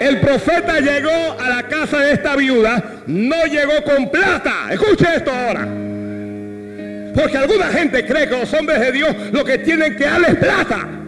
El 0.00 0.20
profeta 0.20 0.80
llegó 0.80 1.36
a 1.38 1.50
la 1.50 1.62
casa 1.64 1.98
de 1.98 2.12
esta 2.14 2.36
viuda, 2.36 2.82
no 3.06 3.44
llegó 3.44 3.84
con 3.84 4.10
plata. 4.10 4.68
Escuche 4.70 5.06
esto 5.14 5.30
ahora. 5.30 5.68
Porque 7.14 7.36
alguna 7.36 7.66
gente 7.66 8.06
cree 8.06 8.30
que 8.30 8.38
los 8.38 8.52
hombres 8.54 8.80
de 8.80 8.92
Dios 8.92 9.14
lo 9.30 9.44
que 9.44 9.58
tienen 9.58 9.94
que 9.94 10.04
darles 10.04 10.36
plata. 10.36 11.03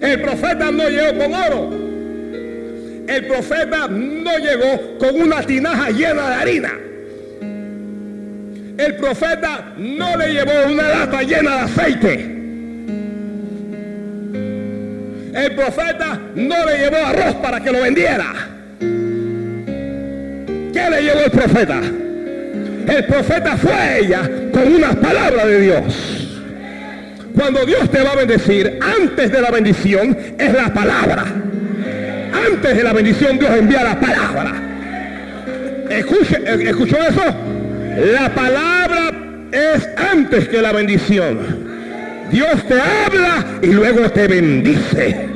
El 0.00 0.20
profeta 0.22 0.70
no 0.70 0.88
llegó 0.88 1.18
con 1.18 1.34
oro. 1.34 1.70
El 3.06 3.26
profeta 3.26 3.88
no 3.88 4.38
llegó 4.38 4.98
con 4.98 5.20
una 5.20 5.42
tinaja 5.42 5.90
llena 5.90 6.28
de 6.28 6.34
harina. 6.34 6.72
El 8.78 8.96
profeta 8.96 9.74
no 9.76 10.16
le 10.16 10.32
llevó 10.32 10.52
una 10.72 10.88
lata 10.88 11.22
llena 11.22 11.56
de 11.56 11.60
aceite. 11.60 12.40
El 15.34 15.54
profeta 15.54 16.18
no 16.34 16.66
le 16.66 16.78
llevó 16.78 16.96
arroz 17.04 17.34
para 17.36 17.60
que 17.60 17.72
lo 17.72 17.82
vendiera. 17.82 18.32
¿Qué 20.72 20.90
le 20.90 21.02
llevó 21.02 21.20
el 21.24 21.30
profeta? 21.30 21.80
El 22.88 23.04
profeta 23.04 23.56
fue 23.56 23.98
ella 24.00 24.22
con 24.52 24.72
unas 24.72 24.96
palabras 24.96 25.46
de 25.46 25.60
Dios. 25.60 26.19
Cuando 27.34 27.64
Dios 27.64 27.90
te 27.90 28.02
va 28.02 28.12
a 28.12 28.16
bendecir, 28.16 28.78
antes 28.80 29.30
de 29.32 29.40
la 29.40 29.50
bendición 29.50 30.16
es 30.38 30.52
la 30.52 30.72
palabra. 30.72 31.24
Antes 32.46 32.76
de 32.76 32.82
la 32.82 32.92
bendición 32.92 33.38
Dios 33.38 33.50
envía 33.56 33.84
la 33.84 34.00
palabra. 34.00 34.52
Escuche, 35.88 36.38
¿Escuchó 36.68 36.96
eso? 36.96 37.22
La 38.12 38.32
palabra 38.34 39.10
es 39.52 39.88
antes 39.96 40.48
que 40.48 40.62
la 40.62 40.72
bendición. 40.72 41.70
Dios 42.30 42.64
te 42.68 42.74
habla 42.74 43.44
y 43.62 43.66
luego 43.66 44.08
te 44.10 44.28
bendice. 44.28 45.28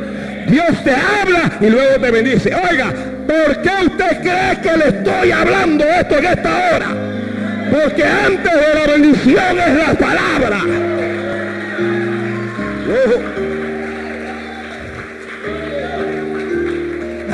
Dios 0.47 0.85
te 0.85 0.93
habla 0.93 1.59
y 1.61 1.71
luego 1.71 2.01
te 2.01 2.11
bendice. 2.11 2.55
Oiga, 2.55 2.93
¿por 3.27 3.63
qué 3.63 3.71
usted 3.87 4.21
cree 4.23 4.61
que 4.63 4.77
le 4.79 4.99
estoy 4.99 5.33
hablando 5.33 5.85
esto 5.85 6.19
en 6.19 6.25
esta 6.25 6.51
hora? 6.51 6.87
Porque 7.71 8.05
antes 8.05 8.53
de 8.53 8.75
la 8.75 8.93
bendición 8.93 9.59
es 9.59 9.77
la 9.77 9.95
palabra. 9.95 10.61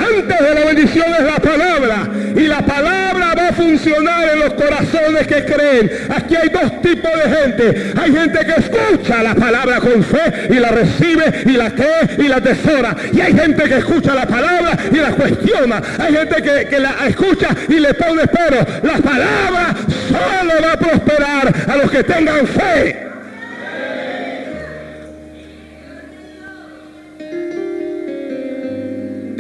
Antes 0.01 0.41
de 0.41 0.55
la 0.55 0.65
bendición 0.65 1.07
es 1.19 1.25
la 1.25 1.39
palabra. 1.39 2.09
Y 2.35 2.47
la 2.47 2.61
palabra 2.61 3.35
va 3.37 3.49
a 3.49 3.53
funcionar 3.53 4.29
en 4.33 4.41
los 4.41 4.55
corazones 4.55 5.27
que 5.27 5.45
creen. 5.45 5.91
Aquí 6.09 6.35
hay 6.37 6.49
dos 6.49 6.81
tipos 6.83 7.11
de 7.13 7.31
gente. 7.31 7.93
Hay 8.01 8.13
gente 8.13 8.39
que 8.45 8.61
escucha 8.61 9.23
la 9.23 9.35
palabra 9.35 9.79
con 9.79 10.03
fe 10.03 10.49
y 10.51 10.55
la 10.55 10.69
recibe 10.71 11.43
y 11.47 11.53
la 11.53 11.71
cree 11.71 12.17
y 12.19 12.29
la 12.29 12.41
tesora. 12.41 12.97
Y 13.13 13.21
hay 13.21 13.35
gente 13.35 13.65
que 13.65 13.79
escucha 13.79 14.15
la 14.15 14.27
palabra 14.27 14.77
y 14.91 14.97
la 14.97 15.11
cuestiona. 15.13 15.83
Hay 15.99 16.15
gente 16.15 16.43
que, 16.43 16.69
que 16.69 16.81
la 16.81 16.95
escucha 17.07 17.49
y 17.69 17.75
le 17.75 17.95
pone 17.95 18.23
pero. 18.27 18.67
La 18.83 18.99
palabra 18.99 19.75
solo 20.09 20.53
va 20.63 20.73
a 20.73 20.77
prosperar 20.77 21.55
a 21.69 21.77
los 21.77 21.91
que 21.91 22.03
tengan 22.03 22.47
fe. 22.47 23.10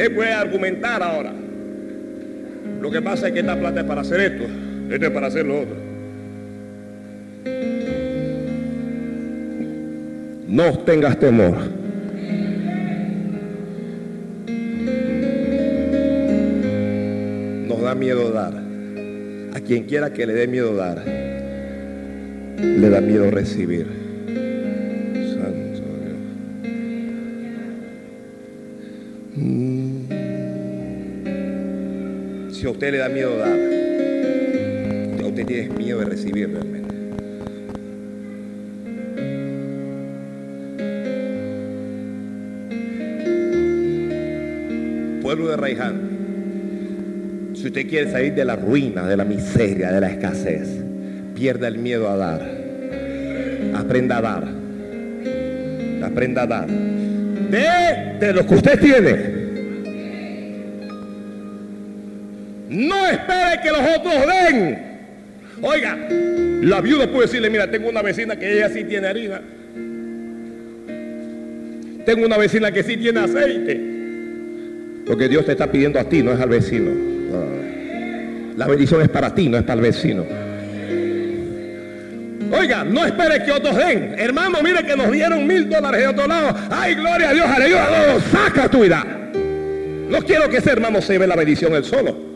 Usted 0.01 0.15
puede 0.15 0.33
argumentar 0.33 1.03
ahora. 1.03 1.31
Lo 2.81 2.91
que 2.91 3.03
pasa 3.03 3.27
es 3.27 3.35
que 3.35 3.41
esta 3.41 3.55
plata 3.55 3.81
es 3.81 3.87
para 3.87 4.01
hacer 4.01 4.19
esto, 4.21 4.45
esto 4.89 5.07
es 5.07 5.13
para 5.13 5.27
hacer 5.27 5.45
lo 5.45 5.61
otro. 5.61 5.77
No 10.49 10.79
tengas 10.87 11.19
temor. 11.19 11.55
Nos 17.69 17.83
da 17.83 17.95
miedo 17.95 18.33
dar. 18.33 18.55
A 19.53 19.61
quien 19.61 19.85
quiera 19.85 20.15
que 20.15 20.27
le 20.27 20.33
dé 20.33 20.47
miedo 20.47 20.75
dar, 20.77 21.05
le 22.57 22.89
da 22.89 23.03
miedo 23.03 23.31
recibir. 23.31 24.00
Si 32.61 32.67
a 32.67 32.71
usted 32.71 32.93
le 32.93 32.99
da 32.99 33.09
miedo 33.09 33.39
dar, 33.39 33.57
usted 35.27 35.47
tiene 35.47 35.71
miedo 35.79 36.01
de 36.01 36.05
recibir 36.05 36.51
realmente. 36.51 36.95
Pueblo 45.23 45.49
de 45.49 45.57
Raiján, 45.57 46.01
si 47.55 47.69
usted 47.69 47.89
quiere 47.89 48.11
salir 48.11 48.35
de 48.35 48.45
la 48.45 48.57
ruina, 48.57 49.07
de 49.07 49.17
la 49.17 49.25
miseria, 49.25 49.91
de 49.91 50.01
la 50.03 50.11
escasez, 50.11 50.69
pierda 51.35 51.67
el 51.67 51.79
miedo 51.79 52.11
a 52.11 52.17
dar. 52.19 52.43
Aprenda 53.75 54.19
a 54.19 54.21
dar. 54.21 54.49
Aprenda 56.03 56.43
a 56.43 56.47
dar. 56.47 56.69
De, 56.69 58.19
de 58.21 58.33
lo 58.35 58.47
que 58.47 58.55
usted 58.55 58.79
tiene. 58.79 59.40
No 62.71 63.07
espere 63.09 63.61
que 63.63 63.71
los 63.71 63.81
otros 63.81 64.15
den. 64.27 64.79
Oiga, 65.61 65.99
la 66.63 66.81
viuda 66.81 67.09
puede 67.09 67.27
decirle, 67.27 67.51
mira, 67.51 67.69
tengo 67.69 67.89
una 67.89 68.01
vecina 68.01 68.37
que 68.37 68.53
ella 68.53 68.69
sí 68.69 68.85
tiene 68.85 69.09
harina. 69.09 69.41
Tengo 72.07 72.25
una 72.25 72.39
vecina 72.39 72.71
que 72.71 72.85
sí 72.85 72.97
tiene 72.97 73.21
aceite. 73.21 73.81
Porque 75.05 75.29
Dios 75.29 75.45
te 75.45 75.53
está 75.53 75.71
pidiendo 75.71 75.99
a 75.99 76.05
ti, 76.05 76.23
no 76.23 76.33
es 76.33 76.41
al 76.41 76.49
vecino. 76.49 76.93
Ah. 77.35 78.55
La 78.57 78.67
bendición 78.69 79.03
es 79.03 79.09
para 79.09 79.35
ti, 79.35 79.49
no 79.49 79.59
es 79.59 79.65
para 79.65 79.75
el 79.75 79.81
vecino. 79.81 80.25
Oiga, 82.53 82.85
no 82.85 83.05
espere 83.05 83.43
que 83.45 83.51
otros 83.51 83.77
den. 83.77 84.15
Hermano, 84.17 84.59
mire 84.63 84.85
que 84.85 84.97
nos 84.97 85.11
dieron 85.11 85.45
mil 85.45 85.69
dólares 85.69 86.03
de 86.03 86.07
otro 86.07 86.27
lado. 86.29 86.57
Ay, 86.71 86.95
gloria 86.95 87.31
a 87.31 87.33
Dios, 87.33 87.47
aleluya. 87.47 88.21
Saca 88.31 88.69
tu 88.69 88.83
vida. 88.83 89.05
No 90.09 90.23
quiero 90.23 90.49
que 90.49 90.59
ese 90.59 90.71
hermano 90.71 91.03
se 91.03 91.19
ve 91.19 91.27
la 91.27 91.35
bendición 91.35 91.75
él 91.75 91.85
solo. 91.85 92.30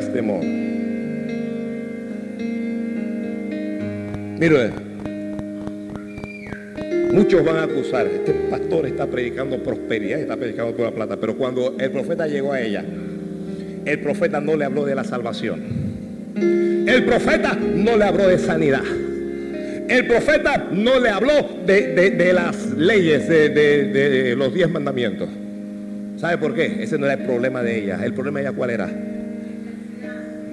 Tengas 0.00 0.12
temor. 0.12 0.44
Mire, 4.38 4.70
muchos 7.12 7.44
van 7.44 7.56
a 7.56 7.62
acusar, 7.64 8.06
este 8.06 8.32
pastor 8.50 8.86
está 8.86 9.06
predicando 9.06 9.62
prosperidad, 9.62 10.20
está 10.20 10.36
predicando 10.36 10.72
toda 10.72 10.90
la 10.90 10.94
plata, 10.94 11.16
pero 11.18 11.36
cuando 11.36 11.76
el 11.78 11.90
profeta 11.90 12.26
llegó 12.26 12.52
a 12.52 12.60
ella, 12.60 12.82
el 13.84 14.00
profeta 14.00 14.40
no 14.40 14.56
le 14.56 14.64
habló 14.64 14.84
de 14.84 14.94
la 14.94 15.04
salvación. 15.04 15.60
El 16.36 17.04
profeta 17.04 17.54
no 17.54 17.96
le 17.96 18.04
habló 18.04 18.26
de 18.26 18.38
sanidad. 18.38 18.82
El 19.88 20.06
profeta 20.06 20.68
no 20.70 21.00
le 21.00 21.08
habló 21.08 21.32
de, 21.66 22.32
las 22.32 22.70
leyes, 22.72 23.28
de, 23.28 23.48
de 23.50 24.36
los 24.36 24.54
diez 24.54 24.70
mandamientos. 24.70 25.28
¿Sabe 26.16 26.38
por 26.38 26.54
qué? 26.54 26.82
Ese 26.82 26.98
no 26.98 27.06
era 27.06 27.14
el 27.14 27.26
problema 27.26 27.62
de 27.62 27.78
ella. 27.78 28.00
El 28.04 28.12
problema 28.14 28.38
de 28.40 28.46
ella 28.46 28.56
cuál 28.56 28.70
era? 28.70 28.88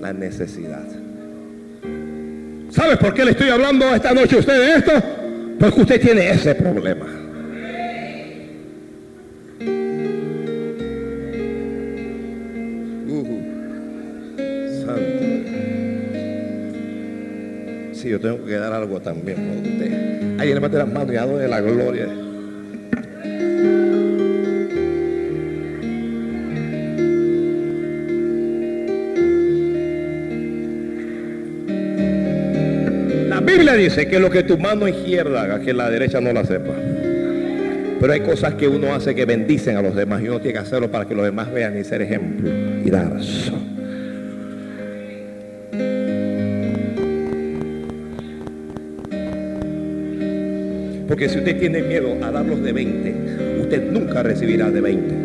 La 0.08 0.14
necesidad. 0.14 0.86
¿Sabes 2.70 2.97
por 2.97 3.14
qué 3.14 3.26
le 3.26 3.32
estoy 3.32 3.49
hablando 3.49 3.93
esta 3.93 4.14
noche 4.14 4.38
a 4.38 4.39
usted 4.39 4.58
de 4.58 4.76
esto? 4.78 4.91
Porque 5.60 5.82
usted 5.82 6.01
tiene 6.01 6.30
ese 6.30 6.55
problema. 6.55 7.05
Uh, 13.08 13.41
santo. 14.86 15.24
Sí, 17.93 18.10
yo 18.10 18.20
tengo 18.22 18.45
que 18.45 18.53
dar 18.53 18.72
algo 18.72 19.01
también 19.01 19.38
por 19.38 19.58
usted. 19.58 20.39
Ahí 20.39 20.53
le 20.53 20.60
mete 20.60 20.78
las 20.78 20.88
manos 20.88 21.10
y 21.10 21.39
de 21.39 21.47
la 21.47 21.60
gloria. 21.60 22.26
Dice 33.78 34.07
que 34.07 34.19
lo 34.19 34.30
que 34.30 34.43
tu 34.43 34.57
mano 34.57 34.88
izquierda 34.88 35.43
haga, 35.43 35.61
que 35.61 35.73
la 35.73 35.89
derecha 35.89 36.19
no 36.19 36.34
la 36.34 36.43
sepa. 36.43 36.73
Pero 37.99 38.13
hay 38.13 38.19
cosas 38.21 38.55
que 38.55 38.67
uno 38.67 38.93
hace 38.93 39.15
que 39.15 39.25
bendicen 39.25 39.78
a 39.78 39.82
los 39.82 39.95
demás 39.95 40.21
y 40.21 40.28
uno 40.28 40.39
tiene 40.39 40.53
que 40.53 40.59
hacerlo 40.59 40.91
para 40.91 41.05
que 41.05 41.15
los 41.15 41.25
demás 41.25 41.51
vean 41.51 41.78
y 41.78 41.84
ser 41.84 42.01
ejemplo 42.01 42.49
y 42.84 42.89
dar. 42.89 43.13
Porque 51.07 51.30
si 51.30 51.38
usted 51.39 51.57
tiene 51.57 51.82
miedo 51.82 52.15
a 52.21 52.32
darlos 52.32 52.61
de 52.61 52.73
20, 52.73 53.61
usted 53.61 53.91
nunca 53.91 54.21
recibirá 54.21 54.69
de 54.69 54.82
20. 54.82 55.16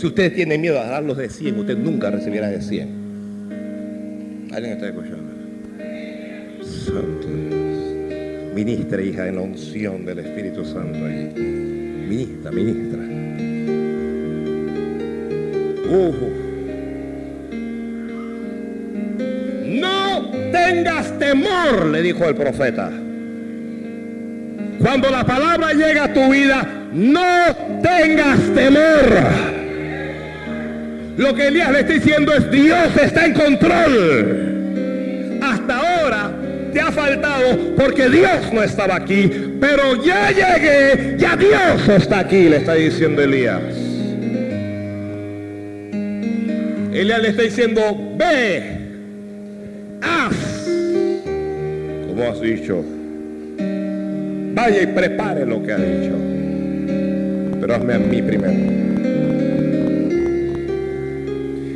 Si 0.00 0.06
usted 0.06 0.32
tiene 0.32 0.56
miedo 0.56 0.80
a 0.80 0.86
darlos 0.86 1.18
de 1.18 1.28
100, 1.28 1.58
usted 1.58 1.76
nunca 1.76 2.10
recibirá 2.10 2.48
de 2.48 2.62
100. 2.62 4.48
¿Alguien 4.50 4.72
está 4.72 4.88
escuchando? 4.88 5.30
Santo 6.64 7.28
Ministra, 8.54 9.02
hija, 9.02 9.28
en 9.28 9.36
la 9.36 9.42
unción 9.42 10.06
del 10.06 10.20
Espíritu 10.20 10.64
Santo. 10.64 10.98
Ministra, 10.98 12.50
ministra. 12.50 12.98
Uh. 15.90 16.14
No 19.66 20.30
tengas 20.50 21.18
temor, 21.18 21.88
le 21.88 22.00
dijo 22.00 22.24
el 22.24 22.34
profeta. 22.34 22.90
Cuando 24.78 25.10
la 25.10 25.26
palabra 25.26 25.74
llega 25.74 26.04
a 26.04 26.12
tu 26.14 26.32
vida, 26.32 26.66
no 26.90 27.54
tengas 27.82 28.40
temor. 28.54 29.49
Lo 31.20 31.34
que 31.34 31.48
Elías 31.48 31.70
le 31.70 31.80
está 31.80 31.92
diciendo 31.92 32.32
es 32.32 32.50
Dios 32.50 32.96
está 32.96 33.26
en 33.26 33.34
control. 33.34 35.38
Hasta 35.42 35.76
ahora 35.76 36.32
te 36.72 36.80
ha 36.80 36.90
faltado 36.90 37.74
porque 37.76 38.08
Dios 38.08 38.50
no 38.50 38.62
estaba 38.62 38.96
aquí, 38.96 39.30
pero 39.60 40.02
ya 40.02 40.30
llegué, 40.30 41.18
ya 41.18 41.36
Dios 41.36 41.86
está 41.90 42.20
aquí, 42.20 42.48
le 42.48 42.56
está 42.56 42.72
diciendo 42.72 43.22
Elías. 43.22 43.60
Elías 46.94 47.20
le 47.20 47.28
está 47.28 47.42
diciendo, 47.42 47.82
ve, 48.16 48.78
haz, 50.00 50.70
como 52.08 52.30
has 52.30 52.40
dicho, 52.40 52.82
vaya 54.54 54.82
y 54.82 54.86
prepare 54.86 55.44
lo 55.44 55.62
que 55.62 55.70
ha 55.70 55.76
dicho, 55.76 56.14
pero 57.60 57.74
hazme 57.74 57.92
a 57.92 57.98
mí 57.98 58.22
primero. 58.22 58.80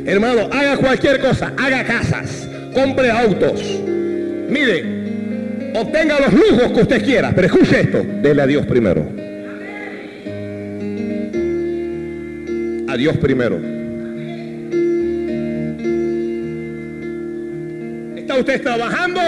Hermano, 0.05 0.47
haga 0.51 0.77
cualquier 0.77 1.19
cosa, 1.19 1.53
haga 1.57 1.83
casas, 1.83 2.47
compre 2.75 3.09
autos. 3.09 3.59
Mire, 4.47 4.83
obtenga 5.73 6.19
los 6.19 6.33
lujos 6.33 6.71
que 6.73 6.81
usted 6.81 7.03
quiera, 7.03 7.31
pero 7.33 7.47
escuche 7.47 7.81
esto, 7.81 8.05
dele 8.21 8.41
a 8.43 8.45
Dios 8.45 8.67
primero. 8.67 9.01
A 12.87 12.95
Dios 12.95 13.17
primero. 13.17 13.59
¿Está 18.15 18.37
usted 18.37 18.61
trabajando? 18.61 19.21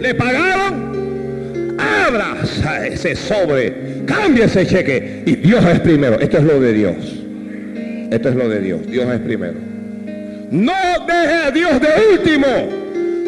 ¿Le 0.00 0.14
pagaron? 0.16 1.76
Abra 1.78 2.36
ese 2.84 3.14
sobre, 3.14 4.02
cambie 4.06 4.44
ese 4.44 4.66
cheque 4.66 5.22
y 5.24 5.36
Dios 5.36 5.64
es 5.66 5.78
primero. 5.80 6.18
Esto 6.18 6.38
es 6.38 6.42
lo 6.42 6.60
de 6.60 6.72
Dios. 6.72 7.21
Esto 8.12 8.28
es 8.28 8.34
lo 8.34 8.46
de 8.46 8.60
Dios. 8.60 8.86
Dios 8.86 9.10
es 9.10 9.20
primero. 9.20 9.54
No 10.50 10.74
deje 11.06 11.34
a 11.34 11.50
Dios 11.50 11.80
de 11.80 11.88
último. 12.12 12.46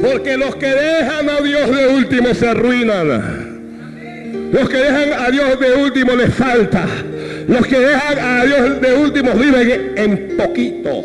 Porque 0.02 0.36
los 0.36 0.56
que 0.56 0.66
dejan 0.66 1.30
a 1.30 1.40
Dios 1.40 1.74
de 1.74 1.88
último 1.88 2.34
se 2.34 2.48
arruinan. 2.48 4.50
Los 4.52 4.68
que 4.68 4.76
dejan 4.76 5.18
a 5.18 5.30
Dios 5.30 5.58
de 5.58 5.82
último 5.82 6.14
les 6.14 6.34
falta. 6.34 6.86
Los 7.48 7.66
que 7.66 7.78
dejan 7.78 8.18
a 8.18 8.44
Dios 8.44 8.80
de 8.82 8.94
último 8.94 9.32
viven 9.32 9.92
en 9.96 10.36
poquito. 10.36 11.02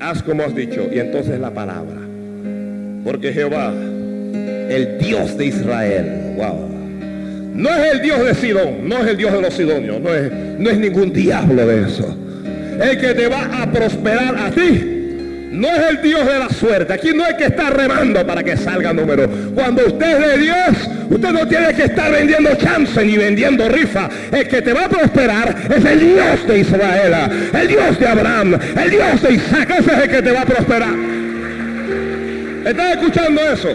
Haz 0.00 0.20
como 0.24 0.42
has 0.42 0.54
dicho. 0.56 0.88
Y 0.92 0.98
entonces 0.98 1.38
la 1.38 1.52
palabra. 1.52 2.00
Porque 3.04 3.32
Jehová, 3.32 3.72
el 3.72 4.98
Dios 4.98 5.38
de 5.38 5.46
Israel, 5.46 6.34
wow, 6.36 6.71
no 7.54 7.70
es 7.70 7.92
el 7.92 8.02
Dios 8.02 8.24
de 8.24 8.34
Sidón, 8.34 8.88
no 8.88 8.98
es 8.98 9.08
el 9.08 9.16
Dios 9.16 9.32
de 9.32 9.40
los 9.42 9.54
sidonios, 9.54 10.00
no 10.00 10.14
es, 10.14 10.32
no 10.58 10.70
es 10.70 10.78
ningún 10.78 11.12
diablo 11.12 11.66
de 11.66 11.86
eso. 11.86 12.16
El 12.80 12.98
que 12.98 13.14
te 13.14 13.28
va 13.28 13.62
a 13.62 13.70
prosperar 13.70 14.36
a 14.36 14.50
ti 14.50 15.02
no 15.52 15.68
es 15.68 15.90
el 15.90 16.02
Dios 16.02 16.26
de 16.26 16.38
la 16.38 16.48
suerte. 16.48 16.94
Aquí 16.94 17.10
no 17.14 17.24
hay 17.24 17.36
que 17.36 17.44
estar 17.44 17.76
remando 17.76 18.26
para 18.26 18.42
que 18.42 18.56
salga 18.56 18.92
número. 18.92 19.28
Cuando 19.54 19.86
usted 19.86 20.18
es 20.18 20.32
de 20.32 20.38
Dios, 20.38 20.90
usted 21.10 21.30
no 21.30 21.46
tiene 21.46 21.74
que 21.74 21.84
estar 21.84 22.10
vendiendo 22.10 22.54
chance 22.54 23.04
ni 23.04 23.18
vendiendo 23.18 23.68
rifa. 23.68 24.08
El 24.32 24.48
que 24.48 24.62
te 24.62 24.72
va 24.72 24.86
a 24.86 24.88
prosperar 24.88 25.54
es 25.76 25.84
el 25.84 26.00
Dios 26.00 26.46
de 26.48 26.58
Israel, 26.58 27.12
el 27.52 27.68
Dios 27.68 28.00
de 28.00 28.08
Abraham, 28.08 28.58
el 28.82 28.90
Dios 28.90 29.22
de 29.22 29.34
Isaac. 29.34 29.74
Ese 29.78 29.92
es 29.92 29.98
el 29.98 30.10
que 30.10 30.22
te 30.22 30.32
va 30.32 30.40
a 30.40 30.46
prosperar. 30.46 30.94
¿Estás 32.64 32.92
escuchando 32.92 33.40
eso? 33.42 33.68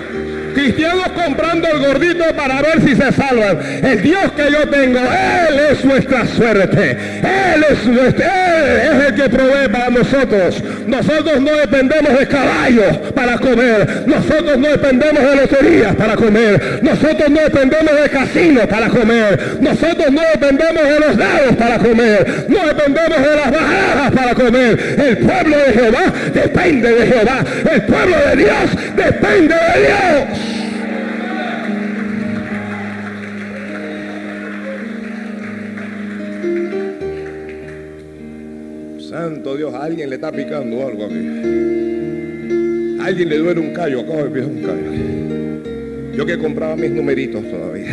Cristianos 0.57 1.09
comprando 1.09 1.67
el 1.67 1.79
gordito 1.85 2.23
para 2.35 2.61
ver 2.63 2.81
si 2.81 2.95
se 2.95 3.11
salvan. 3.11 3.59
El 3.83 4.01
Dios 4.01 4.31
que 4.35 4.51
yo 4.51 4.67
tengo, 4.67 4.99
Él 4.99 5.59
es 5.71 5.85
nuestra 5.85 6.25
suerte. 6.25 6.91
Él 7.21 7.65
es, 7.69 7.85
nuestro, 7.85 8.25
Él 8.25 8.81
es 8.81 9.07
el 9.07 9.15
que 9.15 9.29
provee 9.29 9.69
para 9.71 9.89
nosotros. 9.89 10.63
Nosotros 10.87 11.41
no 11.41 11.51
dependemos 11.51 12.17
de 12.17 12.27
caballos 12.27 12.97
para 13.13 13.37
comer. 13.37 14.03
Nosotros 14.07 14.57
no 14.57 14.67
dependemos 14.69 15.23
de 15.23 15.35
loterías 15.35 15.95
para 15.95 16.15
comer. 16.15 16.79
Nosotros 16.81 17.29
no 17.29 17.41
dependemos 17.41 18.01
de 18.01 18.09
casinos 18.09 18.65
para 18.65 18.89
comer. 18.89 19.57
Nosotros 19.61 20.11
no 20.11 20.21
dependemos 20.33 20.83
de 20.83 20.99
los 20.99 21.17
dados 21.17 21.55
para 21.55 21.77
comer. 21.77 22.45
No 22.47 22.67
dependemos 22.67 23.17
de 23.17 23.35
las 23.35 23.51
bajadas 23.51 24.11
para 24.11 24.33
comer. 24.33 24.95
El 24.97 25.17
pueblo 25.17 25.57
de 25.57 25.73
Jehová 25.73 26.13
depende 26.33 26.95
de 26.95 27.07
Jehová. 27.07 27.43
El 27.71 27.81
pueblo 27.83 28.17
de 28.29 28.35
Dios 28.37 28.95
depende 28.95 29.55
de 29.55 29.81
Dios. 29.81 30.46
Santo 39.17 39.57
Dios, 39.57 39.73
a 39.73 39.83
alguien 39.83 40.11
le 40.11 40.15
está 40.17 40.31
picando 40.31 40.85
algo 40.85 41.05
aquí. 41.05 41.17
A 42.99 43.05
alguien 43.05 43.29
le 43.29 43.37
duele 43.39 43.59
un 43.59 43.73
callo, 43.73 44.01
acabo 44.01 44.23
de 44.25 44.29
pisar 44.29 44.47
un 44.47 44.61
callo. 44.61 46.15
Yo 46.15 46.23
que 46.23 46.37
compraba 46.37 46.75
mis 46.75 46.91
numeritos 46.91 47.43
todavía. 47.49 47.89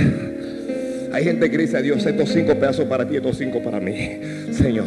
Hay 1.13 1.25
gente 1.25 1.51
que 1.51 1.57
dice 1.57 1.79
a 1.79 1.81
Dios, 1.81 2.05
estos 2.05 2.29
cinco 2.29 2.55
pedazos 2.57 2.85
para 2.85 3.09
ti, 3.09 3.17
estos 3.17 3.39
cinco 3.39 3.63
para 3.63 3.81
mí. 3.81 4.21
Señor, 4.51 4.85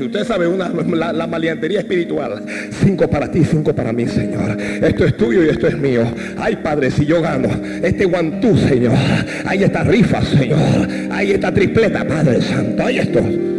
usted 0.00 0.24
sabe 0.24 0.48
una, 0.48 0.68
la, 0.68 1.12
la, 1.12 1.28
maleantería 1.28 1.78
espiritual. 1.78 2.42
Cinco 2.82 3.08
para 3.08 3.30
ti, 3.30 3.44
cinco 3.44 3.72
para 3.72 3.92
mí, 3.92 4.08
Señor. 4.08 4.60
Esto 4.60 5.04
es 5.04 5.16
tuyo 5.16 5.44
y 5.44 5.48
esto 5.48 5.68
es 5.68 5.78
mío. 5.78 6.02
Ay, 6.38 6.56
Padre, 6.56 6.90
si 6.90 7.06
yo 7.06 7.22
gano 7.22 7.48
este 7.84 8.04
guantú, 8.04 8.56
Señor. 8.56 8.96
Hay 9.44 9.62
esta 9.62 9.84
rifa, 9.84 10.22
Señor. 10.22 10.88
Hay 11.12 11.30
esta 11.30 11.54
tripleta, 11.54 12.04
Padre 12.04 12.42
Santo. 12.42 12.84
Hay 12.84 12.98
esto. 12.98 13.49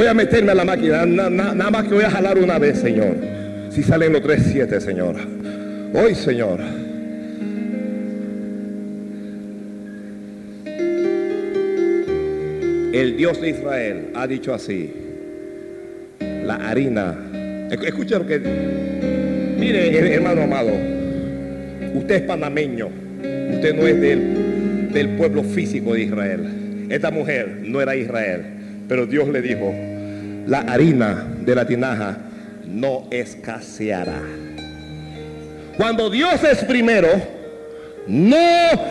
Voy 0.00 0.06
a 0.06 0.14
meterme 0.14 0.52
a 0.52 0.54
la 0.54 0.64
máquina, 0.64 1.04
nada 1.04 1.70
más 1.70 1.86
que 1.86 1.92
voy 1.92 2.04
a 2.04 2.10
jalar 2.10 2.38
una 2.38 2.58
vez, 2.58 2.78
Señor. 2.78 3.16
Si 3.68 3.82
salen 3.82 4.14
los 4.14 4.22
tres, 4.22 4.44
siete, 4.50 4.80
Señor. 4.80 5.14
Hoy, 5.92 6.14
Señor. 6.14 6.58
El 12.94 13.14
Dios 13.18 13.42
de 13.42 13.50
Israel 13.50 14.08
ha 14.14 14.26
dicho 14.26 14.54
así. 14.54 14.90
La 16.18 16.54
harina. 16.54 17.68
Escucha 17.70 18.20
lo 18.20 18.26
que... 18.26 18.38
Mire, 19.58 20.14
hermano 20.14 20.44
amado. 20.44 20.72
Usted 21.92 22.14
es 22.14 22.22
panameño. 22.22 22.86
Usted 22.86 23.74
no 23.74 23.86
es 23.86 24.00
del, 24.00 24.88
del 24.94 25.08
pueblo 25.10 25.42
físico 25.42 25.92
de 25.92 26.04
Israel. 26.04 26.86
Esta 26.88 27.10
mujer 27.10 27.58
no 27.66 27.82
era 27.82 27.94
Israel. 27.96 28.44
Pero 28.88 29.06
Dios 29.06 29.28
le 29.28 29.42
dijo, 29.42 29.72
la 30.46 30.60
harina 30.60 31.26
de 31.40 31.54
la 31.54 31.66
tinaja 31.66 32.16
no 32.66 33.06
escaseará. 33.10 34.20
Cuando 35.76 36.10
Dios 36.10 36.42
es 36.44 36.64
primero, 36.64 37.08
no 38.06 38.36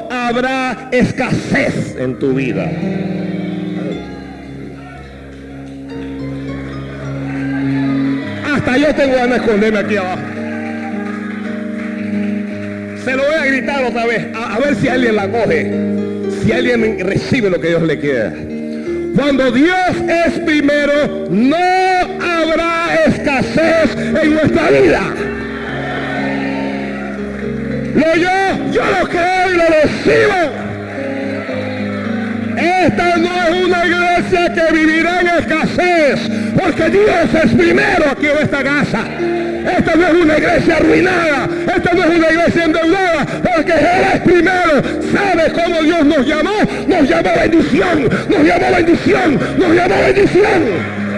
habrá 0.09 0.89
escasez 0.91 1.95
en 1.99 2.17
tu 2.19 2.33
vida. 2.33 2.69
Hasta 8.53 8.77
yo 8.77 8.95
tengo 8.95 9.15
ganas 9.15 9.29
de 9.29 9.35
esconderme 9.35 9.79
aquí 9.79 9.97
abajo. 9.97 10.21
Se 13.03 13.15
lo 13.15 13.23
voy 13.23 13.35
a 13.35 13.45
gritar 13.45 13.83
otra 13.83 14.05
vez, 14.05 14.27
a, 14.35 14.55
a 14.55 14.59
ver 14.59 14.75
si 14.75 14.87
alguien 14.87 15.15
la 15.15 15.29
coge, 15.29 15.71
si 16.43 16.51
alguien 16.51 16.99
recibe 16.99 17.49
lo 17.49 17.59
que 17.59 17.69
Dios 17.69 17.83
le 17.83 17.99
quiere. 17.99 18.58
Cuando 19.19 19.51
Dios 19.51 19.97
es 20.07 20.39
primero, 20.39 21.27
no 21.29 21.57
habrá 21.57 23.03
escasez 23.05 23.93
en 23.97 24.33
nuestra 24.33 24.69
vida. 24.69 25.01
Lo 27.95 28.15
yo, 28.15 28.71
yo 28.71 28.81
lo 28.85 29.09
creo 29.09 29.51
y 29.51 29.57
lo 29.57 29.65
recibo. 29.67 30.39
Esta 32.55 33.17
no 33.17 33.43
es 33.43 33.65
una 33.65 33.85
iglesia 33.85 34.53
que 34.53 34.73
vivirá 34.73 35.19
en 35.19 35.27
escasez, 35.27 36.29
porque 36.57 36.89
Dios 36.89 37.43
es 37.43 37.51
primero 37.55 38.11
aquí 38.11 38.25
en 38.25 38.37
esta 38.37 38.63
casa. 38.63 39.03
Esta 39.65 39.95
no 39.95 40.07
es 40.07 40.13
una 40.13 40.37
iglesia 40.37 40.77
arruinada. 40.77 41.49
Esta 41.75 41.93
no 41.93 42.03
es 42.03 42.17
una 42.17 42.29
iglesia 42.29 42.65
endeudada. 42.65 43.25
Porque 43.25 43.73
es 43.73 44.21
primero. 44.21 44.81
¿Sabe 45.13 45.51
cómo 45.51 45.81
Dios 45.83 46.05
nos 46.05 46.25
llamó? 46.25 46.55
Nos 46.87 47.09
llamó 47.09 47.29
bendición. 47.35 48.09
Nos 48.29 48.43
llamó 48.43 48.71
bendición. 48.75 49.39
Nos 49.57 49.75
llamó 49.75 49.95
bendición. 50.01 51.09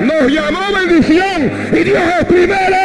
nos 0.00 0.32
llamó 0.32 0.60
bendición 0.72 1.50
y 1.72 1.84
Dios 1.84 2.02
es 2.18 2.24
primero. 2.26 2.76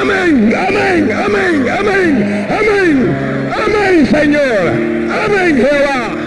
Amén, 0.00 0.52
amén, 0.56 1.12
amén, 1.12 1.68
amén, 1.68 2.46
amén, 2.50 3.14
amén, 3.52 4.06
Señor. 4.06 4.72
Amén, 5.24 5.56
Jehová. 5.56 6.22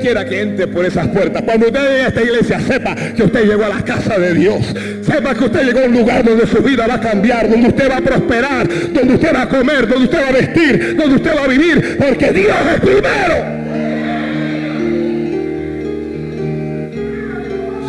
Quiera 0.00 0.24
que 0.24 0.40
entre 0.40 0.66
por 0.66 0.84
esas 0.84 1.08
puertas, 1.08 1.42
cuando 1.42 1.66
usted 1.66 1.80
llegue 1.80 2.02
a 2.02 2.08
esta 2.08 2.22
iglesia, 2.22 2.60
sepa 2.60 2.94
que 2.94 3.22
usted 3.22 3.44
llegó 3.44 3.64
a 3.64 3.68
la 3.68 3.82
casa 3.82 4.18
de 4.18 4.34
Dios. 4.34 4.74
Sepa 5.02 5.34
que 5.34 5.44
usted 5.44 5.64
llegó 5.64 5.80
a 5.80 5.84
un 5.84 5.92
lugar 5.92 6.24
donde 6.24 6.46
su 6.46 6.62
vida 6.62 6.86
va 6.86 6.94
a 6.94 7.00
cambiar, 7.00 7.50
donde 7.50 7.68
usted 7.68 7.90
va 7.90 7.98
a 7.98 8.00
prosperar, 8.00 8.68
donde 8.92 9.14
usted 9.14 9.34
va 9.34 9.42
a 9.42 9.48
comer, 9.48 9.86
donde 9.86 10.04
usted 10.04 10.22
va 10.22 10.28
a 10.28 10.32
vestir, 10.32 10.96
donde 10.96 11.16
usted 11.16 11.36
va 11.36 11.44
a 11.44 11.48
vivir, 11.48 11.98
porque 11.98 12.32
Dios 12.32 12.56
es 12.74 12.80
primero. 12.80 13.60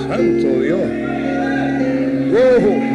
Santo 0.07 0.61
Dios. 0.61 0.81
Oh. 2.33 2.91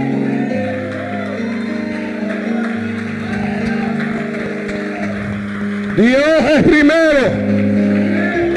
Dios 5.97 6.51
es 6.59 6.62
primero. 6.64 7.46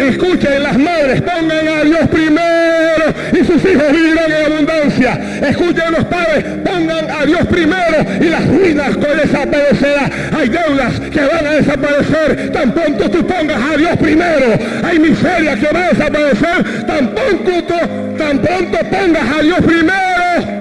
Escuchen 0.10 0.64
las 0.64 0.78
madres, 0.78 1.22
pongan 1.22 1.68
a 1.68 1.84
Dios 1.84 2.07
primero 2.12 3.14
y 3.32 3.45
sus 3.45 3.64
hijos 3.64 3.91
vivirán 3.91 4.32
en 4.32 4.51
abundancia. 4.51 5.20
Escuchen 5.47 5.91
los 5.91 6.05
padres, 6.05 6.43
pongan 6.66 7.10
a 7.10 7.26
Dios 7.26 7.45
primero 7.47 7.97
y 8.20 8.26
las 8.26 8.47
ruinas 8.47 8.95
desaparecerán. 9.16 10.12
Hay 10.38 10.49
deudas 10.49 10.99
que 10.99 11.20
van 11.20 11.45
a 11.45 11.51
desaparecer 11.51 12.51
tan 12.51 12.72
pronto 12.74 13.10
tú 13.10 13.26
pongas 13.26 13.62
a 13.62 13.78
Dios 13.78 13.97
primero. 13.97 14.45
Hay 14.84 14.99
miseria 14.99 15.55
que 15.55 15.68
va 15.74 15.86
a 15.86 15.89
desaparecer 15.89 16.86
tan 16.86 17.10
pronto, 17.10 17.76
tan 18.18 18.39
pronto 18.39 18.78
pongas 18.89 19.38
a 19.38 19.41
Dios 19.41 19.60
primero. 19.62 20.60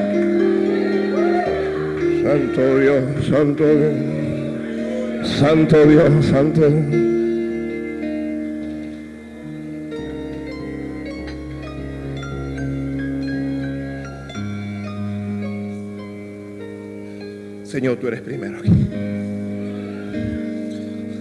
Santo 2.22 2.78
Dios, 2.78 3.05
Santo 3.30 3.64
Dios, 3.64 5.28
Santo 5.38 5.86
Dios, 5.86 6.26
Santo 6.26 6.68
Dios. 6.68 7.07
Señor, 17.70 17.96
tú 17.98 18.08
eres 18.08 18.20
primero 18.22 18.58
aquí. 18.58 18.70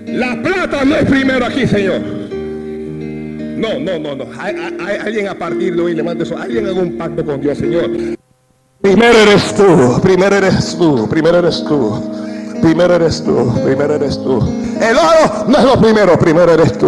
La 0.07 0.41
plata 0.41 0.85
no 0.85 0.95
es 0.95 1.05
primero 1.05 1.45
aquí, 1.45 1.67
Señor. 1.67 1.99
No, 2.01 3.79
no, 3.79 3.99
no, 3.99 4.15
no. 4.15 4.25
Hay, 4.39 4.55
hay- 4.85 4.97
alguien 4.97 5.27
a 5.27 5.35
partir 5.35 5.75
de 5.75 5.81
hoy 5.81 5.93
le 5.95 6.03
manda 6.03 6.23
eso. 6.23 6.37
Alguien 6.37 6.65
haga 6.67 6.79
un 6.79 6.97
pacto 6.97 7.25
con 7.25 7.41
Dios, 7.41 7.57
Señor. 7.57 7.89
Primero 8.81 9.17
eres 9.17 9.53
tú, 9.55 9.99
primero 10.01 10.35
eres 10.37 10.75
tú, 10.77 11.07
primero 11.09 11.39
eres 11.39 11.63
tú. 11.67 12.13
Primero 12.61 12.95
eres 12.95 13.23
tú, 13.23 13.53
primero 13.63 13.93
eres 13.95 14.17
tú. 14.17 14.39
El 14.81 14.95
oro 14.97 15.45
no 15.47 15.57
es 15.59 15.63
lo 15.63 15.79
primero, 15.79 16.17
primero 16.17 16.51
eres 16.53 16.75
tú. 16.77 16.87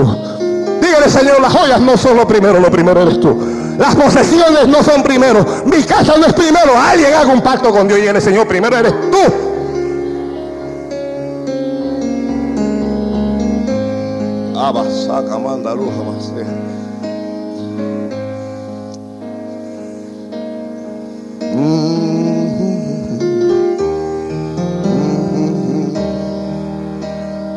Dígale, 0.82 1.10
Señor, 1.10 1.40
las 1.42 1.54
joyas 1.54 1.80
no 1.82 1.96
son 1.98 2.18
lo 2.18 2.28
primero, 2.28 2.60
lo 2.60 2.72
primero 2.72 3.02
eres 3.04 3.20
tú. 3.20 3.38
Las 3.78 3.96
posesiones 3.96 4.68
no 4.68 4.84
son 4.84 5.04
primero. 5.04 5.46
Mi 5.66 5.84
casa 5.84 6.16
no 6.18 6.26
es 6.26 6.34
primero. 6.34 6.72
Alguien 6.76 7.14
haga 7.14 7.32
un 7.32 7.42
pacto 7.42 7.70
con 7.72 7.88
Dios 7.88 8.00
y 8.00 8.02
dígale, 8.02 8.20
Señor, 8.22 8.48
primero 8.48 8.76
eres 8.78 8.94
tú. 9.12 9.49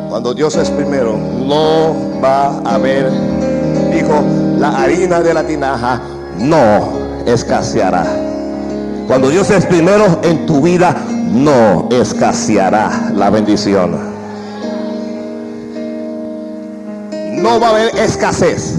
Cuando 0.09 0.35
Dios 0.35 0.57
es 0.57 0.71
primero, 0.71 1.17
no 1.17 2.21
va 2.23 2.59
a 2.65 2.75
haber, 2.75 3.11
dijo, 3.93 4.23
la 4.59 4.83
harina 4.83 5.21
de 5.21 5.35
la 5.35 5.45
tinaja 5.45 6.01
no 6.39 6.93
escaseará. 7.27 8.05
Cuando 9.07 9.31
Dios 9.31 9.51
es 9.51 9.67
primero 9.67 10.21
en 10.23 10.47
tu 10.47 10.61
vida, 10.61 10.97
no 11.31 11.89
escaseará 11.91 13.11
la 13.15 13.31
bendición. 13.31 14.12
No 17.53 17.61
va 17.61 17.67
a 17.67 17.71
haber 17.73 17.99
escasez. 17.99 18.77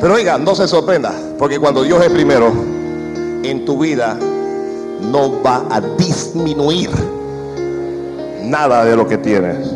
Pero 0.00 0.14
oiga, 0.14 0.38
no 0.38 0.54
se 0.54 0.66
sorprenda, 0.66 1.12
porque 1.38 1.58
cuando 1.58 1.82
Dios 1.82 2.02
es 2.02 2.10
primero 2.10 2.50
en 3.42 3.66
tu 3.66 3.78
vida, 3.78 4.16
no 5.12 5.42
va 5.42 5.62
a 5.70 5.82
disminuir 5.98 6.88
nada 8.42 8.86
de 8.86 8.96
lo 8.96 9.06
que 9.06 9.18
tienes. 9.18 9.68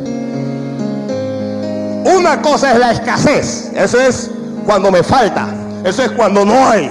Una 2.07 2.41
cosa 2.41 2.73
es 2.73 2.79
la 2.79 2.93
escasez. 2.93 3.71
Eso 3.75 4.01
es 4.01 4.31
cuando 4.65 4.91
me 4.91 5.03
falta. 5.03 5.55
Eso 5.85 6.03
es 6.03 6.13
cuando 6.13 6.47
no 6.47 6.67
hay. 6.67 6.91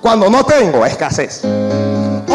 Cuando 0.00 0.30
no 0.30 0.46
tengo 0.46 0.86
escasez. 0.86 1.42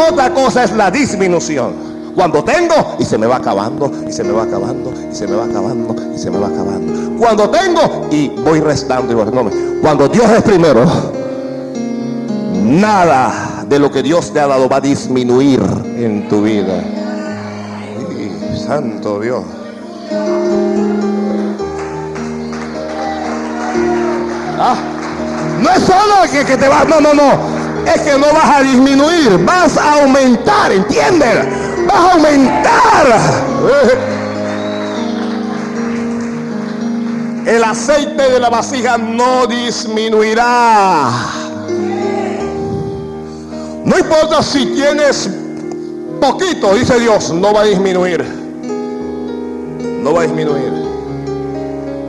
Otra 0.07 0.31
cosa 0.35 0.65
es 0.65 0.71
la 0.73 0.91
disminución. 0.91 1.90
Cuando 2.15 2.43
tengo 2.43 2.95
y 2.99 3.05
se 3.05 3.17
me 3.17 3.27
va 3.27 3.37
acabando, 3.37 3.91
y 4.07 4.11
se 4.11 4.23
me 4.23 4.31
va 4.31 4.43
acabando, 4.43 4.93
y 5.09 5.15
se 5.15 5.27
me 5.27 5.35
va 5.35 5.45
acabando, 5.45 5.95
y 6.13 6.17
se 6.17 6.29
me 6.29 6.37
va 6.37 6.47
acabando. 6.47 7.17
Cuando 7.17 7.49
tengo 7.49 8.07
y 8.11 8.29
voy 8.29 8.59
restando 8.59 9.13
y 9.13 9.15
no, 9.15 9.49
Cuando 9.81 10.07
Dios 10.07 10.29
es 10.29 10.41
primero, 10.43 10.85
nada 12.63 13.63
de 13.67 13.79
lo 13.79 13.89
que 13.91 14.03
Dios 14.03 14.31
te 14.33 14.39
ha 14.39 14.47
dado 14.47 14.67
va 14.67 14.77
a 14.77 14.81
disminuir 14.81 15.61
en 15.97 16.27
tu 16.27 16.41
vida. 16.41 16.83
Santo 18.65 19.19
Dios. 19.19 19.43
Ah, 24.59 24.75
no 25.59 25.69
es 25.69 25.83
solo 25.83 26.31
que, 26.31 26.45
que 26.45 26.57
te 26.57 26.67
vas, 26.67 26.87
no, 26.87 27.01
no, 27.01 27.13
no. 27.13 27.61
Es 27.85 28.01
que 28.01 28.17
no 28.17 28.27
vas 28.33 28.57
a 28.57 28.61
disminuir, 28.61 29.43
vas 29.43 29.75
a 29.77 30.01
aumentar, 30.03 30.71
¿entiendes? 30.71 31.70
A 31.93 32.13
aumentar. 32.13 32.71
El 37.45 37.63
aceite 37.63 38.31
de 38.31 38.39
la 38.39 38.49
vasija 38.49 38.97
no 38.97 39.47
disminuirá. 39.47 41.09
No 43.83 43.97
importa 43.97 44.43
si 44.43 44.67
tienes 44.67 45.29
poquito, 46.21 46.75
dice 46.75 46.99
Dios, 46.99 47.33
no 47.33 47.53
va 47.53 47.61
a 47.61 47.65
disminuir. 47.65 48.23
No 50.03 50.13
va 50.13 50.21
a 50.21 50.23
disminuir. 50.23 50.71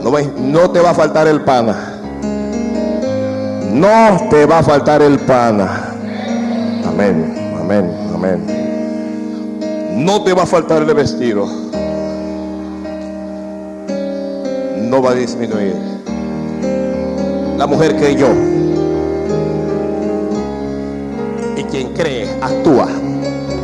No, 0.03 0.11
va 0.11 0.21
no 0.37 0.69
te 0.69 0.79
va 0.79 0.91
a 0.91 0.93
faltar 0.93 1.27
el 1.27 1.41
pana. 1.41 1.99
No 3.71 4.27
te 4.29 4.45
va 4.45 4.59
a 4.59 4.63
faltar 4.63 5.01
el 5.01 5.17
pana. 5.19 5.95
Amén, 6.85 7.53
amén, 7.59 7.91
amén. 8.13 8.62
No 9.95 10.23
te 10.23 10.33
va 10.33 10.43
a 10.43 10.45
faltar 10.45 10.81
el 10.81 10.93
vestido. 10.93 11.45
No 14.77 15.01
va 15.01 15.11
a 15.11 15.13
disminuir. 15.15 15.75
La 17.57 17.67
mujer 17.67 17.95
creyó. 17.95 18.27
Y 21.57 21.63
quien 21.63 21.93
cree, 21.93 22.29
actúa. 22.41 22.87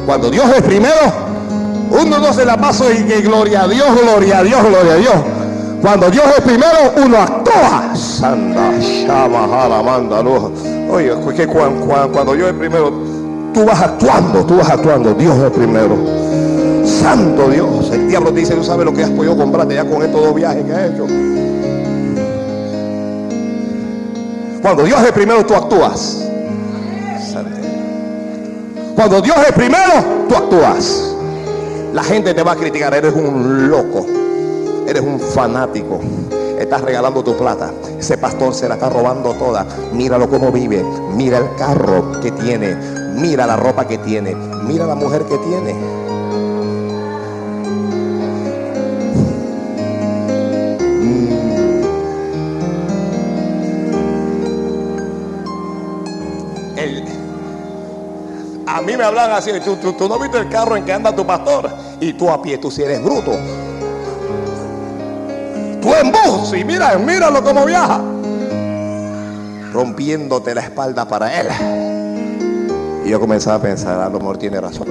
Cuando 0.06 0.30
Dios 0.30 0.46
es 0.56 0.62
primero, 0.64 0.94
uno 1.92 2.20
no 2.20 2.34
se 2.34 2.46
la 2.46 2.58
pasa 2.58 2.86
y 2.94 3.04
que 3.04 3.22
gloria 3.22 3.64
a 3.64 3.68
Dios, 3.68 3.88
gloria 4.02 4.40
a 4.40 4.44
Dios, 4.44 4.62
gloria 4.64 4.94
a 4.94 4.98
Dios. 4.98 5.16
Cuando 5.82 6.10
Dios 6.10 6.26
es 6.38 6.42
primero, 6.44 6.94
uno 7.06 7.18
actúa. 7.18 7.96
Santa, 7.96 8.72
shama, 8.80 9.82
manda, 9.84 10.22
luz. 10.22 10.52
Oye, 10.92 11.12
que 11.36 11.48
cuan- 11.48 11.80
cuan- 11.86 12.10
cuando 12.10 12.34
Dios 12.34 12.50
es 12.50 12.56
primero, 12.56 12.92
tú 13.54 13.66
vas 13.66 13.82
actuando, 13.82 14.46
tú 14.46 14.58
vas 14.58 14.70
actuando. 14.70 15.14
Dios 15.14 15.38
es 15.38 15.52
primero. 15.52 16.19
Santo 16.90 17.50
Dios. 17.50 17.92
El 17.92 18.08
diablo 18.08 18.34
te 18.34 18.42
dice, 18.42 18.56
tú 18.56 18.64
sabes 18.64 18.86
lo 18.86 18.94
que 18.94 19.04
has 19.04 19.10
podido 19.10 19.38
comprarte 19.38 19.76
ya 19.76 19.86
con 19.86 20.02
estos 20.04 20.22
dos 20.22 20.36
viajes 20.36 20.66
que 20.66 20.74
has 20.74 20.92
hecho. 20.92 21.06
Cuando 24.62 24.84
Dios 24.84 25.02
es 25.04 25.12
primero, 25.12 25.46
tú 25.46 25.56
actúas. 25.56 26.26
Cuando 28.96 29.22
Dios 29.22 29.38
es 29.48 29.54
primero, 29.54 29.94
tú 30.28 30.36
actúas. 30.36 31.16
La 31.94 32.04
gente 32.04 32.34
te 32.34 32.44
va 32.44 32.52
a 32.52 32.56
criticar, 32.56 32.94
eres 32.94 33.14
un 33.14 33.70
loco, 33.70 34.06
eres 34.86 35.02
un 35.02 35.20
fanático, 35.20 36.02
estás 36.60 36.82
regalando 36.82 37.24
tu 37.24 37.36
plata. 37.38 37.72
Ese 37.98 38.18
pastor 38.18 38.54
se 38.54 38.68
la 38.68 38.76
está 38.76 38.90
robando 38.90 39.34
toda. 39.36 39.66
Míralo 39.94 40.30
cómo 40.30 40.52
vive, 40.52 40.84
mira 41.16 41.38
el 41.38 41.56
carro 41.56 42.20
que 42.22 42.32
tiene, 42.32 42.76
mira 43.16 43.48
la 43.48 43.56
ropa 43.56 43.88
que 43.88 43.98
tiene, 44.00 44.36
mira 44.68 44.86
la 44.86 44.96
mujer 44.96 45.24
que 45.24 45.38
tiene. 45.38 45.74
Mí 58.90 58.98
me 58.98 59.04
hablan 59.04 59.32
así, 59.32 59.52
tú, 59.64 59.76
tú, 59.76 60.10
no 60.10 60.20
viste 60.20 60.38
el 60.40 60.50
carro 60.50 60.76
en 60.76 60.84
que 60.84 60.92
anda 60.92 61.16
tu 61.16 61.26
pastor 61.26 61.70
y 62.00 62.14
tú 62.14 62.30
a 62.30 62.42
pie, 62.42 62.58
tú 62.58 62.72
si 62.72 62.82
eres 62.82 63.04
bruto. 63.04 63.32
Tú 65.82 65.94
en 65.94 66.12
bus 66.12 66.54
y 66.58 66.64
mira, 66.64 66.98
míralo 66.98 67.44
cómo 67.44 67.66
viaja. 67.66 68.02
Rompiéndote 69.72 70.56
la 70.56 70.62
espalda 70.62 71.08
para 71.08 71.40
él. 71.40 71.48
Y 73.06 73.10
yo 73.10 73.20
comenzaba 73.20 73.58
a 73.58 73.62
pensar, 73.62 74.00
a 74.00 74.10
lo 74.10 74.20
mejor 74.20 74.38
tiene 74.38 74.60
razón. 74.60 74.88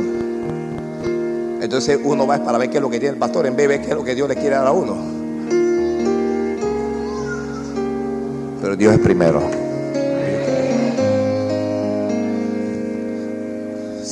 Entonces 1.61 1.99
uno 2.03 2.27
va 2.27 2.39
para 2.39 2.57
ver 2.57 2.71
qué 2.71 2.77
es 2.77 2.83
lo 2.83 2.89
que 2.89 3.01
tiene 3.01 3.15
el 3.15 3.19
pastor 3.19 3.47
en 3.47 3.57
vez 3.57 3.69
de 3.69 3.77
ver 3.77 3.85
qué 3.85 3.91
es 3.91 3.97
lo 3.97 4.05
que 4.05 4.15
Dios 4.15 4.29
le 4.29 4.37
quiere 4.37 4.55
dar 4.55 4.67
a 4.69 4.73
uno. 4.73 4.97
Pero 8.63 8.77
Dios 8.77 8.95
es 8.95 9.01
primero. 9.01 9.68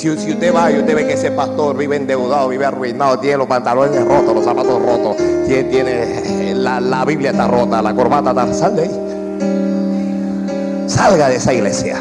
Si, 0.07 0.17
si 0.19 0.31
usted 0.35 0.55
va 0.55 0.71
y 0.71 0.79
usted 0.79 0.95
ve 0.95 1.05
que 1.05 1.15
ese 1.15 1.33
pastor 1.33 1.77
vive 1.77 1.97
endeudado, 1.97 2.49
vive 2.49 2.65
arruinado, 2.65 3.19
tiene 3.19 3.39
los 3.39 3.49
pantalones 3.49 4.05
rotos, 4.05 4.37
los 4.37 4.45
zapatos 4.45 4.81
rotos, 4.81 5.17
tiene, 5.49 5.65
tiene 5.65 6.55
la, 6.55 6.79
la 6.79 7.05
Biblia 7.05 7.33
está 7.33 7.49
rota, 7.49 7.83
la 7.83 7.93
corbata 7.93 8.31
está, 8.31 8.55
sal 8.55 8.77
de 8.77 8.83
ahí. 8.83 8.91
Salga 10.87 11.29
de 11.29 11.35
esa 11.35 11.53
iglesia. 11.53 12.01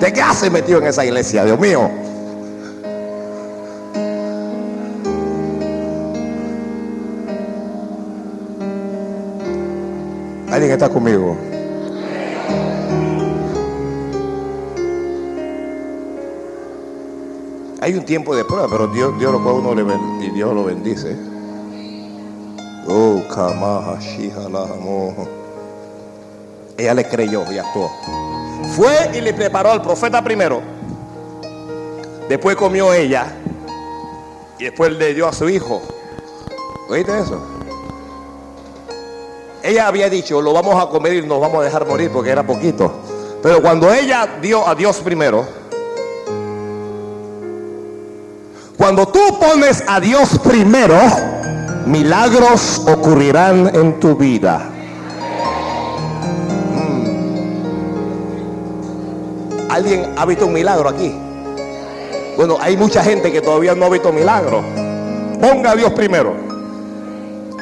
¿De 0.00 0.12
qué 0.14 0.22
hace 0.22 0.48
metido 0.48 0.78
en 0.78 0.86
esa 0.86 1.04
iglesia, 1.04 1.44
Dios 1.44 1.60
mío? 1.60 1.90
¿Alguien 10.56 10.72
está 10.72 10.88
conmigo? 10.88 11.36
Hay 17.82 17.92
un 17.92 18.06
tiempo 18.06 18.34
de 18.34 18.42
prueba, 18.42 18.66
pero 18.66 18.86
Dios, 18.86 19.18
Dios 19.18 19.32
lo 19.32 19.42
cual 19.42 19.56
uno 19.56 19.74
le 19.74 19.82
ben- 19.82 20.22
y 20.22 20.30
Dios 20.30 20.54
lo 20.54 20.64
bendice. 20.64 21.14
Oh, 22.88 23.22
kamaha. 23.28 23.98
Ella 26.78 26.94
le 26.94 27.06
creyó 27.06 27.44
y 27.52 27.58
actuó. 27.58 27.90
Fue 28.74 29.10
y 29.12 29.20
le 29.20 29.34
preparó 29.34 29.72
al 29.72 29.82
profeta 29.82 30.24
primero. 30.24 30.62
Después 32.30 32.56
comió 32.56 32.94
ella. 32.94 33.26
Y 34.58 34.64
después 34.64 34.90
le 34.96 35.12
dio 35.12 35.28
a 35.28 35.34
su 35.34 35.50
hijo. 35.50 35.82
¿Oíste 36.88 37.18
eso? 37.18 37.55
Ella 39.66 39.88
había 39.88 40.08
dicho, 40.08 40.40
lo 40.40 40.52
vamos 40.52 40.80
a 40.80 40.86
comer 40.88 41.14
y 41.14 41.22
nos 41.22 41.40
vamos 41.40 41.60
a 41.60 41.64
dejar 41.64 41.84
morir 41.88 42.08
porque 42.12 42.30
era 42.30 42.46
poquito. 42.46 43.00
Pero 43.42 43.60
cuando 43.60 43.92
ella 43.92 44.38
dio 44.40 44.64
a 44.64 44.76
Dios 44.76 44.98
primero, 44.98 45.44
cuando 48.76 49.08
tú 49.08 49.18
pones 49.40 49.82
a 49.88 49.98
Dios 49.98 50.38
primero, 50.44 50.94
milagros 51.84 52.80
ocurrirán 52.86 53.74
en 53.74 53.98
tu 53.98 54.14
vida. 54.14 54.70
Mm. 56.70 57.06
¿Alguien 59.68 60.12
ha 60.16 60.24
visto 60.26 60.46
un 60.46 60.52
milagro 60.52 60.88
aquí? 60.88 61.12
Bueno, 62.36 62.56
hay 62.60 62.76
mucha 62.76 63.02
gente 63.02 63.32
que 63.32 63.40
todavía 63.40 63.74
no 63.74 63.86
ha 63.86 63.88
visto 63.88 64.12
milagro. 64.12 64.62
Ponga 65.40 65.72
a 65.72 65.74
Dios 65.74 65.92
primero. 65.92 66.55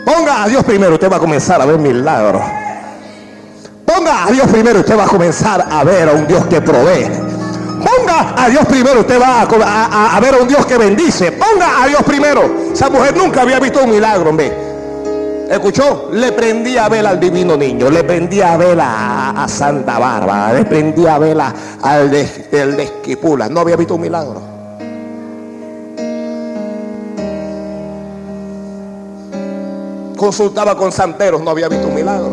Ponga 0.04 0.42
a 0.44 0.48
Dios 0.48 0.62
primero, 0.64 0.94
usted 0.94 1.10
va 1.10 1.16
a 1.16 1.20
comenzar 1.20 1.60
a 1.60 1.66
ver 1.66 1.78
milagros. 1.78 2.42
Ponga 3.84 4.24
a 4.26 4.30
Dios 4.30 4.46
primero, 4.48 4.80
usted 4.80 4.98
va 4.98 5.04
a 5.04 5.08
comenzar 5.08 5.66
a 5.70 5.84
ver 5.84 6.08
a 6.08 6.12
un 6.12 6.26
Dios 6.26 6.44
que 6.46 6.60
provee. 6.60 7.06
Ponga 7.84 8.34
a 8.36 8.48
Dios 8.48 8.64
primero, 8.66 9.00
usted 9.00 9.20
va 9.20 9.42
a, 9.42 9.84
a- 9.84 10.16
a 10.16 10.20
ver 10.20 10.34
a 10.34 10.38
un 10.38 10.48
Dios 10.48 10.64
que 10.66 10.76
bendice. 10.78 11.32
Ponga 11.32 11.82
a 11.82 11.86
Dios 11.86 12.02
primero. 12.02 12.42
Esa 12.72 12.88
mujer 12.90 13.16
nunca 13.16 13.42
había 13.42 13.58
visto 13.60 13.82
un 13.84 13.90
milagro, 13.90 14.30
hombre. 14.30 14.52
¿Escuchó? 15.50 16.08
Le 16.12 16.32
prendía 16.32 16.86
a 16.86 16.88
ver 16.88 17.06
al 17.06 17.20
divino 17.20 17.56
niño, 17.56 17.90
le 17.90 18.02
prendía 18.02 18.54
a 18.54 18.56
ver 18.56 18.80
a, 18.80 19.44
a 19.44 19.48
Santa 19.48 19.98
Bárbara, 19.98 20.54
le 20.54 20.64
prendía 20.64 21.14
a 21.14 21.18
ver 21.18 21.38
a- 21.40 21.54
al 21.82 22.10
de, 22.10 22.48
el 22.52 22.76
de 22.76 22.82
Esquipula. 22.84 23.48
No 23.48 23.60
había 23.60 23.76
visto 23.76 23.94
un 23.94 24.00
milagro. 24.00 24.53
Consultaba 30.16 30.76
con 30.76 30.92
santeros, 30.92 31.42
no 31.42 31.50
había 31.50 31.68
visto 31.68 31.88
un 31.88 31.94
milagro. 31.94 32.30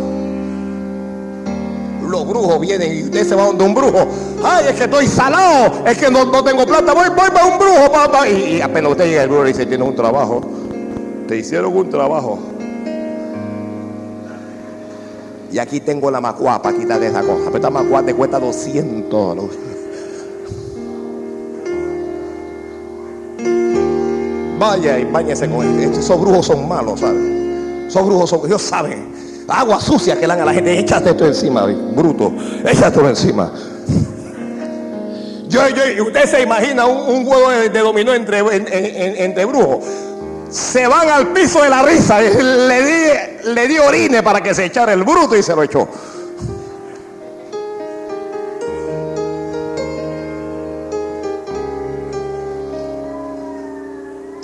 Los 2.07 2.27
brujos 2.27 2.59
vienen 2.59 2.93
y 2.93 3.03
usted 3.03 3.27
se 3.27 3.35
va 3.35 3.45
donde 3.45 3.63
un 3.63 3.73
brujo. 3.73 4.05
Ay, 4.43 4.65
es 4.69 4.75
que 4.75 4.83
estoy 4.83 5.07
salado, 5.07 5.85
es 5.85 5.97
que 5.97 6.11
no, 6.11 6.25
no 6.25 6.43
tengo 6.43 6.65
plata, 6.65 6.93
voy, 6.93 7.09
voy 7.09 7.29
para 7.29 7.45
un 7.45 7.57
brujo, 7.57 7.91
papá. 7.91 8.27
Y, 8.27 8.61
apenas 8.61 8.91
usted 8.91 9.05
llega 9.05 9.23
el 9.23 9.29
brujo 9.29 9.45
y 9.45 9.47
dice, 9.47 9.65
tienes 9.65 9.87
un 9.87 9.95
trabajo. 9.95 10.41
Te 11.27 11.37
hicieron 11.37 11.75
un 11.75 11.89
trabajo. 11.89 12.39
Y 15.51 15.57
aquí 15.57 15.79
tengo 15.79 16.11
la 16.11 16.21
macua 16.21 16.61
para 16.61 16.77
quitar 16.77 17.01
esa 17.01 17.21
cosa. 17.21 17.45
Pero 17.45 17.57
esta 17.57 17.69
macua 17.69 18.03
te 18.03 18.13
cuesta 18.13 18.39
200 18.39 19.09
dólares. 19.09 19.57
Vaya 24.59 24.99
y 24.99 25.05
bañese 25.05 25.49
con 25.49 25.65
él. 25.65 25.91
Esos 25.91 26.19
brujos 26.21 26.45
son 26.45 26.67
malos, 26.67 26.99
¿sabes? 26.99 27.40
Esos 27.91 28.05
brujos 28.05 28.29
son, 28.29 28.39
ellos 28.45 28.61
saben. 28.61 29.43
Agua 29.49 29.81
sucia 29.81 30.15
que 30.15 30.21
le 30.21 30.27
dan 30.27 30.39
a 30.43 30.45
la 30.45 30.53
gente. 30.53 30.79
Échate 30.79 31.09
esto 31.09 31.25
encima, 31.25 31.65
bruto. 31.65 32.31
Échate 32.65 33.01
encima. 33.01 33.51
Yo, 35.49 35.59
yo, 35.67 36.05
usted 36.05 36.23
se 36.25 36.41
imagina 36.41 36.85
un, 36.85 37.13
un 37.17 37.25
juego 37.25 37.49
de, 37.49 37.67
dominó 37.79 38.13
entre, 38.13 38.39
en- 38.39 38.49
en- 38.49 38.67
en- 38.71 39.15
entre 39.23 39.43
brujos. 39.43 39.83
Se 40.49 40.87
van 40.87 41.09
al 41.09 41.33
piso 41.33 41.61
de 41.61 41.69
la 41.69 41.83
risa. 41.83 42.21
Le 42.21 42.81
di, 42.81 43.53
le 43.53 43.67
di 43.67 43.77
orine 43.77 44.23
para 44.23 44.39
que 44.41 44.55
se 44.55 44.63
echara 44.63 44.93
el 44.93 45.03
bruto 45.03 45.35
y 45.35 45.43
se 45.43 45.53
lo 45.53 45.61
echó. 45.63 45.85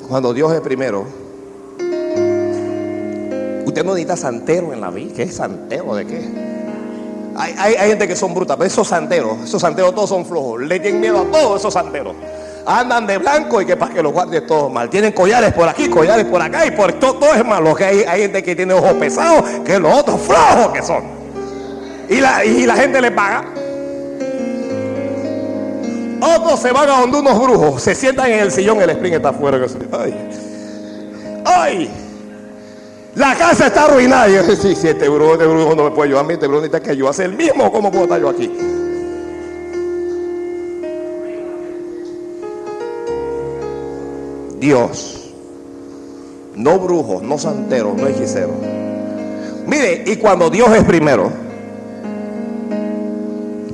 Cuando 0.08 0.34
Dios 0.34 0.52
es 0.54 0.62
primero, 0.62 1.06
usted 3.78 3.86
no 3.86 3.94
necesita 3.94 4.18
santero 4.18 4.74
en 4.74 4.82
la 4.82 4.90
vida. 4.90 5.14
¿Qué 5.16 5.24
es 5.24 5.36
santero 5.36 5.94
de 5.96 6.06
qué? 6.08 6.22
Hay, 7.36 7.54
hay- 7.78 7.90
gente 7.90 8.08
que 8.08 8.16
son 8.16 8.34
brutas, 8.34 8.58
pero 8.58 8.66
esos 8.68 8.88
santeros, 8.88 9.38
esos 9.44 9.62
santeros 9.62 9.94
todos 9.94 10.10
son 10.10 10.26
flojos. 10.26 10.62
Le 10.62 10.80
tienen 10.80 11.00
miedo 11.02 11.20
a 11.20 11.26
todos 11.26 11.60
esos 11.60 11.74
santeros. 11.74 12.16
Andan 12.66 13.06
de 13.06 13.20
blanco 13.20 13.62
y 13.62 13.66
que 13.68 13.78
para 13.78 13.94
que 13.94 14.02
los 14.02 14.12
guardes 14.12 14.48
todos 14.48 14.72
mal. 14.72 14.90
Tienen 14.90 15.12
collares 15.14 15.54
por 15.54 15.70
aquí, 15.70 15.88
collares 15.90 16.26
por 16.26 16.42
acá 16.42 16.66
y 16.66 16.72
por 16.72 16.92
todo, 16.94 17.14
todo 17.16 17.34
es 17.36 17.46
malo. 17.46 17.76
Que 17.76 17.86
hay, 17.86 18.00
hay 18.08 18.22
gente 18.24 18.42
que 18.42 18.56
tiene 18.56 18.74
ojos 18.74 18.94
pesados, 18.94 19.46
que 19.64 19.80
los 19.80 19.94
otros 20.00 20.20
flojos 20.22 20.74
que 20.74 20.82
son. 20.82 21.04
Y 22.10 22.20
la, 22.20 22.44
y 22.44 22.66
la 22.66 22.76
gente 22.76 23.00
le 23.00 23.12
paga. 23.12 23.46
Otros 26.20 26.60
se 26.60 26.72
van 26.72 26.90
a 26.90 27.00
donde 27.02 27.20
unos 27.20 27.40
brujos, 27.40 27.84
se 27.84 27.94
sientan 27.94 28.32
en 28.32 28.40
el 28.40 28.52
sillón, 28.52 28.82
el 28.82 28.90
spring 28.90 29.14
está 29.14 29.30
afuera. 29.30 29.60
Ay, 29.92 30.16
ay, 31.46 31.90
la 33.18 33.36
casa 33.36 33.68
está 33.68 33.86
arruinada. 33.86 34.30
Y 34.30 34.36
yo, 34.36 34.44
sí, 34.56 34.76
sí, 34.76 34.88
este 34.88 35.10
brujo, 35.10 35.34
este 35.34 35.46
brujo 35.46 35.76
no 35.76 35.84
me 35.86 35.92
puede 35.92 36.10
ayudar 36.10 36.24
a 36.26 36.28
mí, 36.28 36.34
este 36.36 36.48
brujo 36.48 36.62
necesita 36.62 36.88
que 36.90 36.96
yo 36.98 37.10
haga 37.10 37.24
el 37.26 37.34
mismo. 37.36 37.72
¿Cómo 37.72 37.92
puedo 37.92 38.04
estar 38.06 38.20
yo 38.22 38.30
aquí? 38.30 38.52
Dios, 44.60 45.32
no 46.56 46.80
brujos, 46.80 47.22
no 47.22 47.38
santeros, 47.38 47.96
no 47.96 48.08
hechiceros. 48.08 48.56
Mire, 49.68 50.04
y 50.06 50.16
cuando 50.16 50.50
Dios 50.50 50.70
es 50.76 50.84
primero, 50.84 51.30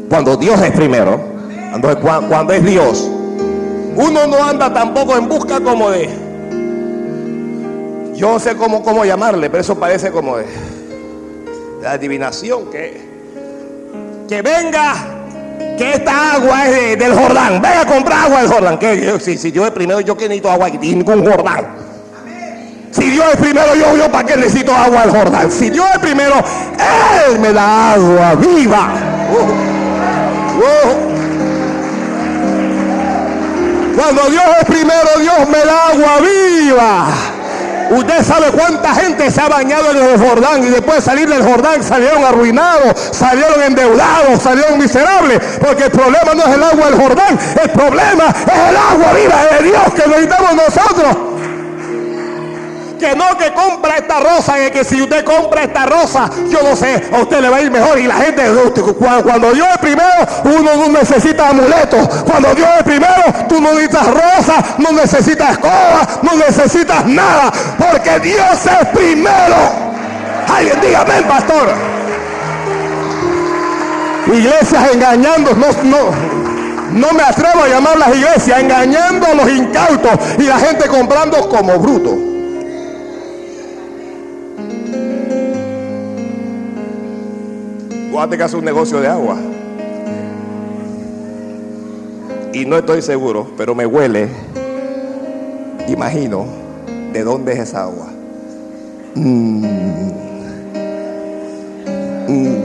cuando 0.10 0.36
Dios 0.36 0.62
es 0.62 0.72
primero, 0.72 1.20
cuando, 1.72 1.90
cua- 2.02 2.28
cuando 2.28 2.54
es 2.54 2.66
Dios, 2.66 3.10
uno 3.96 4.28
no 4.28 4.44
anda 4.44 4.74
tampoco 4.74 5.16
en 5.16 5.30
busca 5.30 5.60
como 5.62 5.90
de, 5.92 6.10
yo 8.16 8.32
no 8.34 8.40
sé 8.40 8.56
cómo, 8.56 8.84
cómo 8.84 9.04
llamarle, 9.06 9.50
pero 9.50 9.62
eso 9.62 9.78
parece 9.78 10.12
como 10.12 10.38
de, 10.38 10.46
de 11.82 11.88
adivinación, 11.88 12.70
que, 12.70 13.02
que 14.30 14.42
venga, 14.42 14.94
que 15.78 15.94
esta 15.94 16.34
agua 16.36 16.68
es 16.68 16.76
de- 16.76 16.96
del 16.98 17.14
Jordán, 17.16 17.62
venga 17.62 17.82
a 17.82 17.86
comprar 17.86 18.26
agua 18.26 18.42
del 18.42 18.52
Jordán, 18.52 18.78
que 18.78 19.02
yo- 19.06 19.20
si, 19.20 19.38
si 19.38 19.52
Dios 19.52 19.66
es 19.66 19.72
primero, 19.72 20.00
yo 20.02 20.16
que 20.16 20.26
necesito 20.30 20.52
agua 20.52 20.68
aquí, 20.68 20.78
ningún 20.78 21.26
Jordán. 21.26 21.84
Si 22.92 23.10
Dios 23.10 23.26
es 23.34 23.38
primero, 23.38 23.74
yo, 23.76 23.98
yo 23.98 24.12
para 24.12 24.24
qué 24.28 24.38
necesito 24.38 24.72
agua 24.74 25.02
del 25.02 25.10
Jordán. 25.12 25.52
Si 25.52 25.72
Dios 25.72 25.88
es 25.94 26.00
primero, 26.00 26.36
Él 27.28 27.40
me 27.40 27.52
da 27.52 27.94
agua 27.94 28.36
viva. 28.36 28.94
Uh, 29.32 30.60
uh. 30.60 31.14
Cuando 33.98 34.22
Dios 34.30 34.44
es 34.60 34.66
primero, 34.66 35.10
Dios 35.20 35.50
me 35.50 35.60
da 35.66 35.88
agua 35.90 36.20
viva. 36.22 37.08
Usted 37.92 38.24
sabe 38.24 38.52
cuánta 38.52 38.94
gente 38.96 39.30
se 39.30 39.42
ha 39.42 39.48
bañado 39.48 39.92
en 39.92 39.98
el 39.98 40.20
Jordán 40.20 40.64
y 40.64 40.70
después 40.70 40.98
de 40.98 41.02
salir 41.02 41.30
del 41.30 41.44
Jordán 41.44 41.84
salieron 41.84 42.24
arruinados, 42.24 43.10
salieron 43.12 43.62
endeudados, 43.62 44.42
salieron 44.42 44.78
miserables. 44.80 45.40
Porque 45.60 45.86
el 45.86 45.92
problema 45.92 46.34
no 46.36 46.44
es 46.44 46.56
el 46.56 46.64
agua 46.64 46.86
del 46.90 47.02
Jordán, 47.02 47.40
el 47.62 47.70
problema 47.72 48.26
es 48.30 48.70
el 48.70 48.78
agua 48.78 49.14
viva 49.14 49.46
de 49.52 49.64
Dios 49.64 49.94
que 49.96 50.10
necesitamos 50.10 50.56
nosotros 50.56 51.33
que 53.04 53.16
no 53.18 53.38
que 53.38 53.52
compra 53.52 53.98
esta 53.98 54.22
rosa, 54.22 54.54
que 54.72 54.86
si 54.86 55.02
usted 55.02 55.26
compra 55.26 55.64
esta 55.64 55.86
rosa, 55.86 56.30
yo 56.50 56.60
no 56.64 56.74
sé, 56.74 57.10
a 57.12 57.20
usted 57.20 57.42
le 57.42 57.50
va 57.50 57.58
a 57.58 57.62
ir 57.62 57.70
mejor. 57.70 58.00
Y 58.00 58.08
la 58.08 58.16
gente, 58.16 58.44
cuando 58.98 59.52
Dios 59.52 59.68
es 59.74 59.78
primero, 59.80 60.28
uno 60.46 60.76
no 60.78 60.88
necesita 60.88 61.50
amuletos. 61.50 62.08
Cuando 62.24 62.56
Dios 62.56 62.70
es 62.78 62.84
primero, 62.84 63.24
tú 63.50 63.60
no 63.60 63.74
necesitas 63.74 64.08
rosa, 64.08 64.64
no 64.78 64.92
necesitas 64.94 65.52
escoba, 65.52 66.08
no 66.22 66.36
necesitas 66.36 67.06
nada, 67.06 67.52
porque 67.78 68.20
Dios 68.22 68.66
es 68.66 68.88
primero. 68.94 69.56
Alguien 70.56 70.80
diga, 70.80 71.04
ven 71.04 71.26
pastor. 71.26 71.74
Iglesias 74.28 74.92
engañando, 74.94 75.54
no, 75.56 75.68
no, 75.84 75.98
no 76.94 77.12
me 77.12 77.24
atrevo 77.24 77.64
a 77.64 77.68
llamar 77.68 77.98
las 77.98 78.16
iglesias, 78.16 78.62
engañando 78.62 79.28
a 79.28 79.34
los 79.34 79.52
incautos 79.52 80.12
y 80.40 80.44
la 80.44 80.58
gente 80.58 80.88
comprando 80.88 81.50
como 81.50 81.78
bruto. 81.80 82.33
Tú 88.24 88.38
que 88.38 88.44
hacer 88.44 88.58
un 88.58 88.66
negocio 88.66 89.02
de 89.02 89.08
agua. 89.08 89.36
Y 92.54 92.66
no 92.66 92.78
estoy 92.78 93.02
seguro, 93.02 93.52
pero 93.58 93.76
me 93.76 93.86
huele, 93.86 94.30
imagino, 95.90 96.46
de 97.12 97.22
dónde 97.24 97.52
es 97.54 97.60
esa 97.60 97.84
agua. 97.84 98.08
Mm. 99.16 99.66
Mm. 102.30 102.56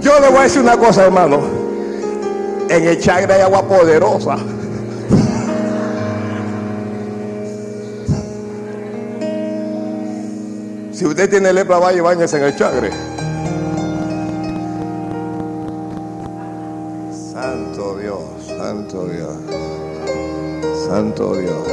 Yo 0.02 0.20
le 0.20 0.28
voy 0.28 0.38
a 0.38 0.42
decir 0.42 0.62
una 0.62 0.76
cosa, 0.76 1.04
hermano. 1.04 1.40
En 2.68 2.84
el 2.84 2.98
Chagre 2.98 3.34
hay 3.34 3.42
agua 3.42 3.62
poderosa. 3.62 4.38
Si 10.94 11.04
usted 11.04 11.28
tiene 11.28 11.52
lepra, 11.52 11.80
vaya 11.80 11.98
y 11.98 12.00
bañese 12.00 12.36
en 12.36 12.44
el 12.44 12.54
chagre. 12.54 12.90
Santo 17.32 17.96
Dios, 17.98 18.20
Santo 18.46 19.06
Dios, 19.06 19.34
Santo 20.86 21.34
Dios. 21.34 21.66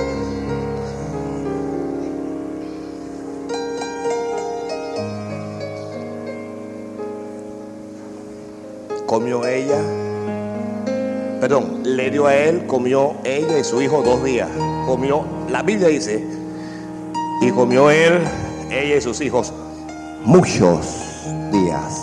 Comió 9.06 9.46
ella, 9.46 9.78
perdón, 11.40 11.82
le 11.84 12.10
dio 12.10 12.26
a 12.26 12.36
él, 12.36 12.66
comió 12.66 13.14
ella 13.24 13.60
y 13.60 13.64
su 13.64 13.84
hijo 13.84 14.02
dos 14.02 14.24
días. 14.24 14.50
Comió, 14.88 15.24
la 15.52 15.62
Biblia 15.62 15.90
dice, 15.90 16.26
y 17.44 17.52
comió 17.52 17.92
él 17.92 18.20
ella 18.72 18.96
y 18.96 19.02
sus 19.02 19.20
hijos 19.22 19.54
muchos 20.24 20.86
días. 21.52 22.02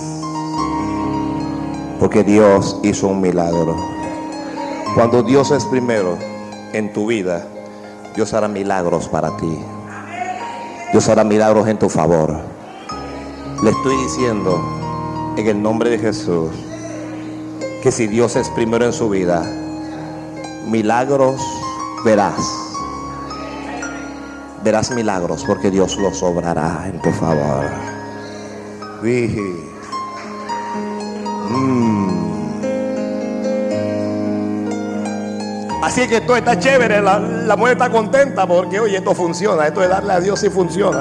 Porque 1.98 2.22
Dios 2.22 2.78
hizo 2.82 3.08
un 3.08 3.20
milagro. 3.20 3.76
Cuando 4.94 5.22
Dios 5.22 5.50
es 5.50 5.64
primero 5.64 6.18
en 6.72 6.92
tu 6.92 7.06
vida, 7.06 7.46
Dios 8.14 8.34
hará 8.34 8.48
milagros 8.48 9.08
para 9.08 9.36
ti. 9.36 9.58
Dios 10.92 11.08
hará 11.08 11.24
milagros 11.24 11.66
en 11.68 11.78
tu 11.78 11.88
favor. 11.88 12.38
Le 13.62 13.70
estoy 13.70 13.96
diciendo 13.96 14.60
en 15.36 15.46
el 15.46 15.60
nombre 15.60 15.90
de 15.90 15.98
Jesús 15.98 16.50
que 17.82 17.90
si 17.90 18.06
Dios 18.06 18.36
es 18.36 18.48
primero 18.50 18.84
en 18.84 18.92
su 18.92 19.08
vida, 19.08 19.42
milagros 20.66 21.40
verás 22.04 22.67
verás 24.68 24.90
milagros 24.90 25.44
porque 25.46 25.70
Dios 25.70 25.96
los 25.96 26.22
obrará 26.22 26.84
en 26.84 27.00
tu 27.00 27.10
favor. 27.10 27.64
Mm. 31.50 32.28
Así 35.82 36.06
que 36.06 36.18
esto 36.18 36.36
está 36.36 36.58
chévere, 36.58 37.00
la, 37.00 37.18
la, 37.18 37.56
mujer 37.56 37.78
está 37.78 37.88
contenta 37.88 38.46
porque, 38.46 38.78
oye, 38.78 38.98
esto 38.98 39.14
funciona, 39.14 39.66
esto 39.66 39.80
de 39.80 39.88
darle 39.88 40.12
a 40.12 40.20
Dios 40.20 40.38
sí 40.38 40.50
funciona. 40.50 41.00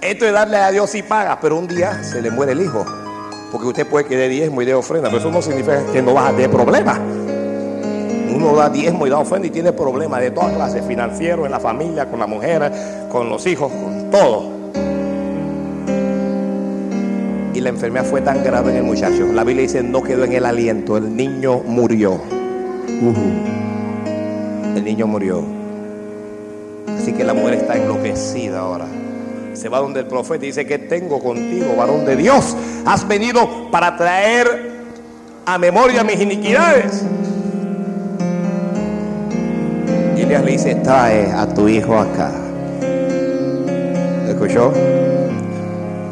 Esto 0.00 0.24
de 0.24 0.32
darle 0.32 0.56
a 0.56 0.70
Dios 0.70 0.88
sí 0.88 1.02
paga, 1.02 1.38
pero 1.40 1.58
un 1.58 1.68
día 1.68 2.02
se 2.02 2.22
le 2.22 2.30
muere 2.30 2.52
el 2.52 2.62
hijo. 2.62 2.86
Porque 3.52 3.66
usted 3.66 3.86
puede 3.86 4.06
que 4.06 4.16
dé 4.16 4.30
diezmo 4.30 4.62
y 4.62 4.64
dé 4.64 4.72
ofrenda, 4.72 5.10
pero 5.10 5.18
eso 5.18 5.30
no 5.30 5.42
significa 5.42 5.84
que 5.92 6.00
no 6.00 6.14
vas 6.14 6.30
a 6.30 6.30
tener 6.30 6.50
problemas 6.50 6.98
da 8.54 8.68
diezmo 8.68 9.06
y 9.06 9.10
da 9.10 9.18
ofrenda 9.18 9.48
y 9.48 9.50
tiene 9.50 9.72
problemas 9.72 10.20
de 10.20 10.30
todas 10.30 10.54
clases, 10.54 10.84
financieros, 10.86 11.46
en 11.46 11.52
la 11.52 11.60
familia, 11.60 12.08
con 12.10 12.20
la 12.20 12.26
mujer, 12.26 12.70
con 13.10 13.28
los 13.28 13.46
hijos, 13.46 13.72
con 13.72 14.10
todo. 14.10 14.56
Y 17.54 17.60
la 17.60 17.70
enfermedad 17.70 18.04
fue 18.04 18.20
tan 18.20 18.44
grave 18.44 18.72
en 18.72 18.76
el 18.76 18.84
muchacho. 18.84 19.26
La 19.32 19.42
Biblia 19.42 19.62
dice, 19.62 19.82
no 19.82 20.02
quedó 20.02 20.24
en 20.24 20.34
el 20.34 20.44
aliento, 20.44 20.98
el 20.98 21.16
niño 21.16 21.60
murió. 21.64 22.20
El 24.76 24.84
niño 24.84 25.06
murió. 25.06 25.42
Así 26.98 27.12
que 27.12 27.24
la 27.24 27.32
mujer 27.32 27.54
está 27.54 27.76
enloquecida 27.76 28.60
ahora. 28.60 28.86
Se 29.54 29.70
va 29.70 29.78
donde 29.78 30.00
el 30.00 30.06
profeta 30.06 30.44
y 30.44 30.48
dice, 30.48 30.66
que 30.66 30.78
tengo 30.78 31.18
contigo, 31.18 31.74
varón 31.76 32.04
de 32.04 32.16
Dios? 32.16 32.54
Has 32.84 33.08
venido 33.08 33.70
para 33.70 33.96
traer 33.96 34.76
a 35.46 35.56
memoria 35.56 36.04
mis 36.04 36.20
iniquidades. 36.20 37.02
Elías 40.26 40.44
le 40.44 40.50
dice, 40.50 40.74
trae 40.74 41.30
a 41.30 41.46
tu 41.46 41.68
hijo 41.68 41.96
acá. 41.96 42.32
¿Escuchó? 44.28 44.72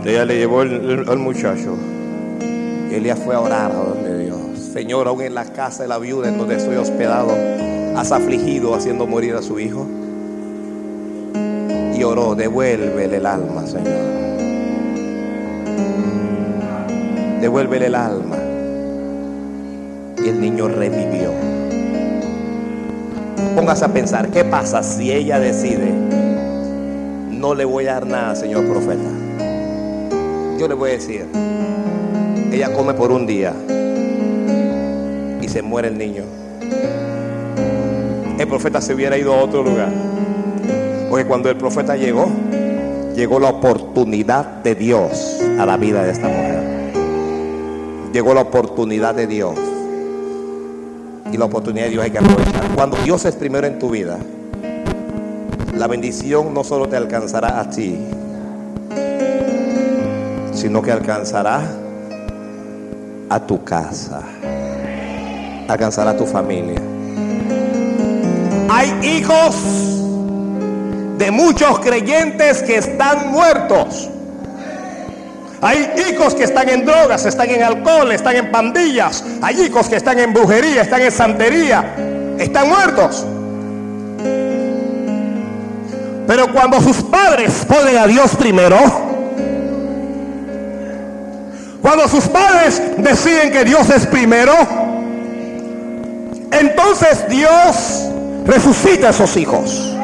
Ella 0.04 0.24
le 0.24 0.38
llevó 0.38 0.60
al 0.60 1.18
muchacho. 1.18 1.76
Y 2.92 3.10
fue 3.24 3.34
a 3.34 3.40
orar 3.40 3.72
a 3.72 3.74
donde 3.74 4.24
Dios. 4.24 4.38
Señor, 4.72 5.08
aún 5.08 5.22
en 5.22 5.34
la 5.34 5.44
casa 5.46 5.82
de 5.82 5.88
la 5.88 5.98
viuda 5.98 6.28
en 6.28 6.38
donde 6.38 6.54
estoy 6.54 6.76
hospedado, 6.76 7.32
has 7.96 8.12
afligido 8.12 8.76
haciendo 8.76 9.04
morir 9.04 9.34
a 9.34 9.42
su 9.42 9.58
hijo. 9.58 9.84
Y 11.92 12.04
oró, 12.04 12.36
devuélvele 12.36 13.16
el 13.16 13.26
alma, 13.26 13.66
Señor. 13.66 13.98
Devuélvele 17.40 17.86
el 17.86 17.94
alma. 17.96 18.36
Y 20.24 20.28
el 20.28 20.40
niño 20.40 20.68
revivió. 20.68 21.53
Póngase 23.54 23.84
a 23.84 23.88
pensar, 23.88 24.28
¿qué 24.30 24.44
pasa 24.44 24.82
si 24.82 25.12
ella 25.12 25.38
decide? 25.38 25.92
No 27.30 27.54
le 27.54 27.64
voy 27.64 27.86
a 27.86 27.94
dar 27.94 28.06
nada, 28.06 28.34
señor 28.34 28.64
profeta. 28.66 29.08
Yo 30.58 30.66
le 30.66 30.74
voy 30.74 30.90
a 30.90 30.92
decir, 30.94 31.26
ella 32.52 32.72
come 32.72 32.94
por 32.94 33.12
un 33.12 33.26
día 33.26 33.52
y 35.40 35.48
se 35.48 35.62
muere 35.62 35.88
el 35.88 35.98
niño. 35.98 36.24
El 38.38 38.48
profeta 38.48 38.80
se 38.80 38.94
hubiera 38.94 39.16
ido 39.16 39.34
a 39.34 39.42
otro 39.42 39.62
lugar. 39.62 39.92
Porque 41.08 41.26
cuando 41.26 41.48
el 41.48 41.56
profeta 41.56 41.96
llegó, 41.96 42.28
llegó 43.14 43.38
la 43.38 43.50
oportunidad 43.50 44.44
de 44.62 44.74
Dios 44.74 45.38
a 45.58 45.66
la 45.66 45.76
vida 45.76 46.02
de 46.02 46.10
esta 46.10 46.26
mujer. 46.28 46.64
Llegó 48.12 48.34
la 48.34 48.40
oportunidad 48.40 49.14
de 49.14 49.26
Dios 49.26 49.58
y 51.34 51.36
la 51.36 51.46
oportunidad 51.46 51.86
de 51.86 51.90
Dios 51.90 52.04
hay 52.04 52.12
que 52.12 52.18
aprovechar. 52.18 52.68
Cuando 52.76 52.96
Dios 52.98 53.24
es 53.24 53.34
primero 53.34 53.66
en 53.66 53.80
tu 53.80 53.90
vida, 53.90 54.18
la 55.76 55.88
bendición 55.88 56.54
no 56.54 56.62
solo 56.62 56.88
te 56.88 56.96
alcanzará 56.96 57.58
a 57.58 57.68
ti, 57.68 57.98
sino 60.52 60.80
que 60.80 60.92
alcanzará 60.92 61.60
a 63.28 63.40
tu 63.40 63.64
casa, 63.64 64.22
alcanzará 65.66 66.12
a 66.12 66.16
tu 66.16 66.24
familia. 66.24 66.80
Hay 68.70 68.92
hijos 69.02 69.56
de 71.18 71.32
muchos 71.32 71.80
creyentes 71.80 72.62
que 72.62 72.76
están 72.76 73.32
muertos. 73.32 74.08
Hay 75.64 75.90
hijos 76.10 76.34
que 76.34 76.44
están 76.44 76.68
en 76.68 76.84
drogas, 76.84 77.24
están 77.24 77.48
en 77.48 77.62
alcohol, 77.62 78.12
están 78.12 78.36
en 78.36 78.50
pandillas. 78.50 79.24
Hay 79.40 79.62
hijos 79.62 79.88
que 79.88 79.96
están 79.96 80.18
en 80.18 80.34
brujería, 80.34 80.82
están 80.82 81.00
en 81.00 81.10
santería. 81.10 81.94
Están 82.38 82.68
muertos. 82.68 83.24
Pero 86.26 86.52
cuando 86.52 86.82
sus 86.82 87.02
padres 87.04 87.64
ponen 87.66 87.96
a 87.96 88.06
Dios 88.06 88.36
primero, 88.36 88.76
Cuando 91.84 92.08
sus 92.08 92.26
padres 92.28 92.80
deciden 92.96 93.52
que 93.52 93.62
Dios 93.62 93.90
es 93.90 94.06
primero, 94.06 94.54
entonces 96.50 97.28
Dios 97.28 98.10
resucita 98.46 99.08
a 99.08 99.10
esos 99.10 99.36
hijos. 99.36 99.94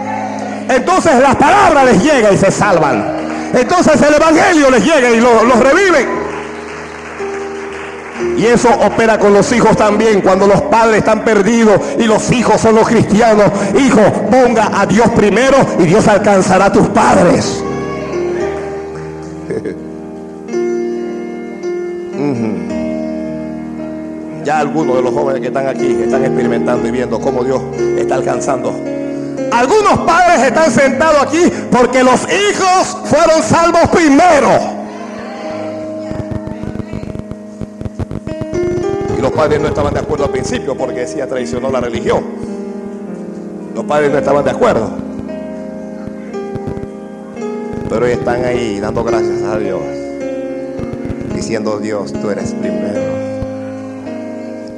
Entonces 0.68 1.18
la 1.22 1.32
palabra 1.38 1.84
les 1.84 2.04
llega 2.04 2.32
y 2.32 2.36
se 2.36 2.50
salvan. 2.50 3.29
Entonces 3.54 4.00
el 4.02 4.14
Evangelio 4.14 4.70
les 4.70 4.84
llega 4.84 5.10
y 5.10 5.20
los, 5.20 5.44
los 5.44 5.58
revive. 5.58 6.20
Y 8.36 8.46
eso 8.46 8.68
opera 8.68 9.18
con 9.18 9.32
los 9.32 9.50
hijos 9.52 9.76
también. 9.76 10.20
Cuando 10.20 10.46
los 10.46 10.62
padres 10.62 10.98
están 10.98 11.24
perdidos 11.24 11.80
y 11.98 12.04
los 12.04 12.30
hijos 12.32 12.60
son 12.60 12.74
los 12.74 12.88
cristianos. 12.88 13.50
Hijo, 13.78 14.00
ponga 14.30 14.70
a 14.80 14.86
Dios 14.86 15.08
primero 15.10 15.56
y 15.78 15.84
Dios 15.84 16.06
alcanzará 16.08 16.66
a 16.66 16.72
tus 16.72 16.88
padres. 16.88 17.62
Ya 24.44 24.58
algunos 24.58 24.96
de 24.96 25.02
los 25.02 25.12
jóvenes 25.12 25.42
que 25.42 25.48
están 25.48 25.66
aquí 25.66 25.98
están 26.02 26.24
experimentando 26.24 26.88
y 26.88 26.90
viendo 26.90 27.20
cómo 27.20 27.44
Dios 27.44 27.60
está 27.98 28.14
alcanzando. 28.14 28.74
Algunos 29.52 29.98
padres 30.06 30.42
están 30.42 30.70
sentados 30.70 31.22
aquí 31.22 31.50
porque 31.70 32.02
los 32.02 32.22
hijos 32.22 32.96
fueron 33.04 33.42
salvos 33.42 33.88
primero. 33.90 34.48
Y 39.18 39.20
los 39.20 39.32
padres 39.32 39.60
no 39.60 39.68
estaban 39.68 39.92
de 39.92 40.00
acuerdo 40.00 40.24
al 40.24 40.30
principio 40.30 40.76
porque 40.76 41.00
decía 41.00 41.26
traicionó 41.26 41.70
la 41.70 41.80
religión. 41.80 42.24
Los 43.74 43.84
padres 43.84 44.10
no 44.10 44.18
estaban 44.18 44.44
de 44.44 44.50
acuerdo. 44.50 44.90
Pero 47.88 48.06
están 48.06 48.44
ahí 48.44 48.78
dando 48.78 49.02
gracias 49.02 49.42
a 49.42 49.58
Dios. 49.58 49.80
Diciendo 51.34 51.78
Dios, 51.78 52.12
tú 52.12 52.30
eres 52.30 52.54
primero. 52.54 53.00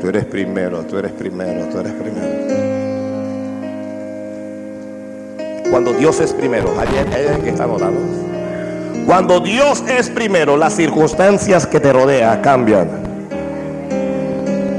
Tú 0.01 0.09
eres 0.09 0.25
primero, 0.25 0.83
tú 0.85 0.99
eres 0.99 1.13
primero, 1.13 1.69
tú 1.69 1.79
eres 1.79 1.93
primero. 1.93 2.52
Cuando 5.73 5.95
Dios 5.95 6.21
es 6.21 6.35
primero, 6.35 6.71
hay 6.79 7.41
que 7.41 7.49
está 7.49 7.67
orando. 7.67 7.99
Cuando 9.07 9.41
Dios 9.41 9.83
es 9.89 10.11
primero, 10.11 10.59
las 10.59 10.75
circunstancias 10.77 11.67
que 11.67 11.81
te 11.81 11.91
rodean 11.95 12.43
cambian. 12.43 12.91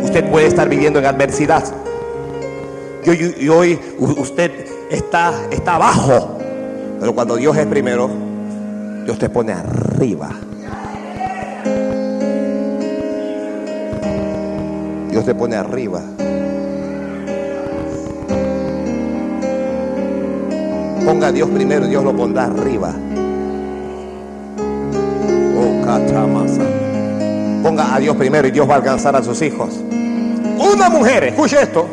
Usted 0.03 0.29
puede 0.29 0.45
estar 0.45 0.69
viviendo 0.69 0.99
en 0.99 1.07
adversidad. 1.07 1.63
Y 3.07 3.49
hoy, 3.49 3.79
usted 3.97 4.51
está, 4.91 5.33
está 5.49 5.77
abajo. 5.77 6.37
Pero 6.99 7.15
cuando 7.15 7.37
Dios 7.37 7.57
es 7.57 7.65
primero, 7.65 8.11
Dios 9.03 9.17
te 9.17 9.29
pone 9.29 9.51
arriba. 9.51 10.29
Dios 15.09 15.25
te 15.25 15.33
pone 15.33 15.55
arriba. 15.55 16.03
Ponga 21.05 21.27
a 21.27 21.31
Dios 21.33 21.49
primero 21.49 21.85
Dios 21.85 22.03
lo 22.03 22.15
pondrá 22.15 22.45
arriba. 22.45 22.93
Oh, 25.57 25.81
Ponga 27.61 27.95
a 27.95 27.99
Dios 27.99 28.15
primero 28.15 28.47
y 28.47 28.51
Dios 28.51 28.69
va 28.69 28.75
a 28.75 28.77
alcanzar 28.77 29.15
a 29.15 29.23
sus 29.23 29.41
hijos. 29.41 29.81
Una 30.57 30.89
mujer, 30.89 31.25
escuche 31.25 31.61
esto, 31.61 31.87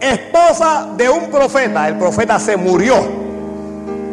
esposa 0.00 0.88
de 0.96 1.10
un 1.10 1.30
profeta, 1.30 1.88
el 1.88 1.96
profeta 1.96 2.38
se 2.38 2.56
murió. 2.56 2.94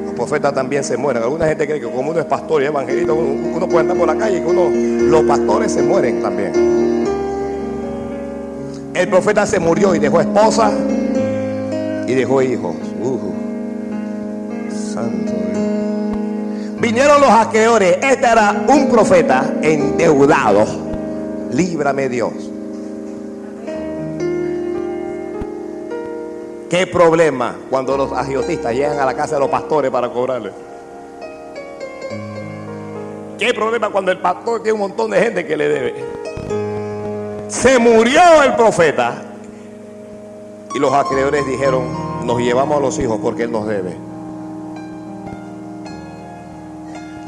Los 0.06 0.14
profetas 0.16 0.54
también 0.54 0.84
se 0.84 0.98
mueren. 0.98 1.24
Alguna 1.24 1.48
gente 1.48 1.66
cree 1.66 1.80
que 1.80 1.90
como 1.90 2.12
uno 2.12 2.20
es 2.20 2.26
pastor 2.26 2.62
y 2.62 2.66
evangelista, 2.66 3.14
uno, 3.14 3.68
puede 3.68 3.80
andar 3.80 3.98
por 3.98 4.08
la 4.08 4.16
calle 4.16 4.38
y 4.38 4.42
que 4.42 4.48
uno, 4.48 4.70
los 5.10 5.24
pastores 5.24 5.72
se 5.72 5.82
mueren 5.82 6.22
también. 6.22 7.08
El 8.94 9.08
profeta 9.08 9.46
se 9.46 9.60
murió 9.60 9.96
y 9.96 10.00
dejó 10.00 10.20
esposa 10.20 10.72
y 12.06 12.14
dejó 12.14 12.42
hijos. 12.42 12.89
Vinieron 16.90 17.22
los 17.22 17.30
aqueores. 17.30 18.00
Este 18.02 18.26
era 18.26 18.66
un 18.68 18.90
profeta 18.90 19.54
endeudado. 19.62 20.66
Líbrame 21.52 22.10
Dios. 22.10 22.34
¿Qué 26.68 26.88
problema 26.88 27.58
cuando 27.70 27.96
los 27.96 28.12
agiotistas 28.12 28.74
llegan 28.74 28.98
a 28.98 29.06
la 29.06 29.14
casa 29.14 29.36
de 29.36 29.42
los 29.42 29.50
pastores 29.50 29.92
para 29.92 30.10
cobrarle? 30.10 30.50
¿Qué 33.38 33.54
problema 33.54 33.92
cuando 33.92 34.12
el 34.12 34.18
pastor 34.18 34.64
tiene 34.64 34.74
un 34.74 34.90
montón 34.90 35.12
de 35.12 35.22
gente 35.22 35.46
que 35.46 35.56
le 35.56 35.70
debe? 35.70 36.06
Se 37.50 37.78
murió 37.78 38.42
el 38.44 38.56
profeta. 38.56 39.26
Y 40.74 40.80
los 40.80 40.92
acreedores 40.92 41.46
dijeron, 41.46 42.26
nos 42.26 42.40
llevamos 42.40 42.78
a 42.78 42.80
los 42.80 42.98
hijos 42.98 43.20
porque 43.22 43.44
él 43.44 43.52
nos 43.52 43.68
debe. 43.68 44.09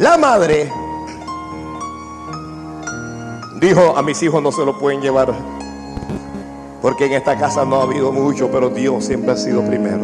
La 0.02 0.18
madre 0.18 0.68
dijo, 3.60 3.96
a 3.96 4.02
mis 4.02 4.24
hijos 4.24 4.42
no 4.42 4.52
se 4.52 4.66
lo 4.66 4.80
pueden 4.80 5.00
llevar. 5.00 5.32
Porque 6.82 7.06
en 7.06 7.14
esta 7.14 7.38
casa 7.38 7.66
no 7.66 7.80
ha 7.80 7.84
habido 7.84 8.12
mucho, 8.12 8.50
pero 8.50 8.70
Dios 8.70 9.06
siempre 9.06 9.34
ha 9.34 9.38
sido 9.38 9.64
primero. 9.64 10.00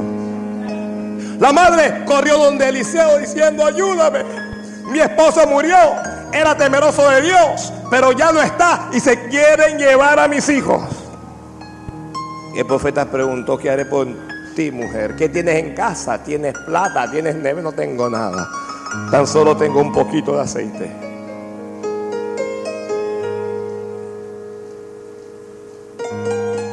La 1.39 1.51
madre 1.51 2.05
corrió 2.05 2.37
donde 2.37 2.69
Eliseo 2.69 3.17
diciendo, 3.17 3.65
ayúdame. 3.65 4.23
Mi 4.91 4.99
esposo 4.99 5.47
murió 5.47 5.75
era 6.31 6.55
temeroso 6.55 7.09
de 7.09 7.23
Dios, 7.23 7.73
pero 7.89 8.11
ya 8.11 8.31
no 8.31 8.39
está 8.39 8.89
y 8.93 8.99
se 8.99 9.27
quieren 9.29 9.79
llevar 9.79 10.19
a 10.19 10.27
mis 10.27 10.47
hijos. 10.49 10.79
Y 12.53 12.59
el 12.59 12.67
profeta 12.67 13.09
preguntó, 13.09 13.57
¿qué 13.57 13.71
haré 13.71 13.85
por 13.85 14.05
ti, 14.55 14.69
mujer? 14.69 15.15
¿Qué 15.15 15.27
tienes 15.27 15.55
en 15.55 15.73
casa? 15.73 16.21
¿Tienes 16.21 16.53
plata? 16.67 17.09
¿Tienes 17.09 17.33
neve? 17.33 17.63
No 17.63 17.71
tengo 17.71 18.07
nada. 18.07 18.47
Tan 19.11 19.25
solo 19.25 19.55
tengo 19.55 19.79
un 19.79 19.91
poquito 19.91 20.33
de 20.35 20.41
aceite. 20.41 20.91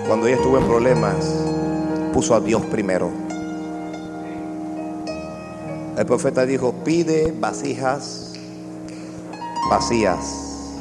Cuando 0.06 0.26
ella 0.26 0.36
estuvo 0.36 0.58
en 0.58 0.64
problemas, 0.64 1.16
puso 2.12 2.34
a 2.34 2.40
Dios 2.40 2.62
primero. 2.66 3.10
El 5.96 6.06
profeta 6.06 6.44
dijo, 6.44 6.72
pide 6.84 7.32
vasijas 7.38 8.32
vacías. 9.68 10.74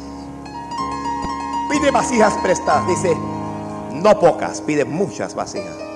Pide 1.70 1.92
vasijas 1.92 2.34
prestadas. 2.44 2.88
Dice, 2.88 3.16
no 3.94 4.20
pocas, 4.20 4.62
pide 4.62 4.86
muchas 4.86 5.36
vasijas. 5.36 5.93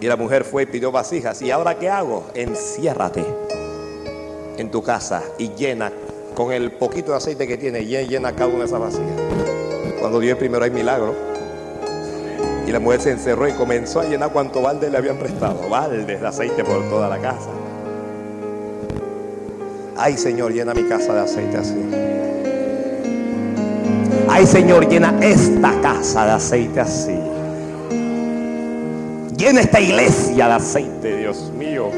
Y 0.00 0.06
la 0.06 0.16
mujer 0.16 0.44
fue 0.44 0.62
y 0.62 0.66
pidió 0.66 0.92
vasijas. 0.92 1.42
¿Y 1.42 1.50
ahora 1.50 1.78
qué 1.78 1.88
hago? 1.88 2.24
Enciérrate 2.34 3.24
en 4.56 4.70
tu 4.70 4.82
casa 4.82 5.22
y 5.38 5.50
llena 5.54 5.92
con 6.34 6.52
el 6.52 6.72
poquito 6.72 7.12
de 7.12 7.16
aceite 7.16 7.46
que 7.48 7.56
tiene, 7.56 7.84
llena 7.84 8.32
cada 8.32 8.46
una 8.46 8.60
de 8.60 8.64
esas 8.66 8.80
vasijas. 8.80 9.20
Cuando 10.00 10.20
Dios 10.20 10.38
primero 10.38 10.64
hay 10.64 10.70
milagro. 10.70 11.14
Y 12.66 12.70
la 12.70 12.80
mujer 12.80 13.00
se 13.00 13.10
encerró 13.10 13.48
y 13.48 13.52
comenzó 13.52 14.00
a 14.00 14.04
llenar 14.04 14.30
cuanto 14.30 14.60
balde 14.60 14.90
le 14.90 14.98
habían 14.98 15.16
prestado. 15.16 15.68
Baldes 15.68 16.20
de 16.20 16.26
aceite 16.26 16.62
por 16.62 16.88
toda 16.88 17.08
la 17.08 17.18
casa. 17.18 17.48
Ay 19.96 20.16
Señor, 20.16 20.52
llena 20.52 20.74
mi 20.74 20.84
casa 20.84 21.12
de 21.14 21.20
aceite 21.20 21.56
así. 21.56 21.74
Ay 24.28 24.46
Señor, 24.46 24.88
llena 24.88 25.18
esta 25.20 25.80
casa 25.80 26.26
de 26.26 26.32
aceite 26.32 26.78
así. 26.78 27.17
Llena 29.48 29.62
esta 29.62 29.80
iglesia 29.80 30.46
de 30.46 30.52
aceite, 30.52 31.16
Dios 31.16 31.50
mío. 31.56 31.90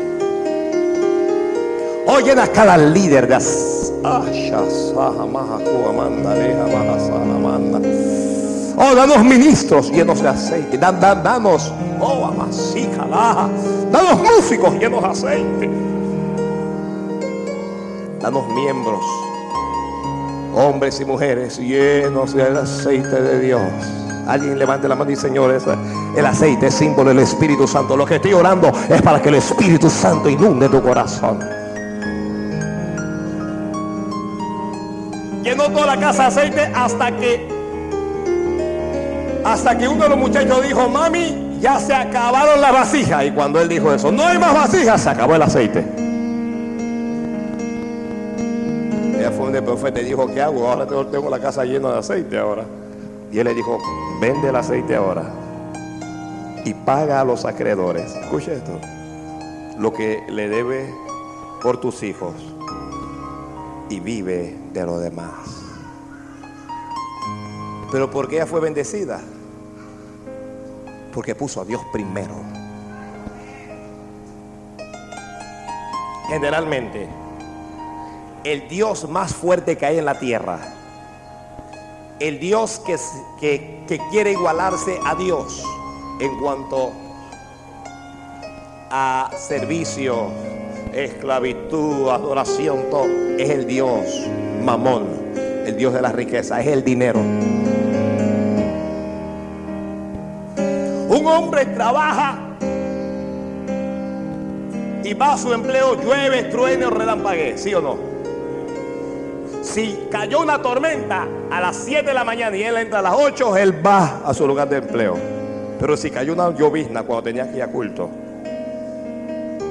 Oh, 2.07 2.21
llena 2.21 2.47
cada 2.47 2.79
líder 2.79 3.27
de. 3.27 3.35
Oh, 8.77 8.95
danos 8.95 9.25
ministros 9.25 9.91
llenos 9.91 10.23
de 10.23 10.29
aceite. 10.29 10.79
danos, 10.79 11.73
oh, 11.99 12.33
danos 13.91 14.21
músicos 14.21 14.75
llenos 14.79 15.03
de 15.03 15.09
aceite 15.09 15.71
danos 18.21 18.47
miembros, 18.55 19.01
hombres 20.55 21.01
y 21.01 21.05
mujeres 21.05 21.59
llenos 21.59 22.33
del 22.33 22.59
aceite 22.59 23.21
de 23.23 23.41
Dios. 23.41 23.63
Alguien 24.29 24.57
levante 24.61 24.87
la 24.87 24.95
mano 24.95 25.11
y 25.11 25.17
Señor, 25.17 25.51
el 26.17 26.27
aceite 26.27 26.67
es 26.67 26.75
símbolo 26.75 27.11
del 27.11 27.21
Espíritu 27.21 27.67
Santo. 27.67 27.97
Lo 27.97 28.05
que 28.05 28.17
estoy 28.17 28.33
orando 28.33 28.73
es 28.89 29.01
para 29.03 29.21
que 29.23 29.29
el 29.29 29.37
Espíritu 29.37 29.89
Santo 29.89 30.29
inunde 30.29 30.69
tu 30.69 30.83
corazón. 30.83 31.39
Llenó 35.43 35.71
toda 35.71 35.87
la 35.87 36.01
casa 36.01 36.23
de 36.23 36.29
aceite 36.29 36.73
hasta 36.75 37.17
que 37.17 37.61
hasta 39.43 39.79
que 39.79 39.89
uno 39.89 40.03
de 40.03 40.09
los 40.11 40.19
muchachos 40.19 40.63
dijo, 40.63 40.89
mami, 40.89 41.59
ya 41.61 41.79
se 41.81 41.95
acabaron 41.95 42.61
las 42.61 42.73
vasijas. 42.73 43.25
Y 43.25 43.31
cuando 43.31 43.61
él 43.61 43.69
dijo 43.69 43.93
eso, 43.93 44.13
no 44.13 44.27
hay 44.27 44.39
más 44.39 44.53
vasijas, 44.53 45.01
se 45.01 45.09
acabó 45.09 45.35
el 45.35 45.43
aceite. 45.43 45.85
entonces 49.57 49.93
te 49.93 50.05
dijo, 50.05 50.27
¿qué 50.33 50.41
hago? 50.43 50.69
Ahora 50.69 50.87
tengo 50.87 51.29
la 51.31 51.39
casa 51.39 51.65
llena 51.65 51.93
de 51.93 51.99
aceite 51.99 52.39
ahora. 52.39 52.65
Y 53.33 53.39
él 53.39 53.45
le 53.45 53.55
dijo, 53.55 53.79
vende 54.21 54.49
el 54.49 54.57
aceite 54.57 54.97
ahora 54.97 55.40
y 56.65 56.75
paga 56.75 57.21
a 57.21 57.25
los 57.25 57.45
acreedores. 57.45 58.15
Escucha 58.15 58.53
esto. 58.53 58.79
Lo 59.79 59.93
que 59.93 60.23
le 60.29 60.49
debe 60.49 60.95
por 61.63 61.81
tus 61.81 62.03
hijos 62.03 62.35
y 63.89 64.01
vive 64.01 64.57
de 64.73 64.85
lo 64.85 64.99
demás. 64.99 65.33
Pero 67.91 68.11
¿por 68.11 68.29
qué 68.29 68.37
ella 68.37 68.47
fue 68.47 68.61
bendecida? 68.61 69.21
Porque 71.13 71.35
puso 71.35 71.61
a 71.61 71.65
Dios 71.65 71.83
primero. 71.93 72.35
Generalmente, 76.29 77.09
el 78.45 78.69
Dios 78.69 79.09
más 79.09 79.35
fuerte 79.35 79.77
que 79.77 79.87
hay 79.87 79.99
en 79.99 80.05
la 80.05 80.19
tierra, 80.21 80.61
el 82.21 82.39
Dios 82.39 82.81
que, 82.87 82.97
que 83.89 84.01
quiere 84.11 84.33
igualarse 84.33 85.01
a 85.05 85.17
Dios 85.17 85.65
en 86.21 86.39
cuanto 86.39 86.93
a 88.91 89.31
servicio, 89.37 90.29
esclavitud, 90.93 92.11
adoración, 92.11 92.91
todo, 92.91 93.07
es 93.39 93.49
el 93.49 93.67
Dios 93.67 94.29
mamón, 94.63 95.07
el 95.65 95.77
Dios 95.77 95.95
de 95.95 96.03
la 96.03 96.13
riqueza, 96.13 96.61
es 96.61 96.67
el 96.67 96.85
dinero. 96.85 97.21
Un 101.09 101.27
hombre 101.27 101.65
trabaja 101.67 102.39
y 105.03 105.15
va 105.15 105.33
a 105.33 105.39
su 105.39 105.53
empleo, 105.53 106.01
llueve, 106.03 106.45
truene 106.45 106.87
o 106.87 106.91
relampague, 106.91 107.57
¿sí 107.57 107.75
o 107.75 107.81
no? 107.81 107.97
Si 109.63 110.07
cayó 110.11 110.41
una 110.41 110.61
tormenta 110.61 111.27
a 111.51 111.61
las 111.61 111.77
7 111.77 112.07
de 112.07 112.15
la 112.15 112.25
mañana 112.25 112.57
y 112.57 112.63
él 112.63 112.77
entra 112.77 112.99
a 112.99 113.03
las 113.03 113.15
8, 113.15 113.57
él 113.57 113.87
va 113.87 114.21
a 114.25 114.35
su 114.35 114.47
lugar 114.47 114.69
de 114.69 114.79
empleo. 114.79 115.40
Pero 115.81 115.97
si 115.97 116.11
cayó 116.11 116.35
una 116.35 116.55
llovizna 116.55 117.03
cuando 117.05 117.23
tenía 117.23 117.51
que 117.51 117.57
ir 117.57 117.63
a 117.63 117.69
culto, 117.69 118.11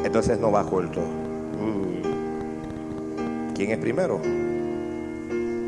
entonces 0.04 0.40
no 0.40 0.52
va 0.52 0.62
a 0.62 0.64
culto. 0.64 1.02
Mm. 1.02 2.02
¿Quién 3.54 3.70
es 3.72 3.78
primero? 3.78 4.20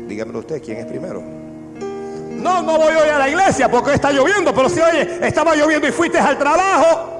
Dígamelo 0.08 0.40
usted, 0.40 0.60
¿quién 0.60 0.78
es 0.78 0.86
primero? 0.86 1.22
No, 1.22 2.60
no 2.60 2.76
voy 2.76 2.92
hoy 2.92 3.08
a 3.08 3.18
la 3.18 3.28
iglesia 3.28 3.70
porque 3.70 3.94
está 3.94 4.10
lloviendo, 4.10 4.52
pero 4.52 4.68
si 4.68 4.80
oye, 4.80 5.24
estaba 5.24 5.54
lloviendo 5.54 5.86
y 5.86 5.92
fuiste 5.92 6.18
al 6.18 6.36
trabajo. 6.36 7.16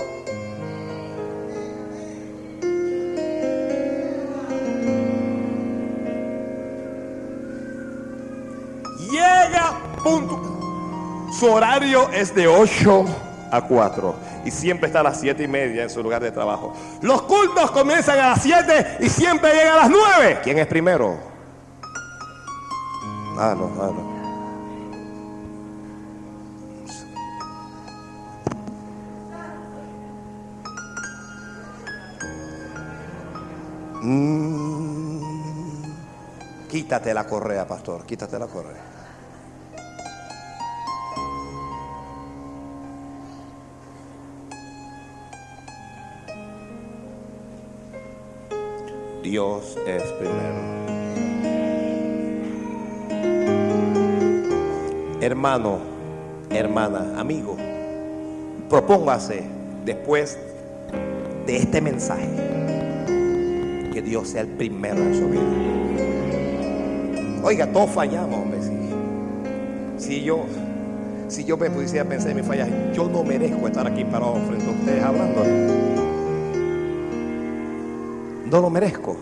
Llega, 9.12 9.78
punto. 10.02 10.51
Su 11.38 11.50
horario 11.50 12.10
es 12.10 12.34
de 12.34 12.46
8 12.46 13.04
a 13.50 13.62
4 13.62 14.14
y 14.44 14.50
siempre 14.50 14.86
está 14.86 15.00
a 15.00 15.02
las 15.02 15.20
7 15.20 15.42
y 15.42 15.48
media 15.48 15.82
en 15.82 15.90
su 15.90 16.02
lugar 16.02 16.22
de 16.22 16.30
trabajo. 16.30 16.74
Los 17.00 17.22
cultos 17.22 17.70
comienzan 17.70 18.18
a 18.18 18.30
las 18.30 18.42
7 18.42 18.98
y 19.00 19.08
siempre 19.08 19.52
llegan 19.52 19.74
a 19.74 19.76
las 19.76 19.90
9. 19.90 20.40
¿Quién 20.42 20.58
es 20.58 20.66
primero? 20.66 21.18
Ah, 23.38 23.54
no, 23.56 23.70
ah, 23.80 23.90
no. 23.92 24.12
Mm. 34.02 34.42
Quítate 36.68 37.14
la 37.14 37.24
correa, 37.24 37.66
pastor, 37.66 38.04
quítate 38.04 38.38
la 38.38 38.46
correa. 38.46 39.01
Dios 49.22 49.78
es 49.86 50.02
primero. 50.18 50.72
Hermano, 55.20 55.78
hermana, 56.50 57.20
amigo, 57.20 57.56
propóngase 58.68 59.44
después 59.84 60.36
de 61.46 61.56
este 61.56 61.80
mensaje 61.80 62.28
que 63.92 64.02
Dios 64.02 64.30
sea 64.30 64.40
el 64.40 64.48
primero 64.48 64.96
en 64.96 65.14
su 65.14 65.28
vida. 65.28 65.42
Oiga, 67.44 67.70
todos 67.72 67.90
fallamos, 67.90 68.40
hombre. 68.40 68.58
Si, 69.98 70.22
yo, 70.24 70.46
si 71.28 71.44
yo 71.44 71.56
me 71.56 71.70
pudiera 71.70 72.04
pensar 72.04 72.30
en 72.30 72.38
mis 72.38 72.46
fallas, 72.46 72.68
yo 72.92 73.08
no 73.08 73.22
merezco 73.22 73.68
estar 73.68 73.86
aquí 73.86 74.04
parado 74.04 74.34
frente 74.48 74.66
a 74.66 74.70
ustedes 74.70 75.04
hablando. 75.04 76.11
No 78.52 78.60
lo 78.60 78.68
merezco. 78.68 79.16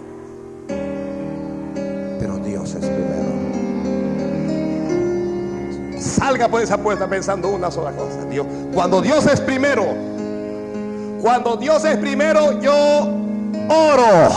Pero 2.19 2.37
Dios 2.39 2.75
es 2.75 2.85
primero. 2.85 3.31
Salga 6.01 6.49
por 6.49 6.61
esa 6.61 6.77
puerta 6.77 7.09
pensando 7.09 7.49
una 7.49 7.71
sola 7.71 7.93
cosa. 7.93 8.25
Dios, 8.25 8.45
cuando 8.75 9.01
Dios 9.01 9.25
es 9.27 9.41
primero, 9.41 9.87
cuando 11.23 11.57
Dios 11.57 11.85
es 11.85 11.97
primero, 11.99 12.61
yo 12.61 12.75
oro. 13.69 14.29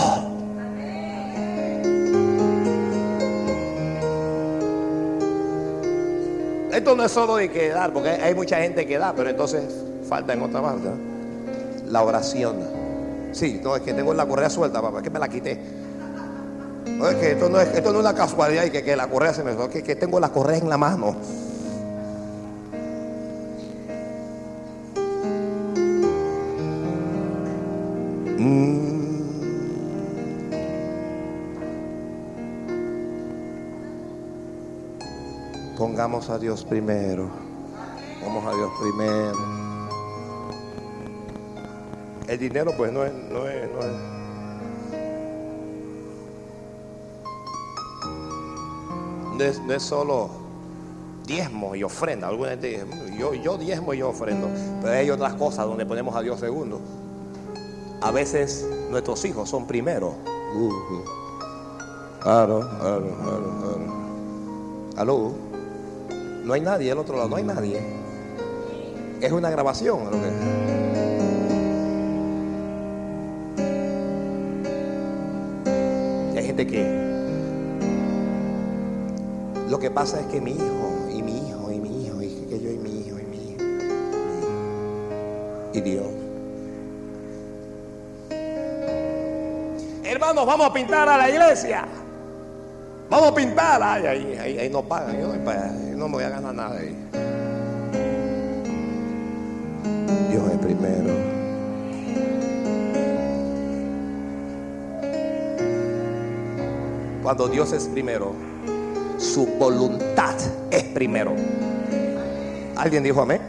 Esto 6.71 6.95
no 6.95 7.03
es 7.03 7.11
solo 7.11 7.37
de 7.37 7.49
quedar, 7.49 7.91
porque 7.93 8.09
hay 8.09 8.35
mucha 8.35 8.57
gente 8.57 8.85
que 8.85 8.99
da, 8.99 9.11
pero 9.15 9.31
entonces 9.31 9.63
falta 10.07 10.33
en 10.33 10.43
otra 10.43 10.61
parte. 10.61 10.89
La 11.87 12.03
oración. 12.03 12.82
Sí, 13.33 13.59
no, 13.63 13.75
es 13.75 13.81
que 13.81 13.93
tengo 13.93 14.13
la 14.13 14.25
correa 14.27 14.49
suelta, 14.49 14.81
papá, 14.81 14.97
es 14.97 15.03
que 15.03 15.09
me 15.09 15.19
la 15.19 15.27
quité. 15.27 15.59
No, 16.97 17.09
es 17.09 17.15
que 17.15 17.31
esto 17.31 17.49
no 17.49 17.59
es, 17.59 17.67
esto 17.69 17.91
no 17.91 17.99
es 17.99 18.05
una 18.05 18.13
casualidad 18.13 18.65
y 18.65 18.69
que, 18.69 18.95
la 18.95 19.07
correa 19.07 19.33
se 19.33 19.43
me... 19.43 19.51
Es 19.51 19.83
que, 19.83 19.95
tengo 19.95 20.19
la 20.19 20.29
correa 20.29 20.57
en 20.57 20.69
la 20.69 20.77
mano. 20.77 21.15
Pongamos 35.77 36.29
a 36.29 36.37
Dios 36.37 36.63
primero. 36.63 37.29
Vamos 38.23 38.45
a 38.45 38.55
Dios 38.55 38.71
primero. 38.79 39.62
El 42.33 42.39
dinero 42.39 42.71
pues 42.75 42.91
no 42.91 43.03
es, 43.03 43.13
no 43.13 43.47
es, 43.47 43.69
no 43.71 43.79
es. 43.81 43.91
No 49.37 49.43
es, 49.43 49.59
no 49.61 49.73
es 49.73 49.83
solo 49.83 50.31
diezmo 51.27 51.75
y 51.75 51.83
ofrenda. 51.83 52.29
Alguna 52.29 52.49
gente 52.49 52.69
dice, 52.69 52.85
"Mm, 52.85 53.19
yo, 53.19 53.35
yo 53.35 53.59
diezmo 53.59 53.93
y 53.93 53.99
yo 53.99 54.09
ofrendo. 54.09 54.49
Pero 54.81 54.93
hay 54.95 55.11
otras 55.11 55.35
cosas 55.35 55.67
donde 55.67 55.85
ponemos 55.85 56.15
a 56.15 56.21
Dios 56.21 56.39
segundo. 56.39 56.81
A 58.01 58.09
veces 58.09 58.67
nuestros 58.89 59.23
hijos 59.25 59.47
son 59.47 59.67
primero. 59.67 60.15
Uh, 60.55 60.71
Claro, 62.19 62.61
claro, 62.79 63.15
claro, 63.21 63.59
claro. 63.61 63.93
Aló. 64.97 65.31
No 66.45 66.53
hay 66.53 66.61
nadie 66.61 66.91
al 66.91 66.97
otro 66.97 67.15
lado, 67.15 67.29
no 67.29 67.35
hay 67.35 67.43
nadie. 67.43 67.79
Es 69.21 69.31
una 69.31 69.51
grabación. 69.51 70.05
Lo 70.05 70.11
que... 70.11 71.12
pasa 79.93 80.19
es 80.19 80.25
que 80.27 80.41
mi 80.41 80.51
hijo, 80.51 81.07
y 81.11 81.21
mi 81.21 81.49
hijo, 81.49 81.71
y 81.71 81.79
mi 81.79 82.05
hijo, 82.05 82.21
y 82.21 82.27
que 82.49 82.59
yo, 82.59 82.71
y 82.71 82.77
mi 82.77 82.99
hijo, 83.01 83.19
y 83.19 83.25
mi 83.25 83.37
hijo, 83.51 83.63
y 85.73 85.81
Dios. 85.81 86.05
Hermanos, 90.03 90.45
vamos 90.45 90.67
a 90.67 90.73
pintar 90.73 91.07
a 91.07 91.17
la 91.17 91.29
iglesia. 91.29 91.85
Vamos 93.09 93.29
a 93.29 93.35
pintar. 93.35 93.81
Ay, 93.83 94.05
ahí, 94.05 94.37
ahí, 94.37 94.59
ahí 94.59 94.69
no 94.69 94.81
pagan. 94.81 95.19
Yo, 95.19 95.27
no 95.97 96.07
me 96.07 96.15
voy 96.15 96.23
a 96.23 96.29
ganar 96.29 96.53
nada 96.53 96.79
ahí. 96.79 96.95
Dios 100.29 100.51
es 100.51 100.57
primero. 100.57 101.13
Cuando 107.21 107.47
Dios 107.47 107.71
es 107.71 107.87
primero, 107.87 108.33
su 109.23 109.45
voluntad 109.57 110.35
es 110.69 110.83
primero. 110.83 111.33
¿Alguien 112.75 113.03
dijo 113.03 113.21
amén? 113.21 113.41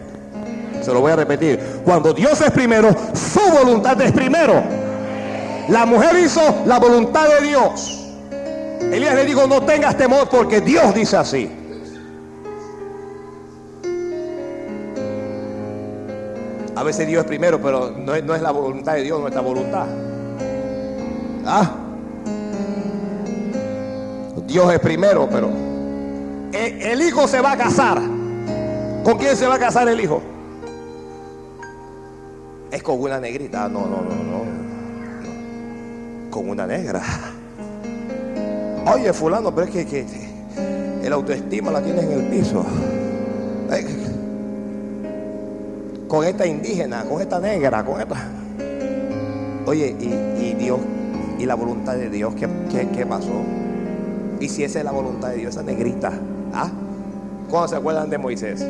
Se 0.80 0.92
lo 0.92 1.00
voy 1.00 1.12
a 1.12 1.16
repetir. 1.16 1.58
Cuando 1.84 2.12
Dios 2.12 2.40
es 2.40 2.50
primero, 2.50 2.90
su 3.14 3.40
voluntad 3.50 4.00
es 4.00 4.12
primero. 4.12 4.62
La 5.68 5.86
mujer 5.86 6.18
hizo 6.18 6.40
la 6.66 6.78
voluntad 6.78 7.26
de 7.28 7.46
Dios. 7.46 8.12
Elías 8.80 9.14
le 9.14 9.24
dijo, 9.24 9.46
no 9.46 9.62
tengas 9.62 9.96
temor 9.96 10.28
porque 10.28 10.60
Dios 10.60 10.94
dice 10.94 11.16
así. 11.16 11.50
A 16.76 16.82
veces 16.82 17.06
Dios 17.06 17.22
es 17.22 17.26
primero, 17.26 17.60
pero 17.62 17.90
no 17.90 18.14
es, 18.14 18.22
no 18.24 18.34
es 18.34 18.42
la 18.42 18.50
voluntad 18.50 18.94
de 18.94 19.02
Dios 19.02 19.20
nuestra 19.20 19.40
voluntad. 19.40 19.86
Ah. 21.46 21.83
Dios 24.54 24.72
es 24.72 24.78
primero, 24.78 25.28
pero 25.28 25.50
el, 26.52 27.02
hijo 27.02 27.26
se 27.26 27.40
va 27.40 27.50
a 27.50 27.56
casar. 27.56 28.00
¿Con 29.02 29.18
quién 29.18 29.36
se 29.36 29.48
va 29.48 29.56
a 29.56 29.58
casar 29.58 29.88
el 29.88 30.00
hijo? 30.00 30.22
Es 32.70 32.80
con 32.80 33.00
una 33.00 33.18
negrita. 33.18 33.68
No, 33.68 33.80
no, 33.80 33.96
no, 33.96 34.14
no. 34.14 34.44
Con 36.30 36.50
una 36.50 36.68
negra. 36.68 37.02
Oye, 38.94 39.12
fulano, 39.12 39.52
pero 39.52 39.66
es 39.66 39.72
que, 39.72 39.86
que 39.86 40.06
el 41.02 41.12
autoestima 41.12 41.72
la 41.72 41.82
tienes 41.82 42.04
en 42.04 42.12
el 42.12 42.26
piso. 42.26 42.64
Con 46.06 46.24
esta 46.24 46.46
indígena, 46.46 47.02
con 47.06 47.20
esta 47.20 47.40
negra, 47.40 47.84
con 47.84 48.00
esta. 48.00 48.28
Oye, 49.66 49.96
y, 49.98 50.44
y 50.44 50.54
Dios, 50.54 50.78
y 51.40 51.44
la 51.44 51.56
voluntad 51.56 51.96
de 51.96 52.08
Dios, 52.08 52.36
¿qué, 52.36 52.48
qué, 52.70 52.88
qué 52.90 53.04
pasó? 53.04 53.32
Y 54.44 54.48
si 54.50 54.62
esa 54.62 54.78
es 54.80 54.84
la 54.84 54.92
voluntad 54.92 55.30
de 55.30 55.36
Dios, 55.36 55.54
esa 55.54 55.62
negrita. 55.62 56.12
¿Ah? 56.52 56.70
¿Cuándo 57.48 57.66
se 57.66 57.76
acuerdan 57.76 58.10
de 58.10 58.18
Moisés? 58.18 58.62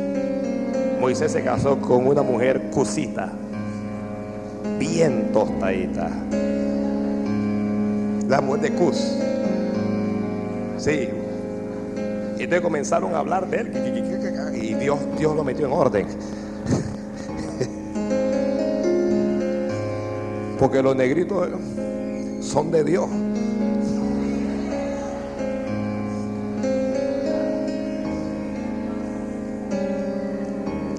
Moisés 1.01 1.33
se 1.33 1.43
casó 1.43 1.81
con 1.81 2.07
una 2.07 2.21
mujer 2.21 2.69
cusita, 2.71 3.33
bien 4.79 5.33
tostadita. 5.33 6.09
La 8.29 8.39
mujer 8.39 8.61
de 8.61 8.71
Cus. 8.71 9.17
Sí. 10.77 11.09
Y 12.37 12.43
entonces 12.43 12.61
comenzaron 12.61 13.13
a 13.13 13.19
hablar 13.19 13.49
de 13.49 13.57
él. 13.57 14.55
Y 14.55 14.75
Dios, 14.75 14.97
Dios 15.17 15.35
lo 15.35 15.43
metió 15.43 15.65
en 15.65 15.73
orden. 15.73 16.07
Porque 20.57 20.81
los 20.81 20.95
negritos 20.95 21.49
son 22.39 22.71
de 22.71 22.85
Dios. 22.85 23.09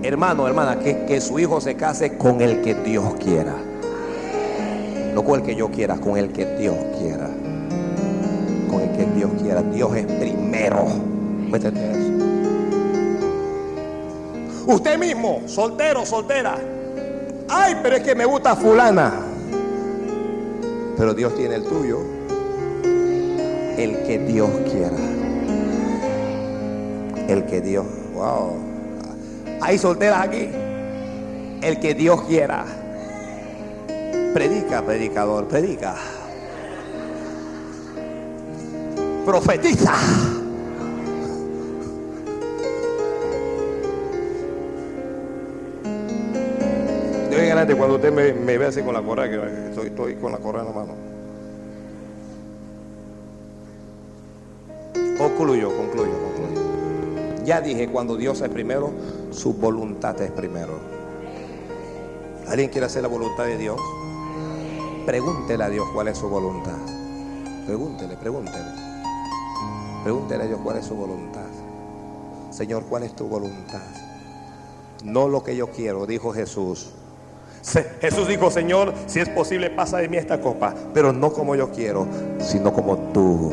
Hermano, 0.06 0.46
hermana, 0.46 0.78
que, 0.78 1.04
que 1.04 1.20
su 1.20 1.36
hijo 1.40 1.60
se 1.60 1.74
case 1.74 2.16
con 2.16 2.40
el 2.40 2.62
que 2.62 2.76
Dios 2.76 3.14
quiera. 3.18 3.56
No 5.12 5.24
con 5.24 5.40
el 5.40 5.44
que 5.44 5.56
yo 5.56 5.68
quiera, 5.68 5.96
con 5.96 6.16
el 6.16 6.32
que 6.32 6.46
Dios 6.46 6.76
quiera. 6.96 7.28
Con 8.70 8.82
el 8.82 8.92
que 8.96 9.04
Dios 9.16 9.30
quiera. 9.42 9.62
Dios 9.62 9.96
es 9.96 10.06
primero. 10.06 10.86
Usted 14.68 14.96
mismo, 14.96 15.40
soltero, 15.46 16.06
soltera. 16.06 16.56
Ay, 17.48 17.74
pero 17.82 17.96
es 17.96 18.02
que 18.04 18.14
me 18.14 18.26
gusta 18.26 18.54
fulana. 18.54 19.12
Pero 20.96 21.14
Dios 21.14 21.34
tiene 21.34 21.56
el 21.56 21.64
tuyo. 21.64 21.98
El 23.76 24.04
que 24.04 24.20
Dios 24.20 24.50
quiera. 24.70 24.96
El 27.26 27.44
que 27.46 27.60
Dios. 27.60 27.86
Wow. 28.14 28.75
Hay 29.66 29.78
solteras 29.78 30.28
aquí. 30.28 30.48
El 31.60 31.80
que 31.80 31.92
Dios 31.94 32.22
quiera. 32.22 32.64
Predica, 34.32 34.80
predicador, 34.82 35.48
predica. 35.48 35.96
Profetiza. 39.24 39.92
Hoy 47.28 47.34
en 47.34 47.44
adelante, 47.46 47.74
cuando 47.74 47.96
usted 47.96 48.12
me, 48.12 48.32
me 48.34 48.58
ve 48.58 48.66
así 48.66 48.82
con 48.82 48.94
la 48.94 49.02
correa, 49.02 49.28
que 49.28 49.68
estoy, 49.70 49.88
estoy 49.88 50.14
con 50.14 50.30
la 50.30 50.38
correa 50.38 50.62
en 50.62 50.68
la 50.68 50.74
mano. 50.74 50.94
Concluyo, 55.18 55.76
concluyo. 55.76 56.15
Ya 57.46 57.60
dije, 57.60 57.88
cuando 57.88 58.16
Dios 58.16 58.40
es 58.40 58.48
primero, 58.48 58.90
su 59.30 59.54
voluntad 59.54 60.20
es 60.20 60.32
primero. 60.32 60.80
¿Alguien 62.48 62.70
quiere 62.70 62.86
hacer 62.86 63.02
la 63.02 63.08
voluntad 63.08 63.44
de 63.44 63.56
Dios? 63.56 63.80
Pregúntele 65.06 65.62
a 65.62 65.68
Dios 65.68 65.86
cuál 65.94 66.08
es 66.08 66.18
su 66.18 66.28
voluntad. 66.28 66.76
Pregúntele, 67.64 68.16
pregúntele. 68.16 68.64
Pregúntele 70.02 70.42
a 70.42 70.46
Dios 70.48 70.60
cuál 70.64 70.78
es 70.78 70.86
su 70.86 70.96
voluntad. 70.96 71.46
Señor, 72.50 72.82
¿cuál 72.86 73.04
es 73.04 73.14
tu 73.14 73.28
voluntad? 73.28 73.82
No 75.04 75.28
lo 75.28 75.44
que 75.44 75.54
yo 75.54 75.70
quiero, 75.70 76.04
dijo 76.04 76.32
Jesús. 76.32 76.90
Jesús 78.00 78.26
dijo, 78.26 78.50
Señor, 78.50 78.92
si 79.06 79.20
es 79.20 79.28
posible, 79.28 79.70
pasa 79.70 79.98
de 79.98 80.08
mí 80.08 80.16
esta 80.16 80.40
copa, 80.40 80.74
pero 80.92 81.12
no 81.12 81.32
como 81.32 81.54
yo 81.54 81.70
quiero, 81.70 82.08
sino 82.40 82.72
como 82.72 82.96
tú. 83.12 83.52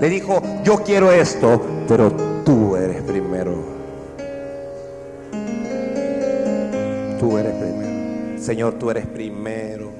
Le 0.00 0.08
dijo, 0.08 0.40
yo 0.64 0.82
quiero 0.82 1.12
esto, 1.12 1.60
pero 1.86 2.37
Señor, 8.48 8.78
tú 8.78 8.90
eres 8.90 9.04
primero. 9.04 9.90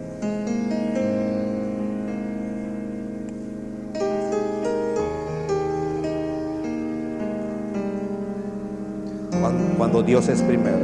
Cuando, 9.76 10.02
Dios 10.02 10.28
es 10.28 10.40
primero, 10.40 10.78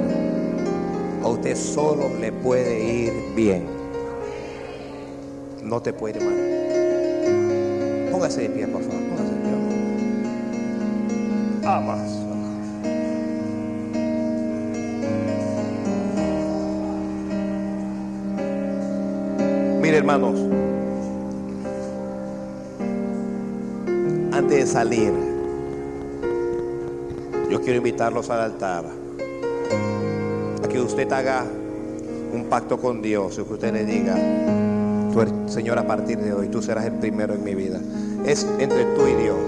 a 1.23 1.29
usted 1.29 1.57
solo 1.57 2.11
le 2.21 2.33
puede 2.33 2.85
ir 2.85 3.15
bien. 3.35 3.65
No 5.63 5.81
te 5.81 5.95
puede 5.95 6.19
ir 6.19 6.25
mal. 6.27 6.35
Póngase 8.13 8.43
de 8.43 8.51
pie, 8.51 8.69
por 8.69 8.83
favor. 8.83 9.01
Póngase 9.09 9.33
de 9.33 9.41
pie. 9.41 9.55
Amas. 11.67 12.24
Hermanos. 19.95 20.35
Antes 24.33 24.59
de 24.59 24.67
salir, 24.67 25.13
yo 27.49 27.61
quiero 27.61 27.77
invitarlos 27.77 28.29
al 28.29 28.41
altar. 28.41 28.87
A 30.65 30.69
que 30.69 30.81
usted 30.81 31.11
haga 31.13 31.45
un 32.33 32.47
pacto 32.51 32.79
con 32.79 33.03
Dios. 33.03 33.39
Y 33.39 33.45
que 33.45 33.53
usted 33.53 33.73
le 33.73 33.85
diga, 33.85 34.17
tú 35.13 35.21
eres, 35.21 35.33
Señor, 35.47 35.79
a 35.79 35.87
partir 35.87 36.19
de 36.19 36.35
hoy, 36.35 36.49
tú 36.49 36.61
serás 36.61 36.87
el 36.87 36.95
primero 36.95 37.35
en 37.35 37.45
mi 37.45 37.55
vida. 37.55 37.79
Es 38.27 38.45
entre 38.59 38.85
tú 38.97 39.07
y 39.07 39.15
Dios. 39.23 39.39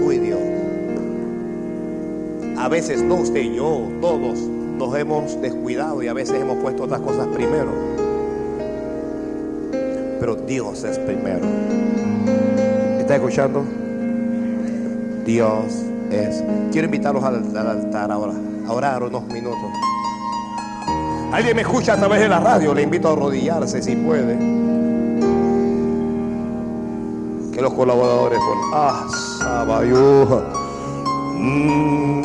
Tú 0.00 0.10
y 0.10 0.18
Dios. 0.18 0.40
A 2.58 2.68
veces, 2.68 3.02
no 3.04 3.14
usted 3.14 3.40
y 3.40 3.54
yo, 3.54 3.82
todos 4.00 4.36
nos 4.78 4.98
hemos 4.98 5.40
descuidado 5.40 6.02
y 6.02 6.08
a 6.08 6.12
veces 6.12 6.40
hemos 6.40 6.56
puesto 6.56 6.82
otras 6.82 7.02
cosas 7.02 7.28
primero. 7.28 8.03
Pero 10.24 10.36
Dios 10.36 10.82
es 10.84 10.98
primero. 11.00 11.44
¿Está 12.98 13.16
escuchando? 13.16 13.62
Dios 15.26 15.84
es. 16.10 16.42
Quiero 16.72 16.86
invitarlos 16.86 17.22
al, 17.22 17.54
al 17.54 17.68
altar 17.68 18.10
ahora, 18.10 18.32
a 18.66 18.72
orar 18.72 19.02
unos 19.02 19.26
minutos. 19.26 19.58
Alguien 21.30 21.54
me 21.54 21.60
escucha 21.60 21.92
a 21.92 21.96
través 21.98 22.20
de 22.20 22.30
la 22.30 22.40
radio, 22.40 22.72
le 22.72 22.80
invito 22.80 23.10
a 23.10 23.12
arrodillarse 23.12 23.82
si 23.82 23.96
puede. 23.96 24.38
Que 27.52 27.60
los 27.60 27.74
colaboradores 27.74 28.38
con 28.38 28.58
Ah, 28.72 29.06
Sabayuja. 29.40 30.42
Mm. 31.38 32.24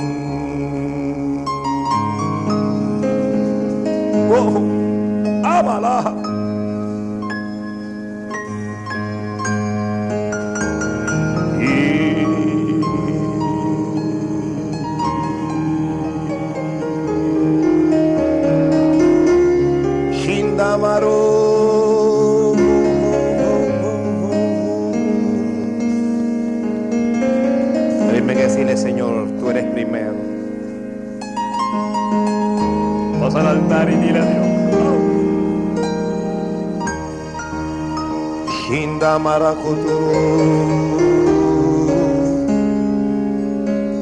Oh, 4.32 5.44
ámala. 5.44 6.39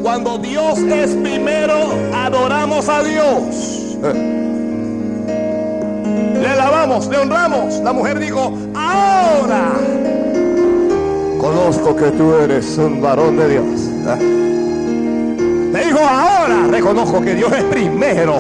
Cuando 0.01 0.37
Dios 0.37 0.79
es 0.79 1.15
primero, 1.15 1.89
adoramos 2.13 2.87
a 2.87 3.03
Dios. 3.03 3.97
Le 6.41 6.47
alabamos, 6.47 7.07
le 7.07 7.17
honramos. 7.17 7.73
La 7.79 7.91
mujer 7.91 8.19
dijo, 8.19 8.53
ahora 8.73 9.73
conozco 11.41 11.93
que 11.95 12.11
tú 12.11 12.33
eres 12.35 12.77
un 12.77 13.01
varón 13.01 13.35
de 13.35 13.49
Dios. 13.49 13.65
Le 15.73 15.85
dijo, 15.85 15.99
ahora 15.99 16.67
reconozco 16.71 17.21
que 17.21 17.35
Dios 17.35 17.51
es 17.51 17.63
primero. 17.65 18.39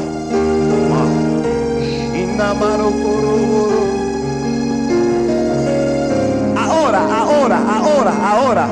Ahora, 6.99 7.59
ahora, 7.67 8.13
ahora. 8.23 8.67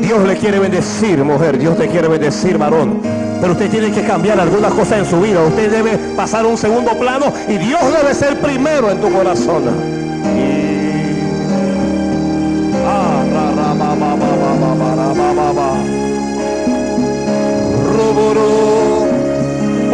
Dios 0.00 0.26
le 0.26 0.36
quiere 0.36 0.58
bendecir, 0.58 1.22
mujer. 1.24 1.58
Dios 1.58 1.76
te 1.76 1.88
quiere 1.88 2.08
bendecir, 2.08 2.58
varón. 2.58 3.00
Pero 3.40 3.52
usted 3.52 3.70
tiene 3.70 3.90
que 3.90 4.02
cambiar 4.02 4.40
algunas 4.40 4.72
cosas 4.72 4.98
en 5.00 5.06
su 5.06 5.20
vida. 5.20 5.42
Usted 5.42 5.70
debe 5.70 5.98
pasar 6.16 6.46
un 6.46 6.56
segundo 6.56 6.92
plano 6.98 7.32
y 7.48 7.58
Dios 7.58 7.80
debe 7.92 8.14
ser 8.14 8.40
primero 8.40 8.90
en 8.90 9.00
tu 9.00 9.10
corazón. 9.12 9.64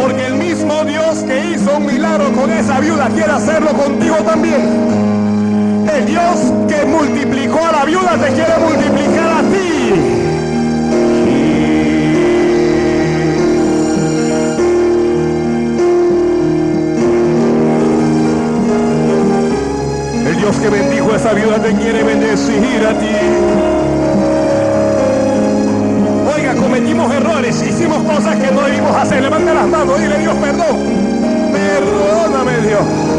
Porque 0.01 0.27
el 0.27 0.35
mismo 0.35 0.85
Dios 0.85 1.23
que 1.27 1.51
hizo 1.51 1.77
un 1.77 1.87
milagro 1.87 2.33
con 2.33 2.51
esa 2.51 2.81
viuda 2.81 3.09
quiere 3.09 3.33
hacerlo 3.33 3.71
contigo 3.71 4.17
también. 4.25 5.32
El 5.95 6.07
Dios 6.07 6.53
que 6.69 6.87
multiplicó 6.87 7.59
a 7.59 7.73
la 7.73 7.85
viuda 7.85 8.17
te 8.17 8.33
quiere 8.33 8.57
multiplicar 8.59 9.31
a 9.31 9.43
ti. 9.43 9.93
El 20.27 20.37
Dios 20.37 20.57
que 20.57 20.69
bendijo 20.71 21.13
a 21.13 21.17
esa 21.17 21.33
viuda 21.35 21.63
te 21.63 21.75
quiere 21.75 22.03
bendecir 22.03 22.87
a 22.87 22.99
ti. 22.99 23.17
Oiga, 26.35 26.55
cometimos 26.55 27.13
errores, 27.15 27.63
hicimos 27.63 28.03
cosas 28.05 28.37
que 28.37 28.51
no 28.51 28.63
debimos 28.63 28.97
hacer. 28.97 29.23
Levanta 29.23 29.53
las 29.53 29.69
manos, 29.69 30.01
dile 30.01 30.19
Dios 30.19 30.35
perdón. 30.37 30.79
Perdóname 31.53 32.67
Dios. 32.67 33.12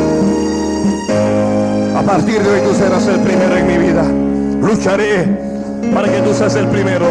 A 2.03 2.05
partir 2.05 2.43
de 2.43 2.49
hoy 2.49 2.59
tú 2.59 2.75
serás 2.75 3.07
el 3.07 3.21
primero 3.21 3.55
en 3.55 3.65
mi 3.65 3.77
vida. 3.77 4.03
Lucharé 4.61 5.25
para 5.93 6.11
que 6.11 6.19
tú 6.19 6.33
seas 6.33 6.53
el 6.55 6.67
primero. 6.67 7.05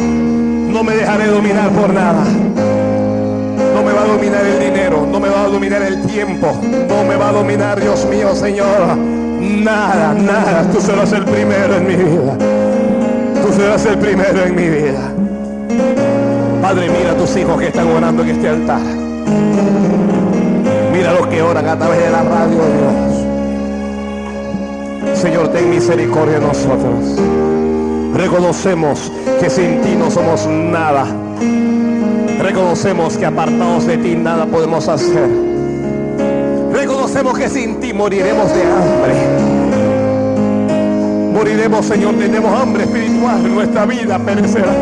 No 0.00 0.82
me 0.82 0.96
dejaré 0.96 1.26
dominar 1.26 1.68
por 1.68 1.92
nada. 1.92 2.24
No 2.24 3.82
me 3.82 3.92
va 3.92 4.02
a 4.02 4.06
dominar 4.06 4.46
el 4.46 4.60
dinero, 4.60 5.06
no 5.06 5.20
me 5.20 5.28
va 5.28 5.44
a 5.44 5.48
dominar 5.48 5.82
el 5.82 6.00
tiempo, 6.06 6.58
no 6.88 7.04
me 7.04 7.16
va 7.16 7.28
a 7.28 7.32
dominar, 7.32 7.78
Dios 7.78 8.06
mío, 8.06 8.34
Señor. 8.34 8.96
Nada, 8.96 10.14
nada, 10.14 10.70
tú 10.72 10.80
serás 10.80 11.12
el 11.12 11.24
primero 11.24 11.76
en 11.76 11.86
mi 11.86 11.94
vida. 11.94 12.38
Tú 13.42 13.52
serás 13.52 13.84
el 13.84 13.98
primero 13.98 14.42
en 14.42 14.54
mi 14.54 14.68
vida. 14.70 15.12
Padre, 16.62 16.88
mira 16.88 17.12
a 17.12 17.16
tus 17.16 17.36
hijos 17.36 17.60
que 17.60 17.66
están 17.66 17.88
orando 17.88 18.22
en 18.22 18.30
este 18.30 18.48
altar. 18.48 18.80
Mira 20.92 21.12
los 21.12 21.26
que 21.26 21.42
oran 21.42 21.68
a 21.68 21.76
través 21.76 22.02
de 22.02 22.10
la 22.10 22.22
radio, 22.22 22.56
Dios. 22.56 23.13
Señor, 25.24 25.48
ten 25.48 25.70
misericordia 25.70 26.38
de 26.38 26.46
nosotros. 26.46 27.18
Reconocemos 28.12 29.10
que 29.40 29.48
sin 29.48 29.80
ti 29.80 29.96
no 29.96 30.10
somos 30.10 30.46
nada. 30.46 31.06
Reconocemos 32.42 33.16
que 33.16 33.24
apartados 33.24 33.86
de 33.86 33.96
ti 33.96 34.16
nada 34.16 34.44
podemos 34.44 34.86
hacer. 34.86 35.30
Reconocemos 36.74 37.38
que 37.38 37.48
sin 37.48 37.80
ti 37.80 37.94
moriremos 37.94 38.52
de 38.52 38.62
hambre. 38.64 39.14
Moriremos, 41.32 41.86
Señor, 41.86 42.16
tenemos 42.16 42.60
hambre 42.60 42.84
espiritual, 42.84 43.54
nuestra 43.54 43.86
vida 43.86 44.18
perecerá. 44.18 44.74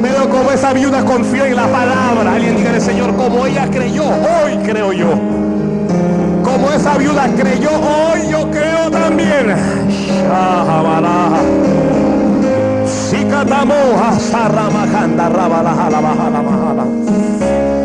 Pero 0.00 0.30
como 0.30 0.50
esa 0.50 0.72
viuda 0.72 1.04
confía 1.04 1.46
en 1.46 1.56
la 1.56 1.66
palabra, 1.66 2.32
alguien 2.32 2.56
dígale, 2.56 2.80
Señor, 2.80 3.14
como 3.16 3.44
ella 3.44 3.68
creyó, 3.70 4.04
hoy 4.06 4.56
creo 4.64 4.94
yo. 4.94 5.35
Como 6.56 6.72
esa 6.72 6.96
viuda 6.96 7.28
creyó, 7.36 7.68
hoy 7.68 8.30
yo 8.30 8.50
creo 8.50 8.90
también. 8.90 9.54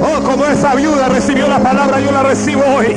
Oh, 0.01 0.23
como 0.23 0.45
esa 0.45 0.73
viuda 0.75 1.09
recibió 1.09 1.49
la 1.49 1.59
palabra, 1.59 1.99
yo 1.99 2.13
la 2.13 2.23
recibo 2.23 2.61
hoy. 2.77 2.95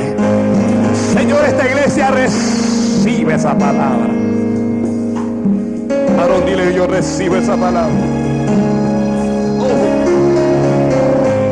Señor, 1.13 1.43
esta 1.43 1.67
iglesia 1.67 2.09
recibe 2.09 3.35
esa 3.35 3.57
palabra. 3.57 4.07
Aaron, 6.21 6.45
dile, 6.45 6.73
yo 6.73 6.87
recibo 6.87 7.35
esa 7.35 7.57
palabra. 7.57 7.91
Oh. 9.59 9.67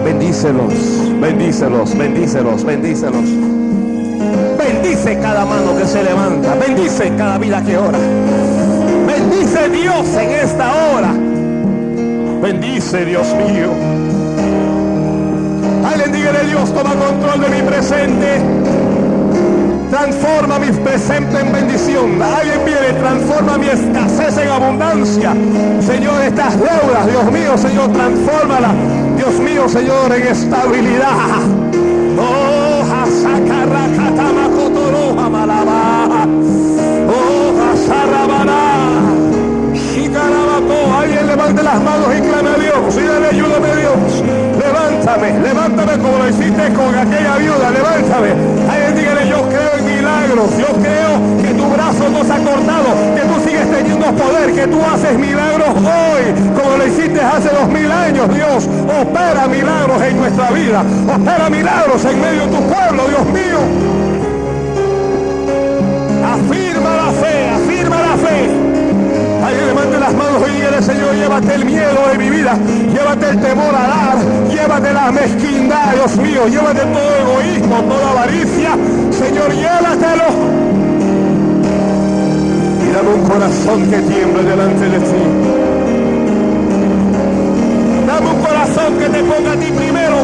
Bendícelos, 0.05 0.73
bendícelos, 1.19 1.97
bendícelos, 1.97 2.63
bendícelos. 2.63 3.52
Bendice 5.03 5.21
cada 5.21 5.43
mano 5.43 5.77
que 5.77 5.85
se 5.85 6.01
levanta. 6.01 6.55
Bendice 6.55 7.11
cada 7.17 7.37
vida 7.37 7.61
que 7.61 7.77
ora. 7.77 7.99
Bendice 9.05 9.67
Dios 9.67 10.07
en 10.15 10.31
esta 10.31 10.71
hora. 10.73 11.13
Bendice 12.41 13.03
Dios 13.03 13.27
mío. 13.35 13.71
Alguien 15.85 16.11
dígale 16.13 16.45
Dios, 16.45 16.73
toma 16.73 16.91
control 16.91 17.41
de 17.41 17.49
mi 17.49 17.61
presente. 17.67 18.41
Transforma 19.89 20.57
mi 20.59 20.71
presente 20.71 21.37
en 21.37 21.51
bendición. 21.51 22.21
Alguien 22.21 22.63
viene, 22.63 22.97
transforma 22.97 23.57
mi 23.57 23.67
escasez 23.67 24.37
en 24.37 24.47
abundancia. 24.47 25.33
Señor, 25.81 26.21
estas 26.21 26.57
deudas, 26.57 27.07
Dios 27.07 27.29
mío, 27.29 27.57
Señor, 27.57 27.91
transfórmala. 27.91 28.73
Dios 29.17 29.33
mío, 29.41 29.67
Señor, 29.67 30.13
en 30.15 30.27
estabilidad. 30.27 31.63
Levante 41.43 41.63
las 41.63 41.81
manos 41.81 42.07
y 42.17 42.21
clame 42.21 42.49
a 42.49 42.57
Dios. 42.57 42.95
Y 42.95 43.03
dale, 43.03 43.27
ayúdame 43.27 43.75
Dios. 43.75 44.23
Levántame, 44.63 45.39
levántame 45.39 45.93
como 45.99 46.17
lo 46.17 46.29
hiciste 46.29 46.73
con 46.73 46.95
aquella 46.95 47.35
viuda. 47.37 47.71
Levántame. 47.71 48.29
Alguien 48.71 48.95
dígale, 48.95 49.27
yo 49.27 49.49
creo 49.49 49.71
en 49.77 49.85
milagros. 49.85 50.49
Yo 50.57 50.67
creo 50.79 51.11
que 51.41 51.53
tu 51.53 51.65
brazo 51.69 52.09
no 52.09 52.23
se 52.23 52.31
ha 52.31 52.37
cortado. 52.37 52.89
Que 53.15 53.21
tú 53.21 53.35
sigues 53.45 53.69
teniendo 53.71 54.05
poder. 54.13 54.53
Que 54.53 54.67
tú 54.67 54.79
haces 54.85 55.19
milagros 55.19 55.75
hoy. 55.75 56.23
Como 56.55 56.77
lo 56.77 56.87
hiciste 56.87 57.19
hace 57.19 57.49
dos 57.49 57.67
mil 57.67 57.91
años. 57.91 58.33
Dios, 58.33 58.69
opera 59.01 59.47
milagros 59.47 60.01
en 60.01 60.17
nuestra 60.17 60.49
vida. 60.51 60.83
Opera 61.13 61.49
milagros 61.49 62.05
en 62.05 62.21
medio 62.21 62.47
de 62.47 62.55
tu 62.55 62.63
pueblo, 62.63 63.03
Dios 63.09 63.25
mío. 63.33 63.59
Afirma 66.23 66.95
la 66.95 67.11
fe, 67.11 67.49
afirma 67.49 67.97
la 67.99 68.17
fe. 68.17 68.72
Alguien 69.53 69.99
las 69.99 70.13
manos 70.15 70.41
y 70.47 70.51
dígale, 70.55 70.81
Señor, 70.81 71.15
llévate 71.15 71.55
el 71.55 71.65
miedo 71.65 72.07
de 72.11 72.17
mi 72.17 72.29
vida, 72.29 72.57
llévate 72.91 73.29
el 73.29 73.39
temor 73.39 73.75
a 73.75 73.87
dar, 73.87 74.17
llévate 74.49 74.93
la 74.93 75.11
mezquindad, 75.11 75.93
Dios 75.93 76.17
mío, 76.17 76.47
llévate 76.47 76.81
todo 76.81 77.15
egoísmo, 77.21 77.81
toda 77.83 78.09
avaricia, 78.09 78.71
Señor, 79.11 79.53
llévatelo. 79.53 80.23
Y 82.81 82.91
dame 82.91 83.09
un 83.13 83.23
corazón 83.23 83.89
que 83.89 83.97
tiemble 83.99 84.43
delante 84.43 84.89
de 84.89 84.99
ti. 84.99 85.23
Dame 88.07 88.29
un 88.29 88.41
corazón 88.41 88.97
que 88.97 89.09
te 89.09 89.23
ponga 89.23 89.51
a 89.51 89.55
ti 89.55 89.71
primero. 89.71 90.15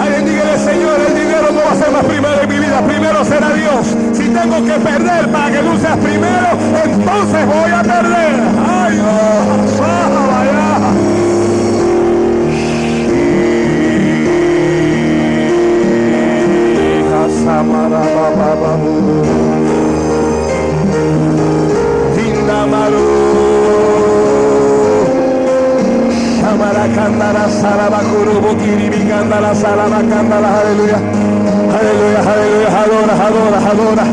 Alguien 0.00 0.24
dígale, 0.24 0.58
Señor, 0.58 1.00
el 1.06 1.14
dinero 1.14 1.48
no 1.52 1.60
va 1.64 1.72
a 1.72 1.76
ser 1.76 1.90
más 1.92 2.04
primero 2.04 2.42
primero 2.82 3.24
será 3.24 3.52
Dios. 3.52 3.96
Si 4.12 4.28
tengo 4.28 4.64
que 4.64 4.72
perder 4.72 5.28
para 5.30 5.50
que 5.50 5.78
seas 5.80 5.98
primero, 5.98 6.48
entonces 6.84 7.46
voy 7.46 7.70
a 7.70 7.82
perder. 7.82 8.40
Ay, 8.68 8.94
Dios, 8.94 9.80
vaya. 9.80 10.54
Shamaracandara 26.40 27.48
Sarabakuru 27.48 28.40
Bukiri 28.40 29.08
Candala 29.08 29.54
Sarabacandala 29.54 30.60
Aleluya 30.60 31.23
Aleluya, 31.84 32.20
aleluya, 32.32 32.70
adora, 32.80 33.14
adora, 33.26 33.58
adora. 33.70 34.04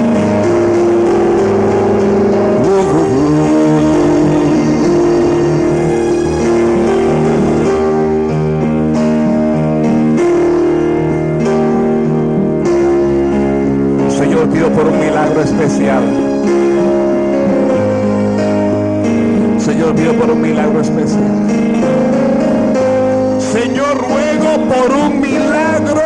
Señor, 14.10 14.50
pido 14.50 14.70
por 14.72 14.88
un 14.88 15.00
milagro 15.00 15.42
especial. 15.42 16.04
Señor, 19.60 19.96
pido 19.96 20.14
por 20.16 20.32
un 20.32 20.42
milagro 20.42 20.82
especial. 20.82 21.32
Señor, 23.40 23.98
ruego 23.98 24.68
por 24.68 24.92
un 24.94 25.22
milagro. 25.22 26.02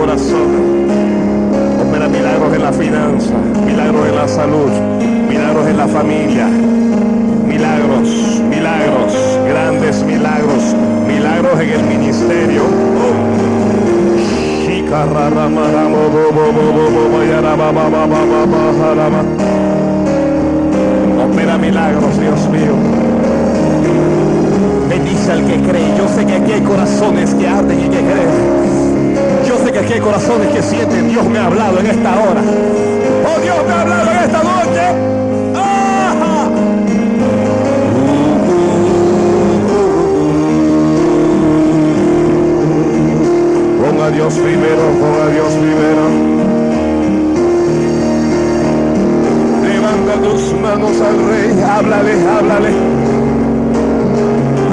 Corazón. 0.00 0.86
Opera 1.86 2.08
milagros 2.08 2.54
en 2.54 2.62
la 2.62 2.72
finanza. 2.72 3.34
Milagros 3.66 4.08
en 4.08 4.16
la 4.16 4.28
salud. 4.28 4.70
Milagros 5.28 5.68
en 5.68 5.76
la 5.76 5.88
familia. 5.88 6.46
Milagros, 7.46 8.08
milagros, 8.48 9.12
grandes 9.46 10.02
milagros. 10.04 10.62
Milagros 11.06 11.60
en 11.60 11.70
el 11.70 11.82
ministerio. 11.84 12.62
Opera 21.24 21.58
milagros, 21.58 22.18
Dios 22.18 22.48
mío. 22.48 22.74
Bendice 24.88 25.32
al 25.32 25.44
que 25.44 25.56
cree. 25.60 25.96
Yo 25.98 26.08
sé 26.08 26.24
que 26.24 26.34
aquí 26.36 26.52
hay 26.52 26.62
corazones 26.62 27.34
que 27.34 27.46
arden 27.46 27.80
y 27.80 27.88
que 27.88 27.98
creen. 27.98 28.59
Aquí 29.80 29.94
hay 29.94 30.00
corazones 30.00 30.48
que 30.48 30.62
sienten. 30.62 31.08
Dios 31.08 31.26
me 31.26 31.38
ha 31.38 31.46
hablado 31.46 31.78
en 31.80 31.86
esta 31.86 32.10
hora. 32.20 32.42
Oh, 32.42 33.40
Dios 33.40 33.56
me 33.66 33.72
ha 33.72 33.80
hablado 33.80 34.10
en 34.10 34.18
esta 34.18 34.42
noche. 34.42 34.80
Ponga 43.80 44.10
Dios 44.10 44.34
primero, 44.34 44.82
ponga 45.00 45.26
Dios 45.32 45.52
primero. 45.54 46.02
Levanta 49.62 50.28
tus 50.28 50.60
manos 50.60 51.00
al 51.00 51.26
rey, 51.26 51.64
háblale, 51.66 52.12
háblale. 52.28 52.70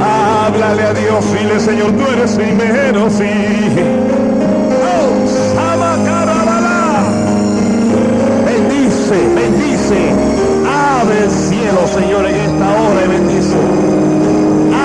Háblale 0.03 0.83
a 0.83 0.93
Dios, 0.93 1.33
dile 1.33 1.59
Señor, 1.61 1.91
tú 1.93 2.11
eres 2.11 2.31
primero, 2.31 3.09
sí. 3.09 4.16
Bendice, 9.09 9.35
bendice. 9.35 10.13
Abre 10.99 11.23
el 11.23 11.31
cielo, 11.31 11.87
Señor, 11.87 12.25
en 12.25 12.35
esta 12.35 12.65
hora 12.65 13.05
y 13.05 13.07
bendice. 13.07 13.55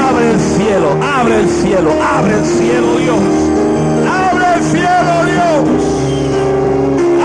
Abre 0.08 0.30
el 0.30 0.40
cielo, 0.40 0.88
abre 1.02 1.40
el 1.40 1.48
cielo, 1.48 1.90
abre 2.00 2.34
el 2.34 2.44
cielo, 2.44 2.98
Dios. 2.98 3.18
Abre 4.06 4.44
el 4.54 4.62
cielo, 4.62 5.24
Dios. 5.26 5.82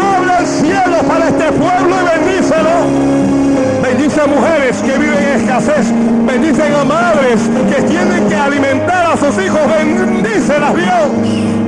Abre 0.02 0.40
el 0.40 0.48
cielo 0.48 0.98
para 1.07 1.28
este 1.28 1.52
pueblo 1.52 1.95
y 2.02 2.26
bendícelo. 2.26 2.76
Bendice 3.84 4.22
a 4.22 4.28
mujeres 4.28 4.78
que 4.78 4.98
viven 4.98 5.19
en 5.19 5.41
escasez. 5.41 5.94
Bendicen 6.26 6.74
a 6.74 6.84
madres 6.84 7.41
que 7.69 7.82
tienen 7.84 8.28
que 8.28 8.36
alimentar 8.36 9.11
a 9.11 9.18
sus 9.18 9.38
hijos. 9.44 9.61
Bendícelas, 9.68 10.76
Dios. 10.76 11.66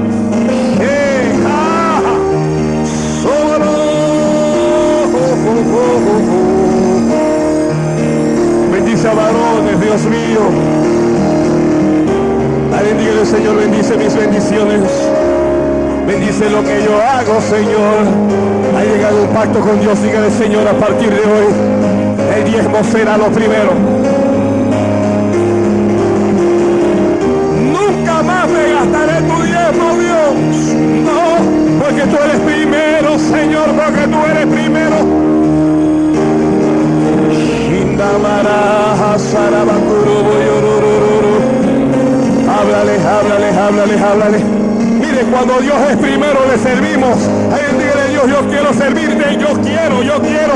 Bendice 9.01 9.17
a 9.17 9.23
varones, 9.23 9.79
Dios 9.79 10.01
mío. 10.07 10.41
Alguien 12.77 12.97
dígale, 12.97 13.25
Señor, 13.25 13.55
bendice 13.55 13.95
mis 13.95 14.13
bendiciones. 14.13 14.81
Bendice 16.05 16.49
lo 16.49 16.61
que 16.65 16.83
yo 16.83 17.01
hago, 17.01 17.39
Señor. 17.39 18.03
Ha 18.77 18.83
llegado 18.83 19.23
un 19.23 19.29
pacto 19.29 19.61
con 19.61 19.79
Dios. 19.79 20.03
Dígale, 20.03 20.29
Señor, 20.31 20.67
a 20.67 20.73
partir 20.73 21.11
de 21.11 21.21
hoy, 21.21 21.45
el 22.35 22.43
diezmo 22.43 22.83
será 22.91 23.17
lo 23.17 23.27
primero. 23.27 23.71
Nunca 27.71 28.21
más 28.21 28.49
me 28.49 28.73
gastaré 28.73 29.08
Shindamara, 37.99 39.19
Sarabakurubo, 39.19 40.33
yororororo. 40.47 41.35
Háblale, 42.47 42.95
háblale, 42.97 43.49
háblale, 43.49 43.99
háblale. 43.99 44.39
Mire, 45.01 45.23
cuando 45.29 45.59
Dios 45.59 45.75
es 45.91 45.97
primero 45.97 46.39
le 46.49 46.57
servimos. 46.57 47.17
Alguien 47.51 47.77
dígale 47.77 48.09
Dios, 48.11 48.23
yo 48.29 48.47
quiero 48.47 48.73
servirte, 48.73 49.37
yo 49.37 49.49
quiero, 49.61 50.01
yo 50.01 50.21
quiero. 50.21 50.53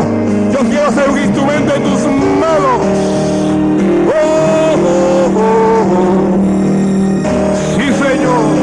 Yo 0.53 0.59
quiero 0.69 0.89
ser 0.91 1.09
un 1.09 1.19
instrumento 1.19 1.75
en 1.75 1.83
tus 1.83 2.01
manos. 2.39 2.79
Oh, 4.07 4.75
oh, 4.87 5.31
oh, 5.35 5.97
oh. 5.97 6.37
Sí, 7.75 7.87
Señor. 7.91 8.55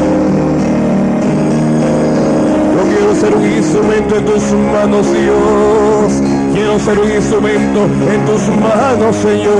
Yo 2.77 2.83
quiero 2.89 3.15
ser 3.15 3.35
un 3.35 3.45
instrumento 3.45 4.15
en 4.15 4.25
tus 4.25 4.43
manos, 4.73 5.05
Dios. 5.13 6.40
Quiero 6.53 6.79
ser 6.79 6.99
un 6.99 7.11
instrumento 7.11 7.85
en 8.11 8.25
tus 8.25 8.47
manos, 8.57 9.15
Señor. 9.15 9.55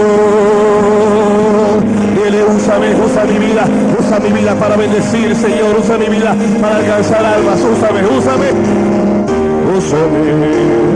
Dile, 2.15 2.43
úsame, 2.45 2.95
usa 2.95 3.23
mi 3.25 3.39
vida, 3.39 3.65
usa 3.99 4.19
mi 4.19 4.31
vida 4.31 4.55
para 4.55 4.75
bendecir, 4.75 5.35
Señor. 5.35 5.77
Usa 5.79 5.97
mi 5.97 6.07
vida 6.07 6.35
para 6.61 6.77
alcanzar 6.77 7.25
almas. 7.25 7.59
Úsame, 7.59 8.05
úsame. 8.05 8.51
Úsame. 9.77 10.91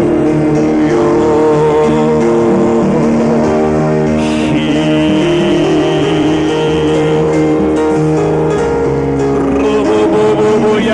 Hoy 10.67 10.89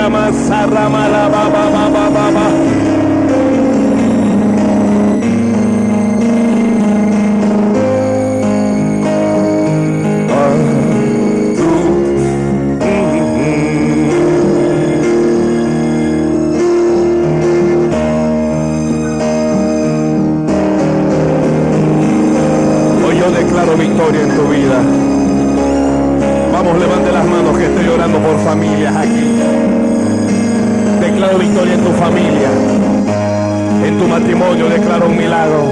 orando 27.94 28.20
por 28.20 28.38
familias 28.40 28.96
aquí. 28.96 29.40
Declaro 31.00 31.38
victoria 31.38 31.74
en 31.74 31.84
tu 31.84 31.92
familia. 31.92 32.50
En 33.86 33.98
tu 33.98 34.08
matrimonio 34.08 34.70
declaro 34.70 35.08
un 35.08 35.18
milagro. 35.18 35.64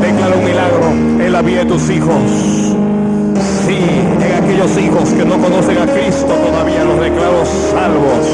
Declaro 0.00 0.38
un 0.38 0.44
milagro 0.44 1.24
en 1.24 1.32
la 1.32 1.42
vida 1.42 1.60
de 1.60 1.66
tus 1.66 1.90
hijos. 1.90 2.22
Sí, 3.66 3.78
en 3.78 4.44
aquellos 4.44 4.76
hijos 4.78 5.10
que 5.10 5.24
no 5.24 5.38
conocen 5.38 5.78
a 5.78 5.86
Cristo 5.86 6.26
todavía 6.26 6.84
los 6.84 7.00
declaro 7.00 7.44
salvos. 7.70 8.26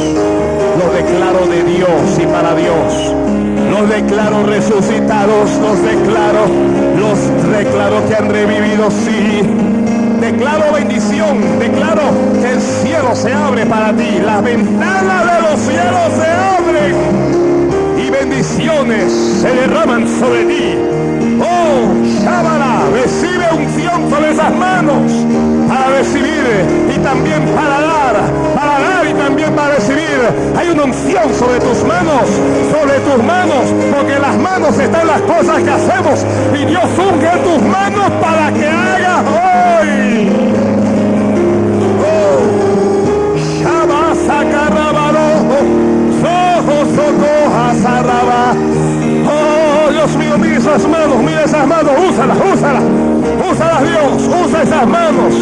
Los 0.78 0.94
declaro 0.94 1.46
de 1.46 1.64
Dios 1.64 2.18
y 2.22 2.26
para 2.26 2.54
Dios. 2.54 3.14
Los 3.70 3.88
declaro 3.88 4.42
resucitados, 4.44 5.50
los 5.60 5.82
declaro, 5.82 6.46
los 6.98 7.52
declaro 7.52 8.08
que 8.08 8.14
han 8.14 8.30
revivido, 8.30 8.90
sí. 8.90 9.85
Declaro 10.20 10.72
bendición, 10.72 11.58
declaro 11.58 12.10
que 12.40 12.52
el 12.52 12.60
cielo 12.60 13.14
se 13.14 13.32
abre 13.32 13.66
para 13.66 13.92
ti, 13.92 14.18
las 14.24 14.42
ventanas 14.42 15.24
de 15.24 15.40
los 15.42 15.60
cielos 15.60 16.12
se 16.18 16.26
abren 16.26 17.55
bendiciones 18.56 19.12
se 19.40 19.48
derraman 19.48 20.06
sobre 20.18 20.44
ti. 20.44 20.74
Oh, 21.40 21.92
Shabara, 22.22 22.84
recibe 22.92 23.44
unción 23.52 24.10
sobre 24.10 24.30
esas 24.30 24.54
manos 24.54 25.12
para 25.68 25.88
recibir 25.98 26.64
y 26.94 26.98
también 27.00 27.42
para 27.54 27.80
dar, 27.80 28.16
para 28.54 28.80
dar 28.80 29.06
y 29.06 29.14
también 29.14 29.54
para 29.54 29.74
recibir. 29.74 30.20
Hay 30.56 30.70
una 30.70 30.84
unción 30.84 31.34
sobre 31.38 31.60
tus 31.60 31.84
manos, 31.84 32.22
sobre 32.72 32.98
tus 33.00 33.24
manos, 33.24 33.64
porque 33.94 34.14
en 34.14 34.22
las 34.22 34.36
manos 34.36 34.78
están 34.78 35.06
las 35.06 35.20
cosas 35.22 35.62
que 35.62 35.70
hacemos 35.70 36.24
y 36.54 36.64
Dios 36.64 36.84
unge 36.84 37.36
tus 37.44 37.62
manos 37.62 38.10
para 38.22 38.52
que 38.52 38.66
hagas 38.66 39.24
hoy. 39.26 40.75
Esas 50.66 50.88
manos, 50.88 51.18
mira 51.22 51.44
esas 51.44 51.66
manos, 51.66 51.92
úsalas, 52.10 52.36
úsalas, 52.52 52.82
úsalas 53.50 53.82
Dios, 53.88 54.46
usa 54.46 54.62
esas 54.62 54.86
manos. 54.88 55.34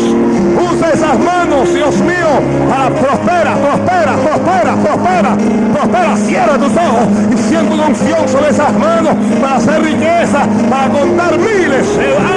Usa 0.55 0.90
esas 0.90 1.18
manos, 1.18 1.72
Dios 1.72 1.96
mío, 1.96 2.28
para 2.68 2.90
prospera, 2.90 3.56
prospera, 3.56 4.16
prospera, 4.16 4.76
prospera, 4.76 5.36
prospera. 5.72 6.16
Cierra 6.16 6.59
tus 6.59 6.76
ojos 6.76 7.09
y 7.32 7.38
siento 7.38 7.74
una 7.74 7.86
unción 7.86 8.28
sobre 8.28 8.51
esas 8.51 8.72
manos 8.74 9.14
para 9.40 9.56
hacer 9.56 9.82
riqueza, 9.82 10.46
para 10.70 10.88
contar 10.90 11.38
miles. 11.38 11.86
Se 11.86 12.12
va 12.12 12.34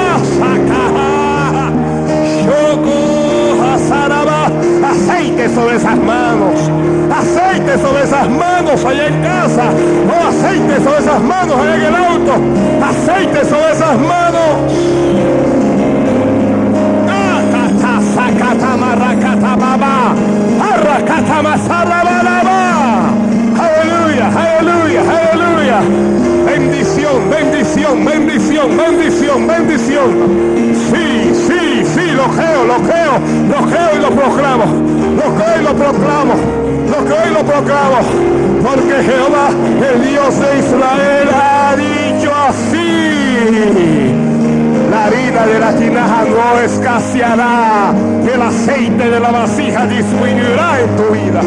aceite 4.89 5.49
sobre 5.49 5.75
esas 5.75 5.97
manos, 5.97 6.71
aceite 7.11 7.77
sobre 7.79 8.03
esas 8.03 8.29
manos 8.29 8.85
allá 8.85 9.07
en 9.07 9.21
casa, 9.21 9.63
no 10.07 10.27
aceite 10.29 10.75
sobre 10.83 10.99
esas 10.99 11.21
manos 11.21 11.59
allá 11.59 11.75
en 11.75 11.81
el 11.81 11.95
auto, 11.95 12.33
aceite 12.83 13.45
sobre 13.45 13.71
esas 13.71 13.97
manos. 13.99 14.77
Aleluya, 24.19 25.01
aleluya, 25.01 25.31
aleluya. 25.31 25.79
Bendición, 26.45 27.29
bendición, 27.29 28.03
bendición, 28.03 28.77
bendición, 28.77 29.47
bendición. 29.47 30.09
Sí, 30.89 31.33
sí, 31.47 31.83
sí, 31.85 32.11
lo 32.11 32.23
creo, 32.29 32.63
lo 32.65 32.77
creo, 32.77 33.19
lo 33.47 33.67
creo 33.69 33.95
y 33.95 33.99
lo 33.99 34.09
proclamo. 34.09 34.65
Lo 35.17 35.35
creo 35.35 35.59
y 35.59 35.63
lo 35.63 35.75
proclamo. 35.75 36.33
Lo 36.89 37.05
creo 37.05 37.27
y 37.29 37.33
lo 37.33 37.43
proclamo. 37.45 37.97
Porque 38.63 39.03
Jehová, 39.03 39.49
el 39.91 40.07
Dios 40.07 40.39
de 40.39 40.59
Israel, 40.59 41.29
ha 41.33 41.75
dicho 41.75 42.31
así. 42.33 44.15
La 44.89 45.05
harina 45.05 45.45
de 45.45 45.59
la 45.59 45.73
tinaja 45.73 46.23
no 46.25 46.59
escaseará. 46.59 47.93
El 48.33 48.41
aceite 48.41 49.09
de 49.11 49.19
la 49.19 49.29
vasija 49.29 49.85
disminuirá 49.85 50.79
en 50.79 50.95
tu 50.95 51.13
vida. 51.13 51.41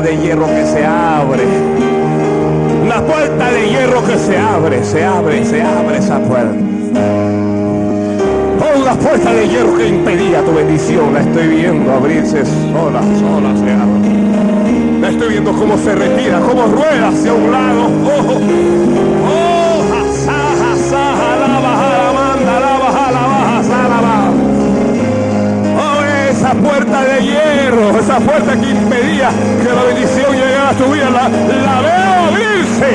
De 0.00 0.16
hierro 0.16 0.46
que 0.46 0.64
se 0.64 0.84
abre. 0.84 1.44
Una 2.82 3.02
puerta 3.02 3.50
de 3.50 3.68
hierro 3.68 4.04
que 4.04 4.18
se 4.18 4.38
abre, 4.38 4.82
se 4.84 5.04
abre, 5.04 5.44
se 5.44 5.62
abre 5.62 5.98
esa 5.98 6.18
puerta. 6.20 6.54
Oh, 8.60 8.80
una 8.80 8.94
puerta 8.94 9.32
de 9.32 9.48
hierro 9.48 9.76
que 9.76 9.88
impedía 9.88 10.42
tu 10.42 10.54
bendición. 10.54 11.12
La 11.12 11.20
estoy 11.20 11.48
viendo 11.48 11.92
abrirse 11.92 12.44
sola, 12.44 13.00
sola 13.18 13.54
se 13.56 13.72
abre. 13.72 15.00
La 15.00 15.08
estoy 15.10 15.28
viendo 15.30 15.52
cómo 15.52 15.76
se 15.76 15.94
retira, 15.94 16.40
cómo 16.40 16.66
rueda 16.66 17.08
hacia 17.08 17.32
un 17.32 17.52
lado. 17.52 17.84
Oh, 18.04 18.32
oh, 18.32 19.49
esa 26.50 26.60
puerta 26.60 27.04
de 27.04 27.22
hierro, 27.22 27.96
esa 27.98 28.18
puerta 28.18 28.60
que 28.60 28.70
impedía 28.70 29.30
que 29.62 29.72
la 29.72 29.84
bendición 29.84 30.32
llegara 30.32 30.70
a 30.70 30.74
tu 30.74 30.84
vida, 30.92 31.10
la, 31.10 31.28
la 31.28 31.80
veo 31.80 32.24
abrirse. 32.28 32.88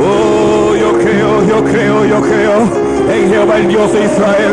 Oh, 0.00 0.74
yo 0.74 0.92
creo, 0.98 1.42
yo 1.48 1.64
creo, 1.64 2.04
yo 2.06 2.20
creo 2.22 2.92
en 3.12 3.30
Jehová 3.30 3.56
el 3.58 3.68
Dios 3.68 3.92
de 3.92 4.04
Israel. 4.04 4.52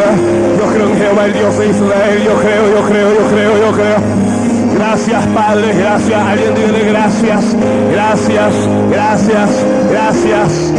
Yo 0.60 0.66
creo 0.74 0.90
en 0.90 0.98
Jehová 0.98 1.26
el 1.26 1.34
Dios 1.34 1.58
de 1.58 1.70
Israel. 1.70 2.24
Yo 2.26 2.36
creo, 2.36 2.70
yo 2.70 2.82
creo, 2.90 3.14
yo 3.14 3.28
creo, 3.30 3.58
yo 3.58 3.72
creo. 3.72 4.49
Gracias 4.80 5.28
Padre, 5.36 5.74
gracias. 5.74 6.22
Alguien 6.22 6.56
dígale 6.56 6.86
gracias, 6.86 7.54
gracias, 7.92 8.54
gracias, 8.90 9.50
gracias. 9.92 10.74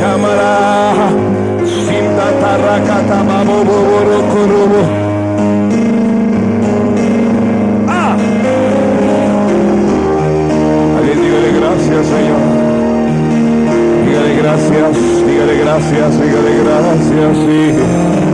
Shamara, 0.00 1.10
Sinta 1.66 2.26
Señor. 12.06 12.40
Dígale 14.06 14.36
gracias, 14.36 15.26
dígale 15.26 15.58
gracias, 15.58 16.20
dígale 16.20 16.52
gracias, 16.64 17.36
sí. 17.46 18.25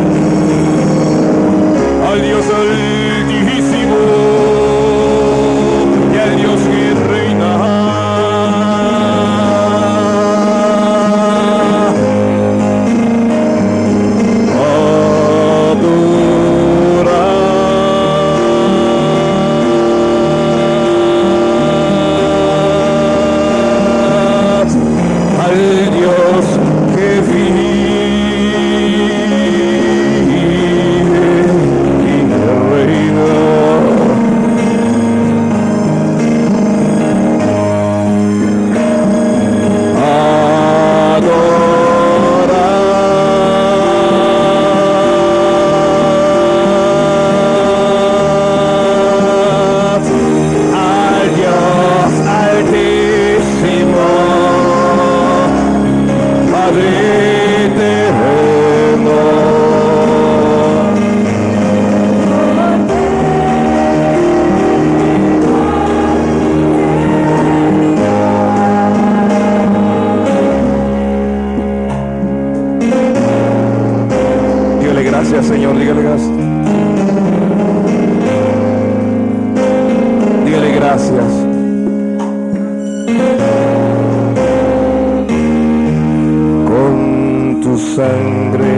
Sangre 87.97 88.77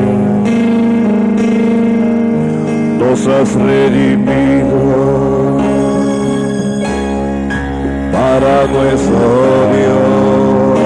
nos 2.99 3.27
has 3.29 3.55
redimido 3.55 5.59
para 8.13 8.67
nuestro 8.67 9.71
Dios. 9.75 10.79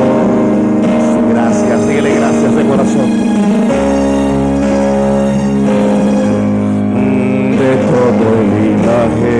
Gracias, 1.31 1.89
dígale 1.89 2.15
gracias 2.17 2.57
de 2.57 2.65
corazón. 2.65 3.11
de 7.59 7.73
todo 7.91 8.25
el 8.41 8.49
linaje, 8.63 9.39